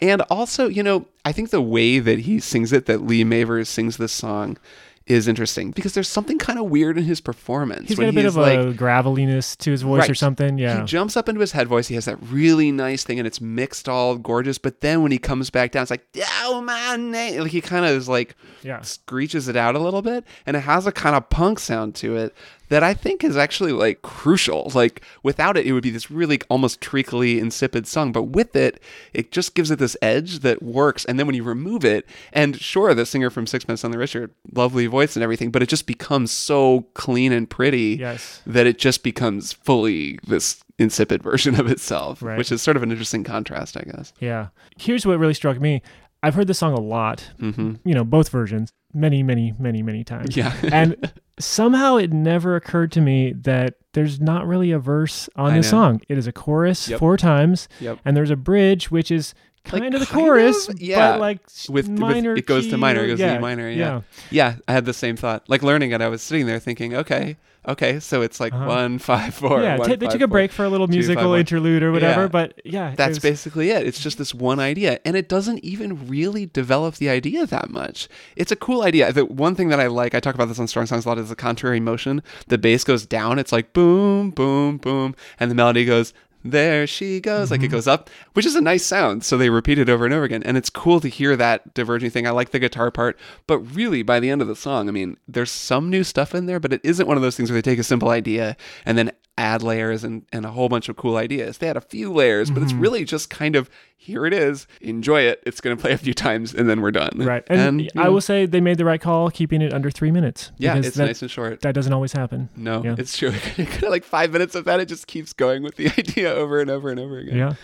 And 0.04 0.20
also, 0.22 0.68
you 0.68 0.82
know, 0.82 1.06
I 1.24 1.32
think 1.32 1.48
the 1.50 1.62
way 1.62 1.98
that 1.98 2.20
he 2.20 2.38
sings 2.38 2.72
it, 2.72 2.84
that 2.86 3.02
Lee 3.06 3.24
Mavers 3.24 3.68
sings 3.68 3.96
this 3.96 4.12
song, 4.12 4.58
is 5.06 5.28
interesting 5.28 5.70
because 5.70 5.92
there's 5.92 6.08
something 6.08 6.38
kind 6.38 6.58
of 6.58 6.64
weird 6.66 6.96
in 6.96 7.04
his 7.04 7.20
performance. 7.20 7.88
He's 7.88 7.98
got 7.98 8.08
a 8.08 8.12
bit 8.12 8.24
of 8.24 8.36
like, 8.36 8.58
a 8.58 8.72
graveliness 8.72 9.54
to 9.56 9.70
his 9.70 9.82
voice 9.82 10.08
or 10.08 10.14
something. 10.14 10.56
Yeah. 10.56 10.80
He 10.80 10.86
jumps 10.86 11.14
up 11.14 11.28
into 11.28 11.42
his 11.42 11.52
head 11.52 11.68
voice. 11.68 11.88
He 11.88 11.94
has 11.94 12.06
that 12.06 12.16
really 12.22 12.72
nice 12.72 13.04
thing, 13.04 13.18
and 13.18 13.26
it's 13.26 13.40
mixed 13.40 13.86
all 13.88 14.16
gorgeous. 14.16 14.56
But 14.56 14.80
then 14.80 15.02
when 15.02 15.12
he 15.12 15.18
comes 15.18 15.50
back 15.50 15.72
down, 15.72 15.82
it's 15.82 15.90
like, 15.90 16.06
"Oh 16.42 16.62
my 16.62 16.96
name!" 16.96 17.42
Like 17.42 17.50
he 17.50 17.60
kind 17.60 17.84
of 17.84 17.90
is 17.92 18.08
like, 18.08 18.34
Yeah. 18.62 18.80
screeches 18.80 19.46
it 19.46 19.56
out 19.56 19.74
a 19.74 19.78
little 19.78 20.00
bit, 20.02 20.24
and 20.46 20.56
it 20.56 20.60
has 20.60 20.86
a 20.86 20.92
kind 20.92 21.14
of 21.14 21.28
punk 21.28 21.58
sound 21.58 21.94
to 21.96 22.16
it 22.16 22.34
that 22.68 22.82
I 22.82 22.94
think 22.94 23.22
is 23.24 23.36
actually 23.36 23.72
like 23.72 24.02
crucial. 24.02 24.70
Like 24.74 25.02
without 25.22 25.56
it, 25.56 25.66
it 25.66 25.72
would 25.72 25.82
be 25.82 25.90
this 25.90 26.10
really 26.10 26.40
almost 26.48 26.80
treacly, 26.80 27.38
insipid 27.38 27.86
song. 27.86 28.12
But 28.12 28.24
with 28.24 28.56
it, 28.56 28.80
it 29.12 29.30
just 29.32 29.54
gives 29.54 29.70
it 29.70 29.78
this 29.78 29.96
edge 30.02 30.40
that 30.40 30.62
works. 30.62 31.04
And 31.04 31.18
then 31.18 31.26
when 31.26 31.34
you 31.36 31.42
remove 31.44 31.84
it, 31.84 32.06
and 32.32 32.56
sure, 32.60 32.94
the 32.94 33.06
singer 33.06 33.30
from 33.30 33.46
Sixpence 33.46 33.82
None 33.82 33.92
the 33.92 33.98
Richer, 33.98 34.30
lovely 34.52 34.86
voice 34.86 35.16
and 35.16 35.22
everything, 35.22 35.50
but 35.50 35.62
it 35.62 35.68
just 35.68 35.86
becomes 35.86 36.30
so 36.30 36.86
clean 36.94 37.32
and 37.32 37.48
pretty 37.48 37.96
Yes. 38.00 38.40
that 38.46 38.66
it 38.66 38.78
just 38.78 39.02
becomes 39.02 39.52
fully 39.52 40.18
this 40.26 40.62
insipid 40.78 41.22
version 41.22 41.58
of 41.60 41.66
itself, 41.70 42.22
Right. 42.22 42.36
which 42.38 42.50
is 42.50 42.60
sort 42.62 42.76
of 42.76 42.82
an 42.82 42.90
interesting 42.90 43.24
contrast, 43.24 43.76
I 43.76 43.82
guess. 43.82 44.12
Yeah. 44.20 44.48
Here's 44.76 45.06
what 45.06 45.18
really 45.18 45.34
struck 45.34 45.60
me. 45.60 45.82
I've 46.22 46.34
heard 46.34 46.46
this 46.46 46.58
song 46.58 46.72
a 46.72 46.80
lot, 46.80 47.30
Mm-hmm. 47.40 47.74
you 47.88 47.94
know, 47.94 48.02
both 48.04 48.30
versions, 48.30 48.72
many, 48.94 49.22
many, 49.22 49.52
many, 49.58 49.82
many 49.82 50.04
times. 50.04 50.36
Yeah. 50.36 50.54
and 50.72 51.12
somehow 51.38 51.96
it 51.96 52.12
never 52.12 52.56
occurred 52.56 52.92
to 52.92 53.00
me 53.00 53.32
that 53.32 53.74
there's 53.92 54.20
not 54.20 54.46
really 54.46 54.70
a 54.70 54.78
verse 54.78 55.28
on 55.36 55.46
I 55.46 55.50
the 55.50 55.56
know. 55.56 55.62
song. 55.62 56.00
It 56.08 56.16
is 56.18 56.26
a 56.26 56.32
chorus 56.32 56.88
Yep. 56.88 56.98
four 57.00 57.16
times, 57.16 57.68
Yep. 57.80 57.98
and 58.04 58.16
there's 58.16 58.30
a 58.30 58.36
bridge, 58.36 58.90
which 58.90 59.10
is 59.10 59.34
Like, 59.72 59.82
kind 59.82 59.94
of 59.94 60.00
the 60.00 60.06
kind 60.06 60.20
chorus, 60.24 60.68
of, 60.68 60.80
yeah. 60.80 61.12
but 61.12 61.20
like 61.20 61.40
With, 61.68 61.88
with 61.88 61.98
minor. 61.98 62.34
it 62.36 62.46
goes 62.46 62.68
to 62.68 62.76
minor, 62.76 63.00
or- 63.00 63.04
it 63.04 63.08
goes 63.08 63.20
yeah, 63.20 63.32
to 63.32 63.38
E 63.38 63.40
minor, 63.40 63.68
yeah. 63.70 64.02
yeah. 64.30 64.56
I 64.68 64.72
had 64.72 64.84
the 64.84 64.92
same 64.94 65.16
thought. 65.16 65.48
Like 65.48 65.62
learning 65.62 65.90
it, 65.92 66.00
I 66.00 66.08
was 66.08 66.22
sitting 66.22 66.46
there 66.46 66.58
thinking, 66.58 66.94
okay, 66.94 67.36
okay, 67.68 68.00
so 68.00 68.22
it's 68.22 68.40
like 68.40 68.52
Uh-huh. 68.52 68.66
one 68.66 68.98
five 69.10 69.34
four. 69.34 69.62
Yeah, 69.62 69.78
one, 69.78 69.88
ta- 69.88 69.96
they 69.96 70.06
five, 70.06 70.12
took 70.12 70.20
a 70.20 70.24
four. 70.24 70.28
break 70.28 70.52
for 70.52 70.64
a 70.64 70.68
little 70.68 70.86
two, 70.86 70.92
five, 70.92 71.08
musical 71.08 71.34
interlude 71.34 71.82
or 71.82 71.92
whatever, 71.92 72.22
Yeah. 72.22 72.28
but 72.28 72.60
yeah, 72.64 72.90
it 72.92 72.96
That's 72.96 73.16
was- 73.16 73.22
basically 73.22 73.70
it. 73.70 73.86
It's 73.86 74.00
just 74.00 74.18
this 74.18 74.34
one 74.34 74.60
idea, 74.60 75.00
and 75.04 75.16
it 75.16 75.28
doesn't 75.28 75.64
even 75.64 76.08
really 76.08 76.46
develop 76.46 76.96
the 76.96 77.08
idea 77.08 77.46
that 77.46 77.70
much. 77.70 78.08
It's 78.36 78.52
a 78.52 78.56
cool 78.56 78.82
idea. 78.82 79.12
The 79.12 79.24
one 79.24 79.54
thing 79.54 79.68
that 79.68 79.80
I 79.80 79.86
like, 79.86 80.14
I 80.14 80.20
talk 80.20 80.34
about 80.34 80.48
this 80.48 80.58
on 80.58 80.66
Strong 80.68 80.86
Songs 80.86 81.04
a 81.04 81.08
lot, 81.08 81.18
is 81.18 81.28
the 81.28 81.36
contrary 81.36 81.80
motion. 81.80 82.22
The 82.48 82.58
bass 82.58 82.84
goes 82.84 83.06
down. 83.06 83.38
It's 83.38 83.52
like 83.52 83.72
boom, 83.72 84.30
boom, 84.30 84.76
boom, 84.78 85.14
and 85.40 85.50
the 85.50 85.54
melody 85.54 85.84
goes. 85.84 86.12
There 86.46 86.86
she 86.86 87.20
goes, 87.20 87.50
like 87.50 87.60
it 87.62 87.64
Mm-hmm. 87.64 87.72
goes 87.72 87.86
up, 87.88 88.10
which 88.34 88.44
is 88.44 88.54
a 88.54 88.60
nice 88.60 88.84
sound. 88.84 89.24
So 89.24 89.38
they 89.38 89.48
repeat 89.48 89.78
it 89.78 89.88
over 89.88 90.04
and 90.04 90.12
over 90.12 90.24
again. 90.24 90.42
And 90.42 90.56
it's 90.58 90.68
cool 90.68 91.00
to 91.00 91.08
hear 91.08 91.36
that 91.36 91.72
diverging 91.72 92.10
thing. 92.10 92.26
I 92.26 92.30
like 92.30 92.50
the 92.50 92.58
guitar 92.58 92.90
part, 92.90 93.18
but 93.46 93.58
really 93.60 94.02
by 94.02 94.20
the 94.20 94.28
end 94.28 94.42
of 94.42 94.48
the 94.48 94.54
song, 94.56 94.88
I 94.88 94.92
mean, 94.92 95.16
there's 95.26 95.50
some 95.50 95.88
new 95.88 96.04
stuff 96.04 96.34
in 96.34 96.44
there, 96.46 96.60
but 96.60 96.72
it 96.74 96.82
isn't 96.84 97.06
one 97.06 97.16
of 97.16 97.22
those 97.22 97.36
things 97.36 97.50
where 97.50 97.56
they 97.60 97.70
take 97.70 97.78
a 97.78 97.82
simple 97.84 98.10
idea 98.10 98.56
and 98.84 98.98
then 98.98 99.10
add 99.38 99.62
layers 99.62 100.04
and, 100.04 100.26
and 100.32 100.44
a 100.46 100.50
whole 100.50 100.68
bunch 100.68 100.88
of 100.88 100.96
cool 100.96 101.16
ideas. 101.16 101.58
They 101.58 101.66
had 101.66 101.76
a 101.76 101.80
few 101.80 102.12
layers, 102.12 102.50
but 102.50 102.62
it's 102.62 102.72
Mm-hmm. 102.72 102.80
really 102.82 103.04
just 103.04 103.30
kind 103.30 103.56
of 103.56 103.68
here 104.04 104.26
it 104.26 104.34
is, 104.34 104.66
enjoy 104.82 105.22
it. 105.22 105.42
It's 105.46 105.60
going 105.62 105.74
to 105.76 105.80
play 105.80 105.92
a 105.92 105.98
few 105.98 106.12
times 106.12 106.54
and 106.54 106.68
then 106.68 106.82
we're 106.82 106.90
done. 106.90 107.12
right. 107.16 107.42
And, 107.46 107.80
you 107.80 107.88
I 107.96 108.04
know, 108.04 108.12
will 108.12 108.20
say 108.20 108.44
they 108.44 108.60
made 108.60 108.76
the 108.76 108.84
right 108.84 109.00
call 109.00 109.30
keeping 109.30 109.62
it 109.62 109.72
under 109.72 109.90
three 109.90 110.10
minutes. 110.10 110.52
yeah, 110.58 110.76
it's 110.76 110.96
that, 110.96 111.06
nice 111.06 111.22
and 111.22 111.30
short. 111.30 111.60
that 111.62 111.74
doesn't 111.74 111.92
always 111.92 112.12
happen. 112.12 112.50
no, 112.54 112.82
Yeah. 112.84 112.96
it's 112.98 113.16
true. 113.16 113.32
like 113.88 114.04
five 114.04 114.30
minutes 114.32 114.54
of 114.54 114.66
that, 114.66 114.78
it 114.80 114.86
just 114.88 115.06
keeps 115.06 115.32
going 115.32 115.62
with 115.62 115.76
the 115.76 115.86
idea 115.98 116.32
over 116.34 116.60
and 116.60 116.70
over 116.70 116.90
and 116.90 117.00
over 117.00 117.18
again. 117.18 117.36
Yeah. 117.36 117.54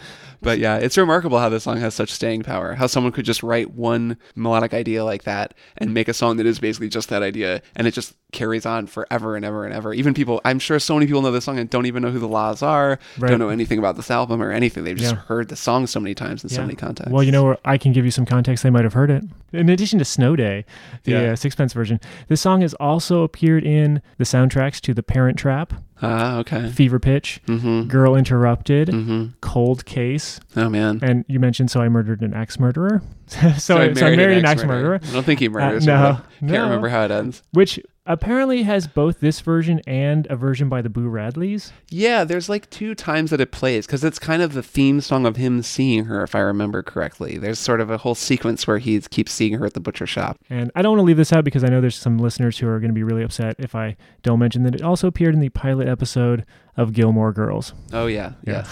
But 0.43 0.59
yeah, 0.59 0.77
it's 0.79 0.97
remarkable 0.97 1.39
how 1.39 1.51
this 1.51 1.65
song 1.65 1.77
has 1.81 1.95
such 1.95 2.09
staying 2.11 2.45
power. 2.45 2.73
How 2.73 2.87
someone 2.87 3.13
could 3.13 3.27
just 3.27 3.43
write 3.43 3.73
one 3.75 4.17
melodic 4.35 4.73
idea 4.73 5.05
like 5.05 5.25
that 5.25 5.53
and 5.77 5.93
make 5.93 6.09
a 6.09 6.15
song 6.15 6.39
that 6.39 6.47
is 6.47 6.59
basically 6.59 6.89
just 6.89 7.11
that 7.11 7.23
idea, 7.23 7.61
and 7.77 7.87
it 7.87 7.93
just 7.93 8.15
carries 8.33 8.65
on 8.65 8.87
forever 8.87 9.37
and 9.37 9.45
ever 9.45 9.67
and 9.67 9.75
ever. 9.75 9.93
Even 9.93 10.15
people, 10.15 10.41
I'm 10.43 10.59
sure 10.59 10.79
so 10.79 10.95
many 10.95 11.05
people 11.05 11.21
know 11.21 11.31
this 11.31 11.45
song 11.45 11.59
and 11.59 11.69
don't 11.69 11.85
even 11.85 12.03
know 12.03 12.11
who 12.11 12.19
the 12.19 12.29
La's 12.29 12.63
are, 12.63 12.99
Right. 13.19 13.29
don't 13.29 13.39
know 13.39 13.51
anything 13.51 13.79
about 13.79 13.97
this 13.97 14.11
album 14.11 14.43
or 14.43 14.51
anything. 14.51 14.85
They've 14.85 14.97
just 14.97 15.15
Yeah. 15.15 15.21
heard 15.23 15.49
the 15.49 15.57
song 15.57 15.87
so 15.87 16.01
many 16.01 16.15
times 16.15 16.30
in 16.31 16.49
so 16.49 16.63
many 16.63 16.75
contexts. 16.75 17.13
Well, 17.13 17.23
you 17.23 17.33
know, 17.33 17.57
I 17.65 17.77
can 17.79 17.93
give 17.93 18.05
you 18.05 18.11
some 18.11 18.25
context. 18.27 18.63
They 18.63 18.71
might 18.71 18.85
have 18.85 18.93
heard 18.95 19.11
it. 19.11 19.25
In 19.53 19.69
addition 19.69 19.99
to 19.99 20.05
Snow 20.05 20.37
Day, 20.37 20.65
the 21.05 21.13
Yeah. 21.13 21.19
uh, 21.33 21.37
Sixpence 21.37 21.73
version, 21.73 22.01
this 22.29 22.41
song 22.41 22.61
has 22.61 22.75
also 22.75 23.23
appeared 23.23 23.65
in 23.65 24.01
the 24.19 24.25
soundtracks 24.25 24.81
to 24.83 24.95
The 24.95 25.03
Parent 25.03 25.39
Trap, 25.39 25.75
Ah, 26.03 26.39
okay. 26.39 26.71
Fever 26.71 26.99
Pitch, 26.99 27.41
Mm-hmm. 27.47 27.89
Girl 27.89 28.15
Interrupted, 28.17 28.89
Mm-hmm. 28.89 29.27
Cold 29.41 29.85
Case, 29.85 30.41
Oh 30.57 30.69
man. 30.69 31.01
and 31.03 31.25
you 31.29 31.39
mentioned 31.41 31.71
So 31.71 31.81
I 31.81 31.89
Murdered 31.89 32.21
an 32.23 32.35
Axe 32.35 32.59
Murderer. 32.59 33.03
so, 33.27 33.51
So 33.59 33.77
I, 33.79 33.93
so 33.95 34.07
I 34.07 34.17
married 34.17 34.39
an 34.39 34.45
axe 34.45 34.65
murderer, 34.65 35.01
I 35.03 35.13
don't 35.13 35.25
think 35.25 35.41
he 35.41 35.49
murders. 35.49 35.87
no, 35.87 35.97
her. 35.97 36.23
Can't 36.41 36.53
no. 36.53 36.65
remember 36.65 36.89
how 36.89 37.05
it 37.05 37.11
ends. 37.11 37.43
which 37.53 37.79
apparently 38.07 38.65
has 38.65 38.89
both 38.89 39.21
this 39.21 39.41
version 39.41 39.81
and 39.87 40.27
a 40.31 40.35
version 40.35 40.69
by 40.69 40.83
the 40.83 40.89
Boo 40.89 41.09
Radleys. 41.09 41.71
Yeah, 41.91 42.25
there's 42.25 42.49
like 42.49 42.69
two 42.71 42.97
times 42.97 43.31
that 43.31 43.41
it 43.41 43.53
plays 43.53 43.87
because 43.87 44.03
it's 44.03 44.19
kind 44.19 44.43
of 44.43 44.53
the 44.53 44.65
theme 44.65 45.01
song 45.01 45.27
of 45.27 45.37
him 45.37 45.63
seeing 45.63 46.07
her, 46.07 46.25
if 46.25 46.35
I 46.35 46.41
remember 46.41 46.83
correctly. 46.83 47.39
There's 47.39 47.61
sort 47.61 47.81
of 47.81 47.89
a 47.89 47.99
whole 47.99 48.17
sequence 48.17 48.67
where 48.67 48.79
he 48.79 48.99
keeps 49.01 49.31
seeing 49.33 49.53
her 49.59 49.67
at 49.67 49.75
the 49.75 49.81
butcher 49.81 50.07
shop. 50.09 50.39
And 50.49 50.73
I 50.75 50.83
don't 50.83 50.93
want 50.97 51.01
to 51.01 51.05
leave 51.07 51.19
this 51.19 51.33
out 51.33 51.45
because 51.45 51.63
I 51.63 51.69
know 51.69 51.81
there's 51.81 51.95
some 51.95 52.19
listeners 52.19 52.59
who 52.59 52.67
are 52.69 52.81
going 52.81 52.91
to 52.91 52.95
be 52.95 53.05
really 53.05 53.23
upset 53.23 53.55
if 53.61 53.77
I 53.77 53.97
don't 54.23 54.41
mention 54.41 54.65
that 54.65 54.75
it 54.75 54.83
also 54.83 55.07
appeared 55.07 55.35
in 55.35 55.41
the 55.41 55.51
pilot 55.51 55.87
episode 55.91 56.47
of 56.77 56.93
Gilmore 56.95 57.33
Girls. 57.33 57.75
Oh 57.93 58.07
yeah, 58.07 58.33
Yeah. 58.47 58.65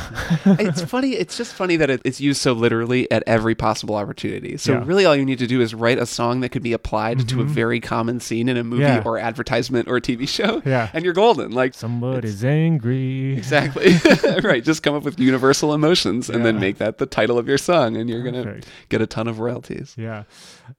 yes. 0.46 0.58
it's 0.60 0.82
funny. 0.82 1.10
It's 1.10 1.36
just 1.36 1.52
funny 1.52 1.76
that 1.76 1.90
it, 1.90 2.00
it's 2.04 2.20
used 2.20 2.40
so 2.40 2.52
literally 2.52 3.10
at 3.10 3.22
every 3.26 3.54
possible 3.54 3.96
opportunity. 3.96 4.56
So 4.56 4.72
Yeah. 4.74 4.82
really, 4.86 5.04
all 5.04 5.14
you 5.16 5.26
need 5.26 5.40
to 5.40 5.46
do 5.46 5.60
is 5.60 5.74
write 5.74 5.98
a 5.98 6.06
song 6.06 6.40
that 6.40 6.48
could 6.50 6.62
be 6.62 6.72
applied 6.72 7.28
to 7.28 7.40
a 7.42 7.44
very 7.44 7.80
common 7.80 8.20
scene 8.20 8.48
in 8.48 8.56
a 8.56 8.64
movie 8.64 8.84
Mm-hmm. 8.84 8.96
Yeah. 8.98 9.02
or 9.04 9.18
advertisement 9.18 9.88
or 9.88 9.96
a 9.96 10.00
TV 10.00 10.26
show. 10.28 10.62
Yeah. 10.64 10.88
and 10.94 11.04
you're 11.04 11.12
golden. 11.12 11.50
Like 11.52 11.74
Somebody's 11.74 12.44
angry. 12.44 13.36
exactly 13.36 13.94
right. 14.42 14.64
Just 14.64 14.82
come 14.82 14.94
up 14.94 15.02
with 15.02 15.18
universal 15.20 15.74
emotions 15.74 16.30
and 16.30 16.46
then 16.46 16.58
make 16.60 16.78
that 16.78 16.98
the 16.98 17.06
title 17.06 17.36
of 17.38 17.46
your 17.48 17.58
song, 17.58 17.96
and 17.96 18.08
you're 18.08 18.22
gonna 18.22 18.44
Perfect. 18.44 18.68
get 18.88 19.02
a 19.02 19.06
ton 19.06 19.26
of 19.28 19.40
royalties. 19.40 19.94
Yeah. 19.98 20.22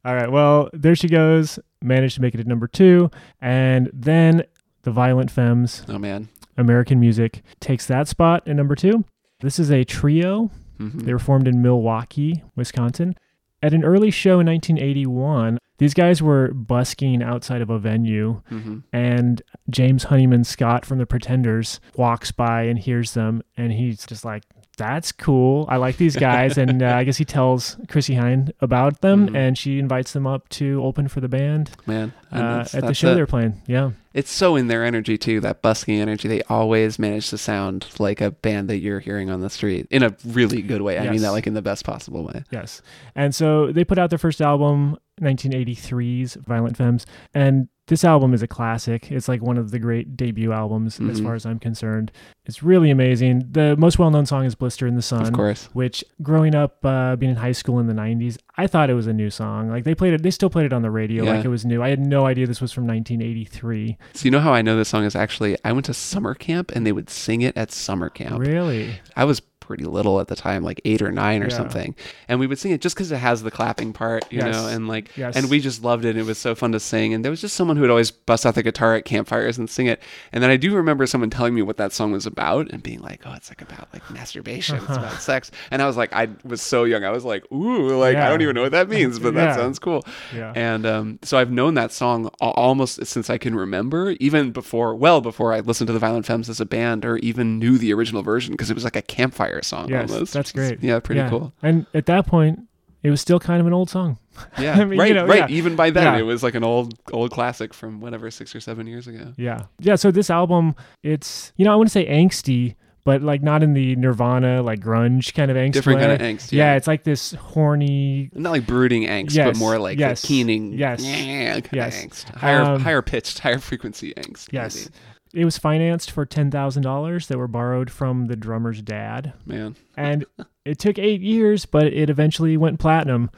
All 0.05 0.15
right. 0.15 0.31
Well, 0.31 0.69
there 0.73 0.95
she 0.95 1.09
goes. 1.09 1.59
Managed 1.81 2.15
to 2.15 2.21
make 2.21 2.33
it 2.33 2.39
at 2.39 2.47
number 2.47 2.67
two. 2.67 3.11
And 3.41 3.89
then 3.93 4.43
the 4.83 4.91
Violent 4.91 5.31
Femmes, 5.31 5.83
Oh 5.89 5.97
man. 5.99 6.27
American 6.57 6.99
Music, 6.99 7.41
takes 7.59 7.85
that 7.87 8.07
spot 8.07 8.47
at 8.47 8.55
number 8.55 8.75
two. 8.75 9.03
This 9.41 9.59
is 9.59 9.71
a 9.71 9.83
trio. 9.83 10.51
Mhm. 10.79 11.03
They 11.03 11.13
were 11.13 11.19
formed 11.19 11.47
in 11.47 11.61
Milwaukee, 11.61 12.43
Wisconsin. 12.55 13.15
At 13.61 13.73
an 13.73 13.83
early 13.83 14.11
show 14.11 14.39
in 14.39 14.45
1981, 14.45 15.57
these 15.79 15.93
guys 15.93 16.21
were 16.21 16.53
busking 16.53 17.21
outside 17.21 17.61
of 17.61 17.69
a 17.69 17.77
venue, 17.79 18.41
Mhm. 18.51 18.83
and 18.93 19.41
James 19.69 20.05
Honeyman 20.05 20.43
Scott 20.45 20.85
from 20.85 20.97
the 20.97 21.05
Pretenders 21.05 21.79
walks 21.95 22.31
by 22.31 22.63
and 22.63 22.79
hears 22.79 23.13
them, 23.13 23.41
and 23.57 23.71
he's 23.73 24.05
just 24.05 24.23
like, 24.23 24.43
that's 24.77 25.11
cool. 25.11 25.65
I 25.69 25.75
like 25.75 25.97
these 25.97 26.15
guys. 26.29 26.57
and 26.57 26.81
uh, 26.81 26.93
I 26.95 27.03
guess 27.03 27.17
he 27.17 27.25
tells 27.25 27.77
Chrissie 27.89 28.15
Hynde 28.15 28.51
about 28.61 29.01
them 29.01 29.29
Mhm. 29.29 29.35
and 29.35 29.57
she 29.57 29.77
invites 29.79 30.13
them 30.13 30.25
up 30.25 30.47
to 30.49 30.81
open 30.83 31.09
for 31.09 31.19
the 31.19 31.27
band 31.27 31.71
Man, 31.85 32.13
uh, 32.31 32.65
at 32.73 32.85
the 32.85 32.93
show 32.93 33.11
it. 33.11 33.15
they're 33.15 33.27
playing. 33.27 33.61
Yeah. 33.67 33.91
It's 34.19 34.31
so 34.31 34.57
in 34.57 34.67
their 34.67 34.83
energy 34.83 35.17
too, 35.17 35.39
that 35.39 35.61
busking 35.61 35.97
energy. 35.97 36.27
They 36.27 36.41
always 36.43 36.99
manage 36.99 37.29
to 37.29 37.37
sound 37.37 37.87
like 37.99 38.19
a 38.19 38.31
band 38.31 38.69
that 38.69 38.79
you're 38.79 38.99
hearing 38.99 39.29
on 39.29 39.39
the 39.39 39.49
street 39.49 39.87
in 39.89 40.03
a 40.03 40.13
really 40.25 40.61
good 40.61 40.81
way. 40.81 40.99
I 40.99 41.09
mean 41.09 41.21
that 41.21 41.29
like 41.29 41.47
in 41.47 41.53
the 41.53 41.61
best 41.61 41.85
possible 41.85 42.25
way. 42.25 42.43
Yes. 42.51 42.81
And 43.15 43.33
so 43.33 43.71
they 43.71 43.85
put 43.85 43.97
out 43.97 44.09
their 44.09 44.19
first 44.19 44.41
album, 44.41 44.97
1983's 45.21 46.35
Violent 46.35 46.75
Femmes. 46.75 47.05
And 47.33 47.69
this 47.89 48.03
album 48.05 48.33
is 48.33 48.41
a 48.41 48.47
classic. 48.47 49.11
It's 49.11 49.27
like 49.27 49.41
one 49.41 49.57
of 49.57 49.71
the 49.71 49.79
great 49.79 50.15
debut 50.15 50.51
albums 50.53 50.99
as 51.01 51.19
Mhm. 51.19 51.23
far 51.25 51.35
as 51.35 51.45
I'm 51.45 51.59
concerned. 51.59 52.11
It's 52.45 52.63
really 52.63 52.89
amazing. 52.89 53.43
The 53.51 53.75
most 53.77 53.99
well 53.99 54.09
known 54.09 54.25
song 54.25 54.45
is 54.45 54.55
Blister 54.55 54.87
in 54.87 54.95
the 54.95 55.01
Sun. 55.01 55.23
Of 55.23 55.33
course. 55.33 55.69
Which, 55.73 56.03
growing 56.21 56.55
up, 56.55 56.77
uh, 56.85 57.15
being 57.17 57.31
in 57.31 57.35
high 57.37 57.51
school 57.51 57.77
in 57.79 57.87
the 57.87 57.93
'90s, 57.93 58.37
I 58.57 58.65
thought 58.67 58.89
it 58.89 58.93
was 58.93 59.07
a 59.07 59.13
new 59.13 59.29
song. 59.29 59.69
Like 59.69 59.83
they 59.83 59.93
played 59.93 60.13
it, 60.13 60.23
they 60.23 60.31
still 60.31 60.49
played 60.49 60.65
it 60.65 60.73
on 60.73 60.81
the 60.81 60.89
radio 60.91 61.23
Yeah. 61.25 61.33
like 61.35 61.45
it 61.45 61.49
was 61.49 61.65
new. 61.65 61.83
I 61.83 61.89
had 61.89 61.99
no 61.99 62.25
idea 62.25 62.47
this 62.47 62.61
was 62.61 62.71
from 62.71 62.85
1983. 62.85 63.97
So 64.13 64.25
you 64.25 64.31
know 64.31 64.39
how 64.39 64.53
I 64.53 64.61
know 64.61 64.75
this 64.77 64.89
song 64.89 65.03
is 65.03 65.15
actually 65.15 65.57
I 65.65 65.71
went 65.71 65.85
to 65.85 65.93
summer 65.93 66.33
camp 66.33 66.71
and 66.73 66.85
they 66.85 66.91
would 66.91 67.09
sing 67.09 67.41
it 67.41 67.55
at 67.57 67.71
summer 67.71 68.09
camp. 68.09 68.39
Really? 68.39 68.95
I 69.15 69.25
was 69.25 69.41
pretty 69.69 69.85
little 69.85 70.19
at 70.19 70.27
the 70.27 70.35
time, 70.35 70.63
like 70.63 70.81
eight 70.83 70.99
or 70.99 71.11
nine 71.11 71.43
or 71.43 71.47
Yeah. 71.47 71.55
something. 71.57 71.95
And 72.27 72.39
we 72.39 72.47
would 72.47 72.57
sing 72.57 72.71
it 72.71 72.81
just 72.81 72.95
because 72.95 73.11
it 73.11 73.17
has 73.17 73.43
the 73.43 73.51
clapping 73.51 73.93
part, 73.93 74.25
you 74.31 74.39
Yes. 74.39 74.55
know, 74.55 74.67
and 74.67 74.87
like, 74.87 75.15
Yes. 75.15 75.35
and 75.35 75.47
we 75.47 75.59
just 75.59 75.83
loved 75.83 76.05
it. 76.05 76.17
It 76.17 76.25
was 76.25 76.39
so 76.39 76.55
fun 76.55 76.71
to 76.71 76.79
sing. 76.79 77.13
And 77.13 77.23
there 77.23 77.29
was 77.29 77.39
just 77.39 77.55
someone 77.55 77.77
who 77.77 77.81
would 77.81 77.91
always 77.91 78.09
bust 78.09 78.47
out 78.47 78.55
the 78.55 78.63
guitar 78.63 78.95
at 78.95 79.05
campfires 79.05 79.59
and 79.59 79.69
sing 79.69 79.85
it. 79.85 80.01
And 80.33 80.41
then 80.43 80.49
I 80.49 80.57
do 80.57 80.73
remember 80.75 81.05
someone 81.05 81.29
telling 81.29 81.53
me 81.53 81.61
what 81.61 81.77
that 81.77 81.93
song 81.93 82.11
was 82.11 82.25
about 82.25 82.71
and 82.71 82.81
being 82.81 82.99
like, 83.01 83.21
oh, 83.27 83.33
it's 83.35 83.51
like 83.51 83.61
about 83.61 83.87
like 83.93 84.09
masturbation, 84.09 84.77
it's 84.77 84.85
about 84.97 85.21
sex. 85.21 85.51
And 85.69 85.83
I 85.83 85.85
was 85.85 85.95
like, 85.97 86.11
I 86.13 86.29
was 86.43 86.63
so 86.63 86.83
young. 86.85 87.03
I 87.03 87.11
was 87.11 87.23
like, 87.23 87.45
ooh, 87.51 87.89
like, 87.95 88.15
I 88.17 88.27
don't 88.27 88.41
even 88.41 88.55
know 88.55 88.63
what 88.63 88.71
that 88.71 88.89
means, 88.89 89.19
but 89.19 89.35
that 89.35 89.53
sounds 89.53 89.77
cool. 89.77 90.03
Yeah. 90.35 90.51
And 90.55 90.85
um, 90.87 91.19
so 91.21 91.37
I've 91.37 91.51
known 91.51 91.75
that 91.75 91.91
song 91.91 92.25
almost 92.41 93.05
since 93.05 93.29
I 93.29 93.37
can 93.37 93.53
remember, 93.53 94.15
even 94.19 94.51
before, 94.51 94.95
well, 94.95 95.21
before 95.21 95.53
I 95.53 95.59
listened 95.59 95.85
to 95.87 95.93
the 95.93 95.99
Violent 95.99 96.25
Femmes 96.25 96.49
as 96.49 96.59
a 96.59 96.65
band 96.65 97.05
or 97.05 97.17
even 97.17 97.59
knew 97.59 97.77
the 97.77 97.93
original 97.93 98.23
version 98.23 98.53
because 98.53 98.71
it 98.71 98.73
was 98.73 98.83
like 98.83 98.95
a 98.95 99.01
campfire 99.03 99.58
song 99.65 99.89
Yes, 99.89 100.11
almost. 100.11 100.33
that's 100.33 100.51
great. 100.51 100.81
Yeah, 100.83 100.99
pretty 100.99 101.27
cool. 101.29 101.53
And 101.61 101.85
at 101.93 102.05
that 102.07 102.25
point, 102.27 102.59
it 103.03 103.09
was 103.09 103.21
still 103.21 103.39
kind 103.39 103.61
of 103.61 103.67
an 103.67 103.73
old 103.73 103.89
song. 103.89 104.17
Yeah, 104.57 104.73
I 104.73 104.85
mean, 104.85 104.93
you 104.93 104.99
right, 104.99 105.13
know, 105.15 105.25
right. 105.25 105.49
yeah. 105.49 105.55
Even 105.57 105.75
by 105.75 105.89
then, 105.89 106.03
Yeah. 106.13 106.19
it 106.19 106.23
was 106.23 106.43
like 106.43 106.55
an 106.55 106.63
old, 106.63 106.93
old 107.11 107.29
classic 107.31 107.73
from 107.73 107.99
whatever 107.99 108.31
six 108.31 108.55
or 108.55 108.61
seven 108.61 108.87
years 108.87 109.05
ago. 109.05 109.33
Yeah. 109.35 109.63
Yeah. 109.79 109.95
So 109.95 110.11
this 110.11 110.29
album, 110.29 110.75
it's, 111.03 111.51
you 111.57 111.65
know, 111.65 111.73
I 111.73 111.75
want 111.75 111.89
to 111.89 111.91
say 111.91 112.07
angsty, 112.07 112.75
but 113.03 113.21
like 113.21 113.41
not 113.41 113.63
in 113.63 113.73
the 113.73 113.97
Nirvana, 113.97 114.61
like 114.61 114.79
grunge 114.79 115.33
kind 115.33 115.51
of 115.51 115.57
angst. 115.57 115.73
Different 115.73 115.99
way. 115.99 116.07
kind 116.07 116.21
of 116.21 116.25
angst. 116.25 116.51
Yeah. 116.53 116.71
Yeah, 116.71 116.75
it's 116.77 116.87
like 116.87 117.03
this 117.03 117.33
horny. 117.33 118.29
not 118.33 118.51
like 118.51 118.65
brooding 118.65 119.03
angst, 119.07 119.33
Yes, 119.35 119.47
but 119.47 119.57
more 119.57 119.77
like 119.77 119.99
yes, 119.99 120.23
keening, 120.25 120.71
yes, 120.73 121.03
yeah, 121.03 121.59
yes. 121.73 122.01
angst, 122.05 122.35
higher, 122.35 122.61
Um, 122.61 122.81
higher 122.81 123.01
pitched, 123.01 123.39
higher 123.39 123.59
frequency 123.59 124.13
angst. 124.13 124.47
Yes. 124.53 124.89
It 125.33 125.45
was 125.45 125.57
financed 125.57 126.09
for 126.11 126.25
$10,000 126.25 127.27
that 127.27 127.37
were 127.37 127.47
borrowed 127.47 127.91
from 127.91 128.25
the 128.27 128.35
drummer's 128.35 128.81
dad. 128.81 129.33
man. 129.45 129.75
And 129.95 130.25
it 130.65 130.79
took 130.79 130.97
eight 130.97 131.21
years, 131.21 131.65
but 131.65 131.85
it 131.87 132.09
eventually 132.09 132.57
went 132.57 132.79
platinum, 132.79 133.29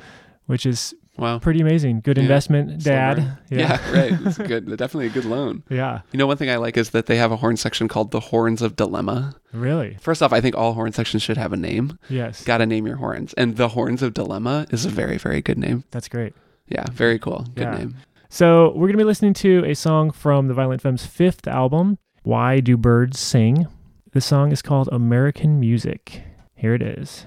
which 0.45 0.65
is 0.65 0.93
Wow. 1.17 1.39
pretty 1.39 1.59
amazing. 1.59 1.99
Good 1.99 2.15
Yeah. 2.17 2.23
investment, 2.23 2.81
dad. 2.83 3.17
Silver. 3.17 3.37
Yeah, 3.49 3.91
right. 3.91 4.13
It's 4.25 4.37
good. 4.37 4.65
Definitely 4.77 5.07
a 5.07 5.09
good 5.09 5.25
loan. 5.25 5.63
Yeah. 5.69 5.99
You 6.13 6.17
know, 6.17 6.25
one 6.25 6.37
thing 6.37 6.49
I 6.49 6.55
like 6.55 6.77
is 6.77 6.91
that 6.91 7.07
they 7.07 7.17
have 7.17 7.31
a 7.33 7.35
horn 7.35 7.57
section 7.57 7.89
called 7.89 8.11
the 8.11 8.21
Horns 8.21 8.61
of 8.61 8.77
Dilemma. 8.77 9.35
Really? 9.51 9.97
First 9.99 10.23
off, 10.23 10.31
I 10.31 10.39
think 10.39 10.55
all 10.55 10.73
horn 10.73 10.93
sections 10.93 11.21
should 11.21 11.37
have 11.37 11.51
a 11.51 11.57
name. 11.57 11.99
Yes. 12.09 12.43
Got 12.45 12.59
to 12.59 12.65
name 12.65 12.87
your 12.87 12.95
horns. 12.95 13.33
And 13.33 13.57
the 13.57 13.67
Horns 13.69 14.01
of 14.01 14.13
Dilemma 14.13 14.65
is 14.71 14.85
a 14.85 14.89
very, 14.89 15.17
very 15.17 15.41
good 15.41 15.57
name. 15.57 15.83
That's 15.91 16.07
great. 16.07 16.33
Yeah, 16.69 16.85
very 16.93 17.19
cool. 17.19 17.45
Good 17.55 17.63
Yeah. 17.65 17.75
name. 17.77 17.95
So 18.33 18.69
we're 18.69 18.87
going 18.87 18.93
to 18.93 18.97
be 18.97 19.03
listening 19.03 19.33
to 19.33 19.65
a 19.65 19.73
song 19.73 20.09
from 20.09 20.47
the 20.47 20.53
Violent 20.53 20.81
Femmes' 20.81 21.05
fifth 21.05 21.49
album, 21.49 21.97
Why 22.23 22.61
Do 22.61 22.77
Birds 22.77 23.19
Sing? 23.19 23.67
The 24.13 24.21
song 24.21 24.53
is 24.53 24.61
called 24.61 24.87
American 24.89 25.59
Music. 25.59 26.23
Here 26.55 26.73
it 26.73 26.81
is. 26.81 27.25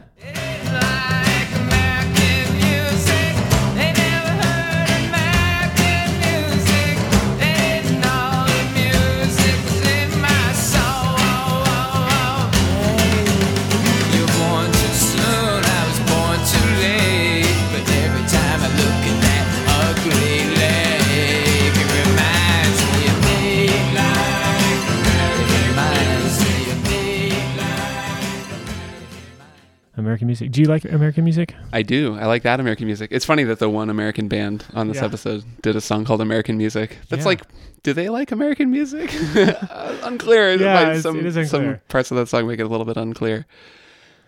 Do 30.55 30.61
you 30.63 30.69
like 30.69 30.85
American 30.85 31.25
music? 31.25 31.53
I 31.73 31.83
do. 31.83 32.17
I 32.17 32.27
like 32.27 32.45
that 32.45 32.61
American 32.61 32.87
music. 32.87 33.11
It's 33.13 33.25
funny 33.25 33.43
that 33.43 33.59
the 33.59 33.69
one 33.69 33.91
American 33.91 34.29
band 34.29 34.65
on 34.73 34.87
this 34.87 34.99
Yeah. 34.99 35.07
episode 35.07 35.43
did 35.63 35.75
a 35.75 35.81
song 35.81 36.05
called 36.05 36.21
American 36.21 36.57
Music. 36.57 36.97
That's 37.09 37.23
Yeah. 37.23 37.27
like, 37.27 37.43
do 37.83 37.93
they 37.93 38.09
like 38.09 38.31
American 38.31 38.71
music? 38.71 39.13
Unclear. 40.05 40.55
Yeah, 40.55 41.01
some, 41.01 41.19
it 41.19 41.27
is 41.37 41.51
some 41.51 41.81
parts 41.89 42.13
of 42.13 42.17
that 42.19 42.29
song 42.29 42.47
make 42.47 42.61
it 42.61 42.63
a 42.63 42.69
little 42.69 42.87
bit 42.87 42.97
unclear. 42.97 43.47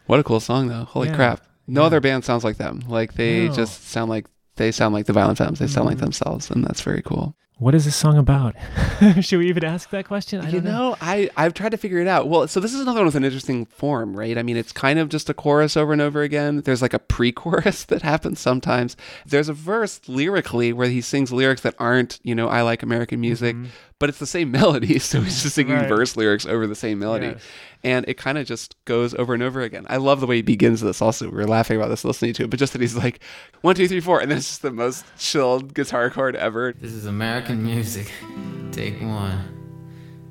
What 0.07 0.19
a 0.19 0.25
cool 0.25 0.41
song, 0.41 0.67
though. 0.67 0.85
Holy 0.85 1.09
Yeah. 1.11 1.15
crap. 1.15 1.41
No 1.69 1.85
other 1.85 2.01
band 2.01 2.25
sounds 2.25 2.43
like 2.43 2.57
them. 2.57 2.81
Like, 2.89 3.15
they 3.15 3.47
No. 3.47 3.55
just 3.55 3.89
sound 3.89 4.11
like, 4.11 4.27
they 4.57 4.73
sound 4.73 4.95
like 4.95 5.07
the 5.07 5.13
Violent 5.13 5.39
Femmes. 5.39 5.61
They 5.61 5.69
sound 5.69 5.87
like 5.87 5.99
Mhm. 5.99 6.01
themselves, 6.01 6.51
and 6.51 6.65
that's 6.65 6.81
very 6.81 7.03
cool. 7.03 7.37
What 7.59 7.75
is 7.75 7.87
this 7.87 7.97
song 7.97 8.19
about? 8.19 8.55
Should 9.21 9.39
we 9.39 9.49
even 9.49 9.65
ask 9.65 9.89
that 9.89 10.05
question? 10.05 10.43
I 10.43 10.49
you 10.49 10.61
don't 10.61 10.65
know, 10.65 10.95
I 11.01 11.31
I've 11.39 11.55
tried 11.55 11.71
to 11.71 11.79
figure 11.79 11.99
it 12.01 12.07
out. 12.07 12.29
Well, 12.29 12.47
so 12.49 12.61
this 12.61 12.75
is 12.75 12.83
another 12.83 12.99
one 12.99 13.07
with 13.07 13.15
an 13.15 13.25
interesting 13.25 13.65
form, 13.65 14.15
right? 14.15 14.37
I 14.37 14.43
mean, 14.43 14.59
it's 14.59 14.73
kind 14.73 14.99
of 14.99 15.09
just 15.09 15.31
a 15.31 15.35
chorus 15.35 15.75
over 15.75 15.95
and 15.95 16.03
over 16.03 16.21
again. 16.21 16.61
There's 16.61 16.83
like 16.83 16.93
a 16.93 16.99
pre-chorus 16.99 17.85
that 17.87 18.03
happens 18.03 18.41
sometimes. 18.41 18.95
There's 19.25 19.49
a 19.49 19.55
verse 19.55 20.03
lyrically 20.07 20.75
where 20.75 20.89
he 20.89 21.01
sings 21.01 21.33
lyrics 21.33 21.63
that 21.63 21.75
aren't, 21.79 22.21
you 22.23 22.35
know, 22.35 22.47
I 22.49 22.61
like 22.61 22.83
American 22.83 23.23
music, 23.23 23.57
mm-hmm. 23.57 23.71
But 23.99 24.09
it's 24.09 24.19
the 24.19 24.27
same 24.27 24.51
melody, 24.53 24.99
so 24.99 25.21
he's 25.21 25.43
just 25.43 25.55
singing. 25.55 25.75
Right. 25.75 25.89
verse 25.89 26.17
lyrics 26.17 26.47
over 26.47 26.67
the 26.67 26.75
same 26.75 26.99
melody. 26.99 27.27
Yes. 27.27 27.43
And 27.85 28.09
it 28.09 28.15
kind 28.17 28.37
of 28.39 28.47
just 28.47 28.75
goes 28.85 29.15
over 29.15 29.33
and 29.35 29.43
over 29.43 29.61
again. 29.61 29.87
I 29.89 29.99
love 29.99 30.21
the 30.21 30.27
way 30.27 30.37
he 30.37 30.43
begins 30.43 30.81
this. 30.81 31.01
Also, 31.01 31.27
we 31.29 31.37
were 31.37 31.47
laughing 31.47 31.77
about 31.77 31.89
this 31.89 32.05
listening 32.05 32.33
to 32.35 32.45
it, 32.45 32.51
but 32.51 32.59
just 32.59 32.73
that 32.73 32.81
he's 32.81 32.97
like 32.97 33.21
one, 33.61 33.75
two, 33.75 33.87
three, 33.89 34.01
four, 34.01 34.21
and 34.21 34.31
then 34.31 34.39
it's 34.39 34.49
just 34.49 34.63
the 34.63 34.73
most 34.73 35.05
chilled 35.19 35.73
guitar 35.75 36.11
chord 36.11 36.35
ever. 36.37 36.75
This 36.81 36.93
is 36.93 37.07
American 37.07 37.63
music. 37.63 38.11
Take 38.73 39.01
one. 39.01 39.53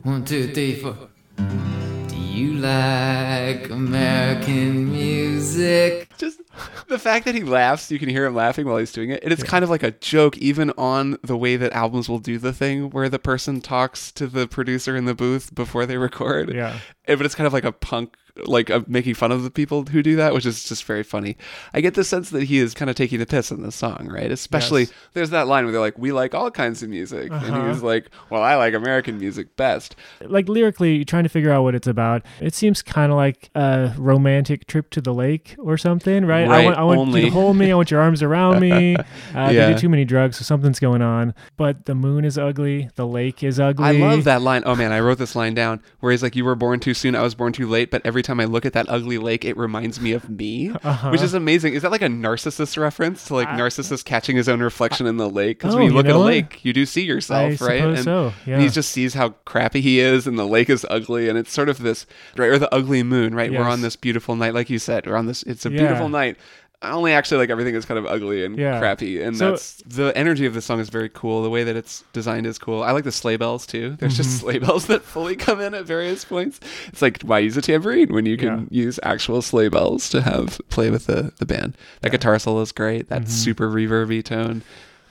One, 0.03 0.25
two, 0.25 0.53
three, 0.53 0.75
four. 0.75 0.95
Do 1.37 2.15
you 2.15 2.53
like 2.55 3.69
American 3.69 4.91
music? 4.91 6.09
just 6.17 6.39
the 6.87 6.99
fact 6.99 7.25
that 7.25 7.35
he 7.35 7.43
laughs, 7.43 7.91
you 7.91 7.99
can 7.99 8.09
hear 8.09 8.25
him 8.25 8.35
laughing 8.35 8.65
while 8.65 8.77
he's 8.77 8.91
doing 8.91 9.09
it. 9.09 9.23
And 9.23 9.31
it's 9.31 9.43
kind 9.43 9.63
of 9.63 9.69
like 9.69 9.83
a 9.83 9.91
joke, 9.91 10.37
even 10.37 10.71
on 10.77 11.17
the 11.23 11.37
way 11.37 11.55
that 11.57 11.73
albums 11.73 12.09
will 12.09 12.19
do 12.19 12.37
the 12.37 12.53
thing 12.53 12.89
where 12.89 13.09
the 13.09 13.19
person 13.19 13.61
talks 13.61 14.11
to 14.13 14.27
the 14.27 14.47
producer 14.47 14.95
in 14.95 15.05
the 15.05 15.15
booth 15.15 15.53
before 15.53 15.85
they 15.85 15.97
record. 15.97 16.53
Yeah. 16.53 16.79
But 17.07 17.21
it's 17.21 17.35
kind 17.35 17.47
of 17.47 17.53
like 17.53 17.63
a 17.65 17.71
punk, 17.71 18.15
like 18.45 18.69
uh, 18.69 18.81
making 18.87 19.13
fun 19.13 19.31
of 19.31 19.43
the 19.43 19.49
people 19.51 19.83
who 19.85 20.01
do 20.03 20.15
that, 20.17 20.33
which 20.33 20.45
is 20.45 20.63
just 20.65 20.83
very 20.83 21.03
funny. 21.03 21.37
I 21.73 21.81
get 21.81 21.93
the 21.93 22.03
sense 22.03 22.31
that 22.31 22.43
he 22.43 22.57
is 22.57 22.73
kind 22.73 22.89
of 22.89 22.95
taking 22.97 23.19
the 23.19 23.25
piss 23.25 23.49
in 23.51 23.61
this 23.63 23.75
song, 23.75 24.07
right? 24.11 24.29
Especially 24.31 24.81
Yes. 24.81 24.93
there's 25.13 25.29
that 25.29 25.47
line 25.47 25.63
where 25.65 25.71
they're 25.71 25.79
like, 25.81 25.97
"We 25.97 26.11
like 26.11 26.33
all 26.35 26.51
kinds 26.51 26.83
of 26.83 26.89
music," 26.89 27.31
Uh-huh. 27.31 27.45
and 27.53 27.71
he's 27.71 27.81
like, 27.83 28.09
"Well, 28.29 28.41
I 28.41 28.55
like 28.55 28.73
American 28.73 29.17
music 29.19 29.55
best." 29.55 29.95
Like 30.21 30.49
lyrically, 30.49 31.05
trying 31.05 31.23
to 31.23 31.29
figure 31.29 31.51
out 31.51 31.63
what 31.63 31.75
it's 31.75 31.87
about. 31.87 32.23
It 32.41 32.53
seems 32.53 32.81
kind 32.81 33.11
of 33.11 33.15
like 33.17 33.49
a 33.55 33.93
romantic 33.97 34.67
trip 34.67 34.89
to 34.91 35.01
the 35.01 35.13
lake 35.13 35.55
or 35.59 35.77
something, 35.77 36.25
right? 36.25 36.47
I 36.47 36.65
want, 36.65 36.77
I 36.77 36.83
want 36.83 37.11
you 37.11 37.21
to 37.21 37.29
hold 37.29 37.55
me. 37.57 37.71
I 37.71 37.75
want 37.75 37.91
your 37.91 38.01
arms 38.01 38.21
around 38.23 38.59
me. 38.59 38.95
Uh, 39.35 39.47
They 39.49 39.55
Yeah. 39.55 39.73
do 39.73 39.77
too 39.77 39.89
many 39.89 40.05
drugs, 40.05 40.37
so 40.37 40.43
something's 40.43 40.79
going 40.79 41.01
on. 41.01 41.33
But 41.57 41.85
the 41.85 41.93
moon 41.95 42.25
is 42.25 42.37
ugly. 42.37 42.89
The 42.95 43.05
lake 43.05 43.43
is 43.43 43.59
ugly. 43.59 43.85
I 43.85 43.91
love 43.91 44.23
that 44.25 44.41
line. 44.41 44.63
Oh 44.65 44.75
man, 44.75 44.91
I 44.91 44.99
wrote 44.99 45.17
this 45.17 45.35
line 45.35 45.53
down 45.53 45.81
where 45.99 46.11
he's 46.11 46.23
like, 46.23 46.35
"You 46.35 46.45
were 46.45 46.55
born 46.55 46.79
too 46.79 46.93
soon. 46.95 47.15
I 47.15 47.21
was 47.21 47.35
born 47.35 47.53
too 47.53 47.67
late." 47.69 47.91
But 47.91 48.01
every 48.03 48.23
time 48.23 48.39
I 48.39 48.45
look 48.45 48.65
at 48.65 48.73
that 48.73 48.87
ugly 48.89 49.17
lake, 49.19 49.45
it 49.45 49.55
reminds 49.57 50.01
me 50.01 50.13
of 50.13 50.27
me, 50.29 50.71
Uh-huh. 50.83 51.09
which 51.11 51.21
is 51.21 51.33
amazing. 51.35 51.73
Is 51.75 51.83
that 51.83 51.91
like 51.91 52.01
a 52.01 52.07
narcissist 52.07 52.77
reference 52.81 53.25
to 53.25 53.35
like 53.35 53.47
narcissist 53.49 54.05
catching 54.05 54.35
his 54.35 54.49
own 54.49 54.61
reflection 54.61 55.05
in 55.05 55.17
the 55.17 55.29
lake? 55.29 55.59
Because 55.59 55.75
Oh, 55.75 55.77
when 55.77 55.85
you 55.85 55.91
you 55.91 55.97
look 55.97 56.07
at 56.07 56.15
a 56.15 56.17
lake, 56.17 56.63
you 56.63 56.73
do 56.73 56.85
see 56.85 57.03
yourself, 57.03 57.61
I 57.61 57.65
right? 57.65 57.81
and, 57.83 57.99
so, 57.99 58.33
and 58.45 58.61
he 58.61 58.69
just 58.69 58.89
sees 58.91 59.13
how 59.13 59.29
crappy 59.45 59.81
he 59.81 59.99
is, 59.99 60.25
and 60.25 60.39
the 60.39 60.45
lake 60.45 60.69
is 60.69 60.85
ugly, 60.89 61.29
and 61.29 61.37
it's 61.37 61.51
sort 61.51 61.69
of 61.69 61.79
this 61.79 62.05
right 62.37 62.49
or 62.49 62.57
the 62.57 62.73
ugly 62.73 63.03
moon, 63.03 63.35
right? 63.35 63.51
We're 63.51 63.61
on 63.61 63.81
this 63.81 63.95
beautiful 63.95 64.35
night, 64.35 64.53
like 64.53 64.69
you 64.69 64.79
said. 64.79 65.05
We're 65.05 65.15
on 65.17 65.25
this. 65.27 65.43
It's 65.43 65.65
a 65.65 65.69
Yeah. 65.71 65.79
beautiful 65.79 66.09
night. 66.09 66.37
I 66.81 66.91
only 66.91 67.13
actually 67.13 67.37
like 67.39 67.49
everything 67.49 67.73
is 67.75 67.85
kind 67.85 67.97
of 67.97 68.05
ugly 68.05 68.45
and 68.45 68.57
Yeah. 68.57 68.79
crappy, 68.79 69.21
and 69.21 69.35
So- 69.37 69.51
that's 69.51 69.81
the 69.87 70.15
energy 70.15 70.45
of 70.45 70.53
the 70.53 70.61
song 70.61 70.79
is 70.79 70.89
very 70.89 71.09
cool. 71.09 71.41
The 71.41 71.49
way 71.49 71.63
that 71.63 71.75
it's 71.75 72.03
designed 72.13 72.45
is 72.45 72.57
cool. 72.59 72.83
I 72.83 72.91
like 72.91 73.03
the 73.05 73.11
sleigh 73.11 73.37
bells 73.37 73.65
too. 73.65 73.95
There's 73.99 74.15
just 74.17 74.29
Mm-hmm. 74.29 74.39
sleigh 74.39 74.59
bells 74.59 74.85
that 74.87 75.01
fully 75.03 75.35
come 75.35 75.61
in 75.61 75.73
at 75.73 75.85
various 75.85 76.25
points. 76.25 76.59
It's 76.87 77.01
like 77.01 77.21
why 77.23 77.39
use 77.39 77.57
a 77.57 77.61
tambourine 77.61 78.13
when 78.13 78.25
you 78.25 78.37
can 78.37 78.67
use 78.69 78.99
actual 79.03 79.41
sleigh 79.41 79.69
bells 79.69 80.09
to 80.09 80.21
have 80.21 80.59
play 80.69 80.89
with 80.89 81.07
the 81.07 81.31
the 81.39 81.45
band. 81.45 81.75
That 82.01 82.11
guitar 82.11 82.37
solo 82.39 82.61
is 82.61 82.71
great. 82.71 83.09
That 83.09 83.21
Mm-hmm. 83.23 83.29
super 83.31 83.69
reverby 83.71 84.23
tone. 84.23 84.61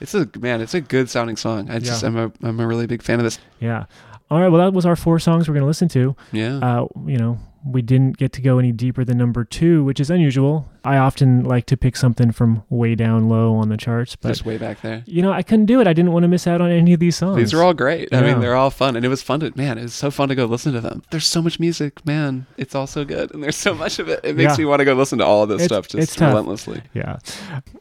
It's 0.01 0.13
a 0.13 0.29
man. 0.39 0.61
It's 0.61 0.73
a 0.73 0.81
good 0.81 1.09
sounding 1.09 1.37
song. 1.37 1.69
I 1.69 1.79
just 1.79 2.03
Yeah. 2.03 2.09
I'm 2.09 2.17
a 2.17 2.31
I'm 2.43 2.59
a 2.59 2.67
really 2.67 2.85
big 2.87 3.01
fan 3.01 3.19
of 3.19 3.23
this. 3.23 3.39
Yeah. 3.59 3.85
All 4.29 4.39
right. 4.41 4.49
Well, 4.49 4.61
that 4.63 4.73
was 4.73 4.85
our 4.85 4.95
four 4.95 5.19
songs 5.19 5.47
we're 5.47 5.55
to 5.59 5.65
listen 5.65 5.87
to. 5.89 6.15
Yeah. 6.31 6.57
Uh, 6.57 6.87
you 7.05 7.17
know, 7.17 7.37
we 7.65 7.81
didn't 7.81 8.17
get 8.17 8.31
to 8.33 8.41
go 8.41 8.59
any 8.59 8.71
deeper 8.71 9.03
than 9.03 9.17
number 9.17 9.43
two, 9.43 9.83
which 9.83 9.99
is 9.99 10.09
unusual. 10.11 10.69
I 10.83 10.97
often 10.97 11.43
like 11.43 11.65
to 11.65 11.77
pick 11.77 11.95
something 11.95 12.31
from 12.31 12.63
way 12.69 12.93
down 12.93 13.27
low 13.27 13.55
on 13.55 13.69
the 13.69 13.77
charts, 13.77 14.15
but 14.15 14.27
just 14.29 14.45
way 14.45 14.57
back 14.59 14.81
there. 14.81 15.01
you 15.07 15.23
know, 15.23 15.31
I 15.31 15.41
couldn't 15.41 15.65
do 15.65 15.81
it. 15.81 15.87
I 15.87 15.93
didn't 15.93 16.11
want 16.11 16.23
to 16.23 16.27
miss 16.27 16.45
out 16.45 16.61
on 16.61 16.69
any 16.69 16.93
of 16.93 16.99
these 16.99 17.15
songs. 17.15 17.37
These 17.37 17.53
are 17.55 17.63
all 17.63 17.73
great. 17.73 18.13
I 18.13 18.21
mean, 18.21 18.39
they're 18.39 18.55
all 18.55 18.69
fun, 18.69 18.95
and 18.95 19.03
it 19.03 19.09
was 19.09 19.23
fun 19.23 19.39
to 19.39 19.51
man. 19.55 19.79
It 19.79 19.83
was 19.83 19.95
so 19.95 20.11
fun 20.11 20.29
to 20.29 20.35
go 20.35 20.45
listen 20.45 20.73
to 20.73 20.81
them. 20.81 21.01
There's 21.09 21.25
so 21.25 21.41
much 21.41 21.59
music, 21.59 22.05
man. 22.05 22.45
It's 22.57 22.75
all 22.75 22.85
so 22.85 23.03
good, 23.03 23.33
and 23.33 23.41
there's 23.43 23.55
so 23.55 23.73
much 23.83 23.97
of 23.97 24.09
it. 24.09 24.19
It 24.23 24.35
makes 24.35 24.53
Yeah. 24.53 24.57
me 24.63 24.65
want 24.65 24.81
to 24.81 24.85
go 24.85 24.93
listen 24.93 25.17
to 25.17 25.25
all 25.25 25.41
of 25.41 25.49
this 25.49 25.63
It's- 25.63 25.69
stuff 25.69 25.87
just 25.87 26.19
relentlessly. 26.19 26.83
Yeah. 26.93 27.17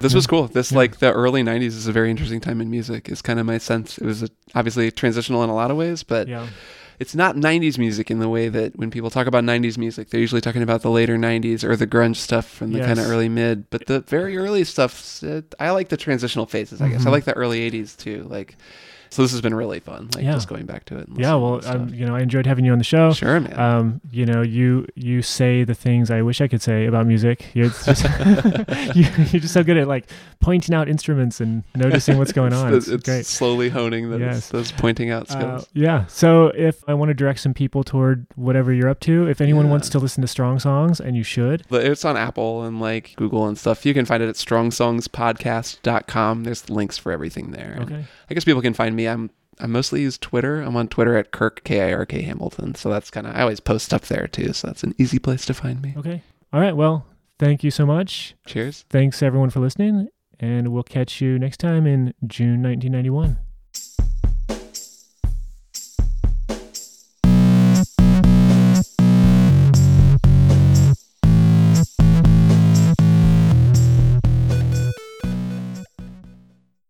This 0.00 0.14
was 0.14 0.26
cool. 0.26 0.46
This 0.48 0.72
like 0.72 0.98
the 0.98 1.12
early 1.12 1.42
'90s 1.42 1.76
is 1.76 1.86
a 1.86 1.92
very 1.92 2.10
interesting 2.10 2.40
time 2.40 2.62
in 2.62 2.70
music. 2.70 3.10
Is 3.10 3.20
kind 3.20 3.38
of 3.38 3.44
my 3.44 3.58
sense. 3.58 3.98
It 3.98 4.06
was 4.06 4.22
a, 4.22 4.28
obviously 4.54 4.90
transitional 4.90 5.44
in 5.44 5.50
a 5.50 5.54
lot 5.54 5.70
of 5.70 5.76
ways, 5.76 6.02
but 6.02 6.26
Yeah. 6.26 6.46
It's 7.00 7.14
not 7.14 7.36
90s 7.36 7.78
music 7.78 8.10
in 8.10 8.18
the 8.20 8.28
way 8.28 8.48
that 8.48 8.76
when 8.76 8.90
people 8.90 9.10
talk 9.10 9.26
about 9.26 9.44
90s 9.44 9.76
music, 9.78 10.10
they're 10.10 10.20
usually 10.20 10.40
talking 10.40 10.62
about 10.62 10.82
the 10.82 10.90
later 10.90 11.16
90s 11.18 11.64
or 11.64 11.76
the 11.76 11.86
grunge 11.86 12.16
stuff 12.16 12.46
from 12.48 12.72
the 12.72 12.80
kind 12.80 12.98
of 12.98 13.06
early 13.10 13.28
mid. 13.28 13.68
But 13.70 13.86
the 13.86 14.00
very 14.00 14.36
early 14.36 14.64
stuff, 14.64 15.22
I 15.58 15.70
like 15.70 15.88
the 15.88 15.96
transitional 15.96 16.46
phases. 16.46 16.80
I 16.80 16.88
guess 16.88 17.04
I 17.06 17.08
Mhm. 17.08 17.12
like 17.12 17.24
the 17.24 17.34
early 17.34 17.60
80s 17.60 17.96
too. 17.96 18.26
Like, 18.28 18.56
so 19.14 19.22
this 19.22 19.30
has 19.30 19.40
been 19.40 19.54
really 19.54 19.78
fun. 19.78 20.08
Like 20.14 20.24
Yeah. 20.24 20.32
just 20.32 20.48
going 20.48 20.66
back 20.66 20.84
to 20.86 20.98
it. 20.98 21.06
And 21.06 21.16
Yeah. 21.18 21.36
Well, 21.36 21.60
um, 21.66 21.88
you 21.94 22.04
know, 22.04 22.16
I 22.16 22.20
enjoyed 22.20 22.46
having 22.46 22.64
you 22.64 22.72
on 22.72 22.78
the 22.78 22.84
show. 22.84 23.12
sure, 23.12 23.38
man. 23.40 23.56
Um, 23.58 24.00
you 24.10 24.26
know, 24.26 24.42
you 24.42 24.86
you 24.96 25.22
say 25.22 25.62
the 25.62 25.74
things 25.74 26.10
I 26.10 26.22
wish 26.22 26.40
I 26.40 26.48
could 26.48 26.60
say 26.62 26.86
about 26.86 27.06
music. 27.06 27.46
You're 27.54 27.68
just 27.86 28.04
you, 28.96 29.04
you're 29.30 29.40
just 29.40 29.54
so 29.54 29.62
good 29.62 29.76
at 29.76 29.86
like 29.86 30.06
pointing 30.40 30.74
out 30.74 30.88
instruments 30.88 31.40
and 31.40 31.62
noticing 31.76 32.18
what's 32.18 32.32
going 32.32 32.52
on. 32.62 32.74
it's, 32.74 32.88
It's, 32.88 33.28
slowly 33.28 33.68
honing 33.70 34.10
those, 34.10 34.20
Yes. 34.20 34.48
those 34.48 34.72
pointing 34.72 35.10
out 35.10 35.30
Uh, 35.30 35.32
skills. 35.32 35.68
yeah. 35.74 36.06
So 36.06 36.48
if 36.48 36.82
I 36.88 36.94
want 36.94 37.10
to 37.10 37.14
direct 37.14 37.38
some 37.40 37.54
people 37.54 37.84
toward 37.84 38.26
whatever 38.34 38.72
you're 38.72 38.88
up 38.88 38.98
to, 39.00 39.28
if 39.28 39.40
anyone 39.40 39.66
Yeah. 39.66 39.70
wants 39.70 39.88
to 39.90 39.98
listen 40.00 40.22
to 40.22 40.28
strong 40.28 40.58
songs, 40.58 40.98
and 41.00 41.16
you 41.16 41.22
should, 41.22 41.62
But 41.70 41.84
it's 41.84 42.04
on 42.04 42.16
Apple 42.16 42.64
and 42.64 42.80
like 42.80 43.12
Google 43.16 43.46
and 43.46 43.56
stuff. 43.56 43.86
You 43.86 43.94
can 43.94 44.04
find 44.06 44.20
it 44.22 44.28
at 44.28 44.34
strongsongspodcast.com. 44.34 46.44
There's 46.44 46.68
links 46.70 46.98
for 46.98 47.12
everything 47.12 47.50
there. 47.52 47.72
And 47.78 47.84
okay. 47.84 48.04
I 48.28 48.34
guess 48.34 48.44
people 48.44 48.62
can 48.62 48.74
find 48.74 48.94
me. 48.96 49.06
I'm 49.06 49.30
I 49.60 49.66
mostly 49.66 50.02
use 50.02 50.18
Twitter. 50.18 50.60
I'm 50.60 50.76
on 50.76 50.88
Twitter 50.88 51.16
at 51.16 51.30
Kirk 51.30 51.62
K 51.64 51.80
I 51.82 51.92
R 51.92 52.06
K 52.06 52.22
Hamilton. 52.22 52.74
So 52.74 52.90
that's 52.90 53.10
kind 53.10 53.26
of 53.26 53.34
I 53.36 53.42
always 53.42 53.60
post 53.60 53.86
stuff 53.86 54.08
there 54.08 54.26
too. 54.26 54.52
So 54.52 54.66
that's 54.66 54.82
an 54.82 54.94
easy 54.98 55.18
place 55.18 55.46
to 55.46 55.54
find 55.54 55.80
me. 55.80 55.94
Okay. 55.96 56.22
All 56.52 56.60
right. 56.60 56.76
Well, 56.76 57.06
thank 57.38 57.64
you 57.64 57.70
so 57.70 57.86
much. 57.86 58.34
Cheers. 58.46 58.84
Thanks 58.90 59.22
everyone 59.22 59.50
for 59.50 59.60
listening, 59.60 60.08
and 60.40 60.68
we'll 60.68 60.82
catch 60.82 61.20
you 61.20 61.38
next 61.38 61.58
time 61.58 61.86
in 61.86 62.14
June 62.26 62.62
1991. 62.62 63.38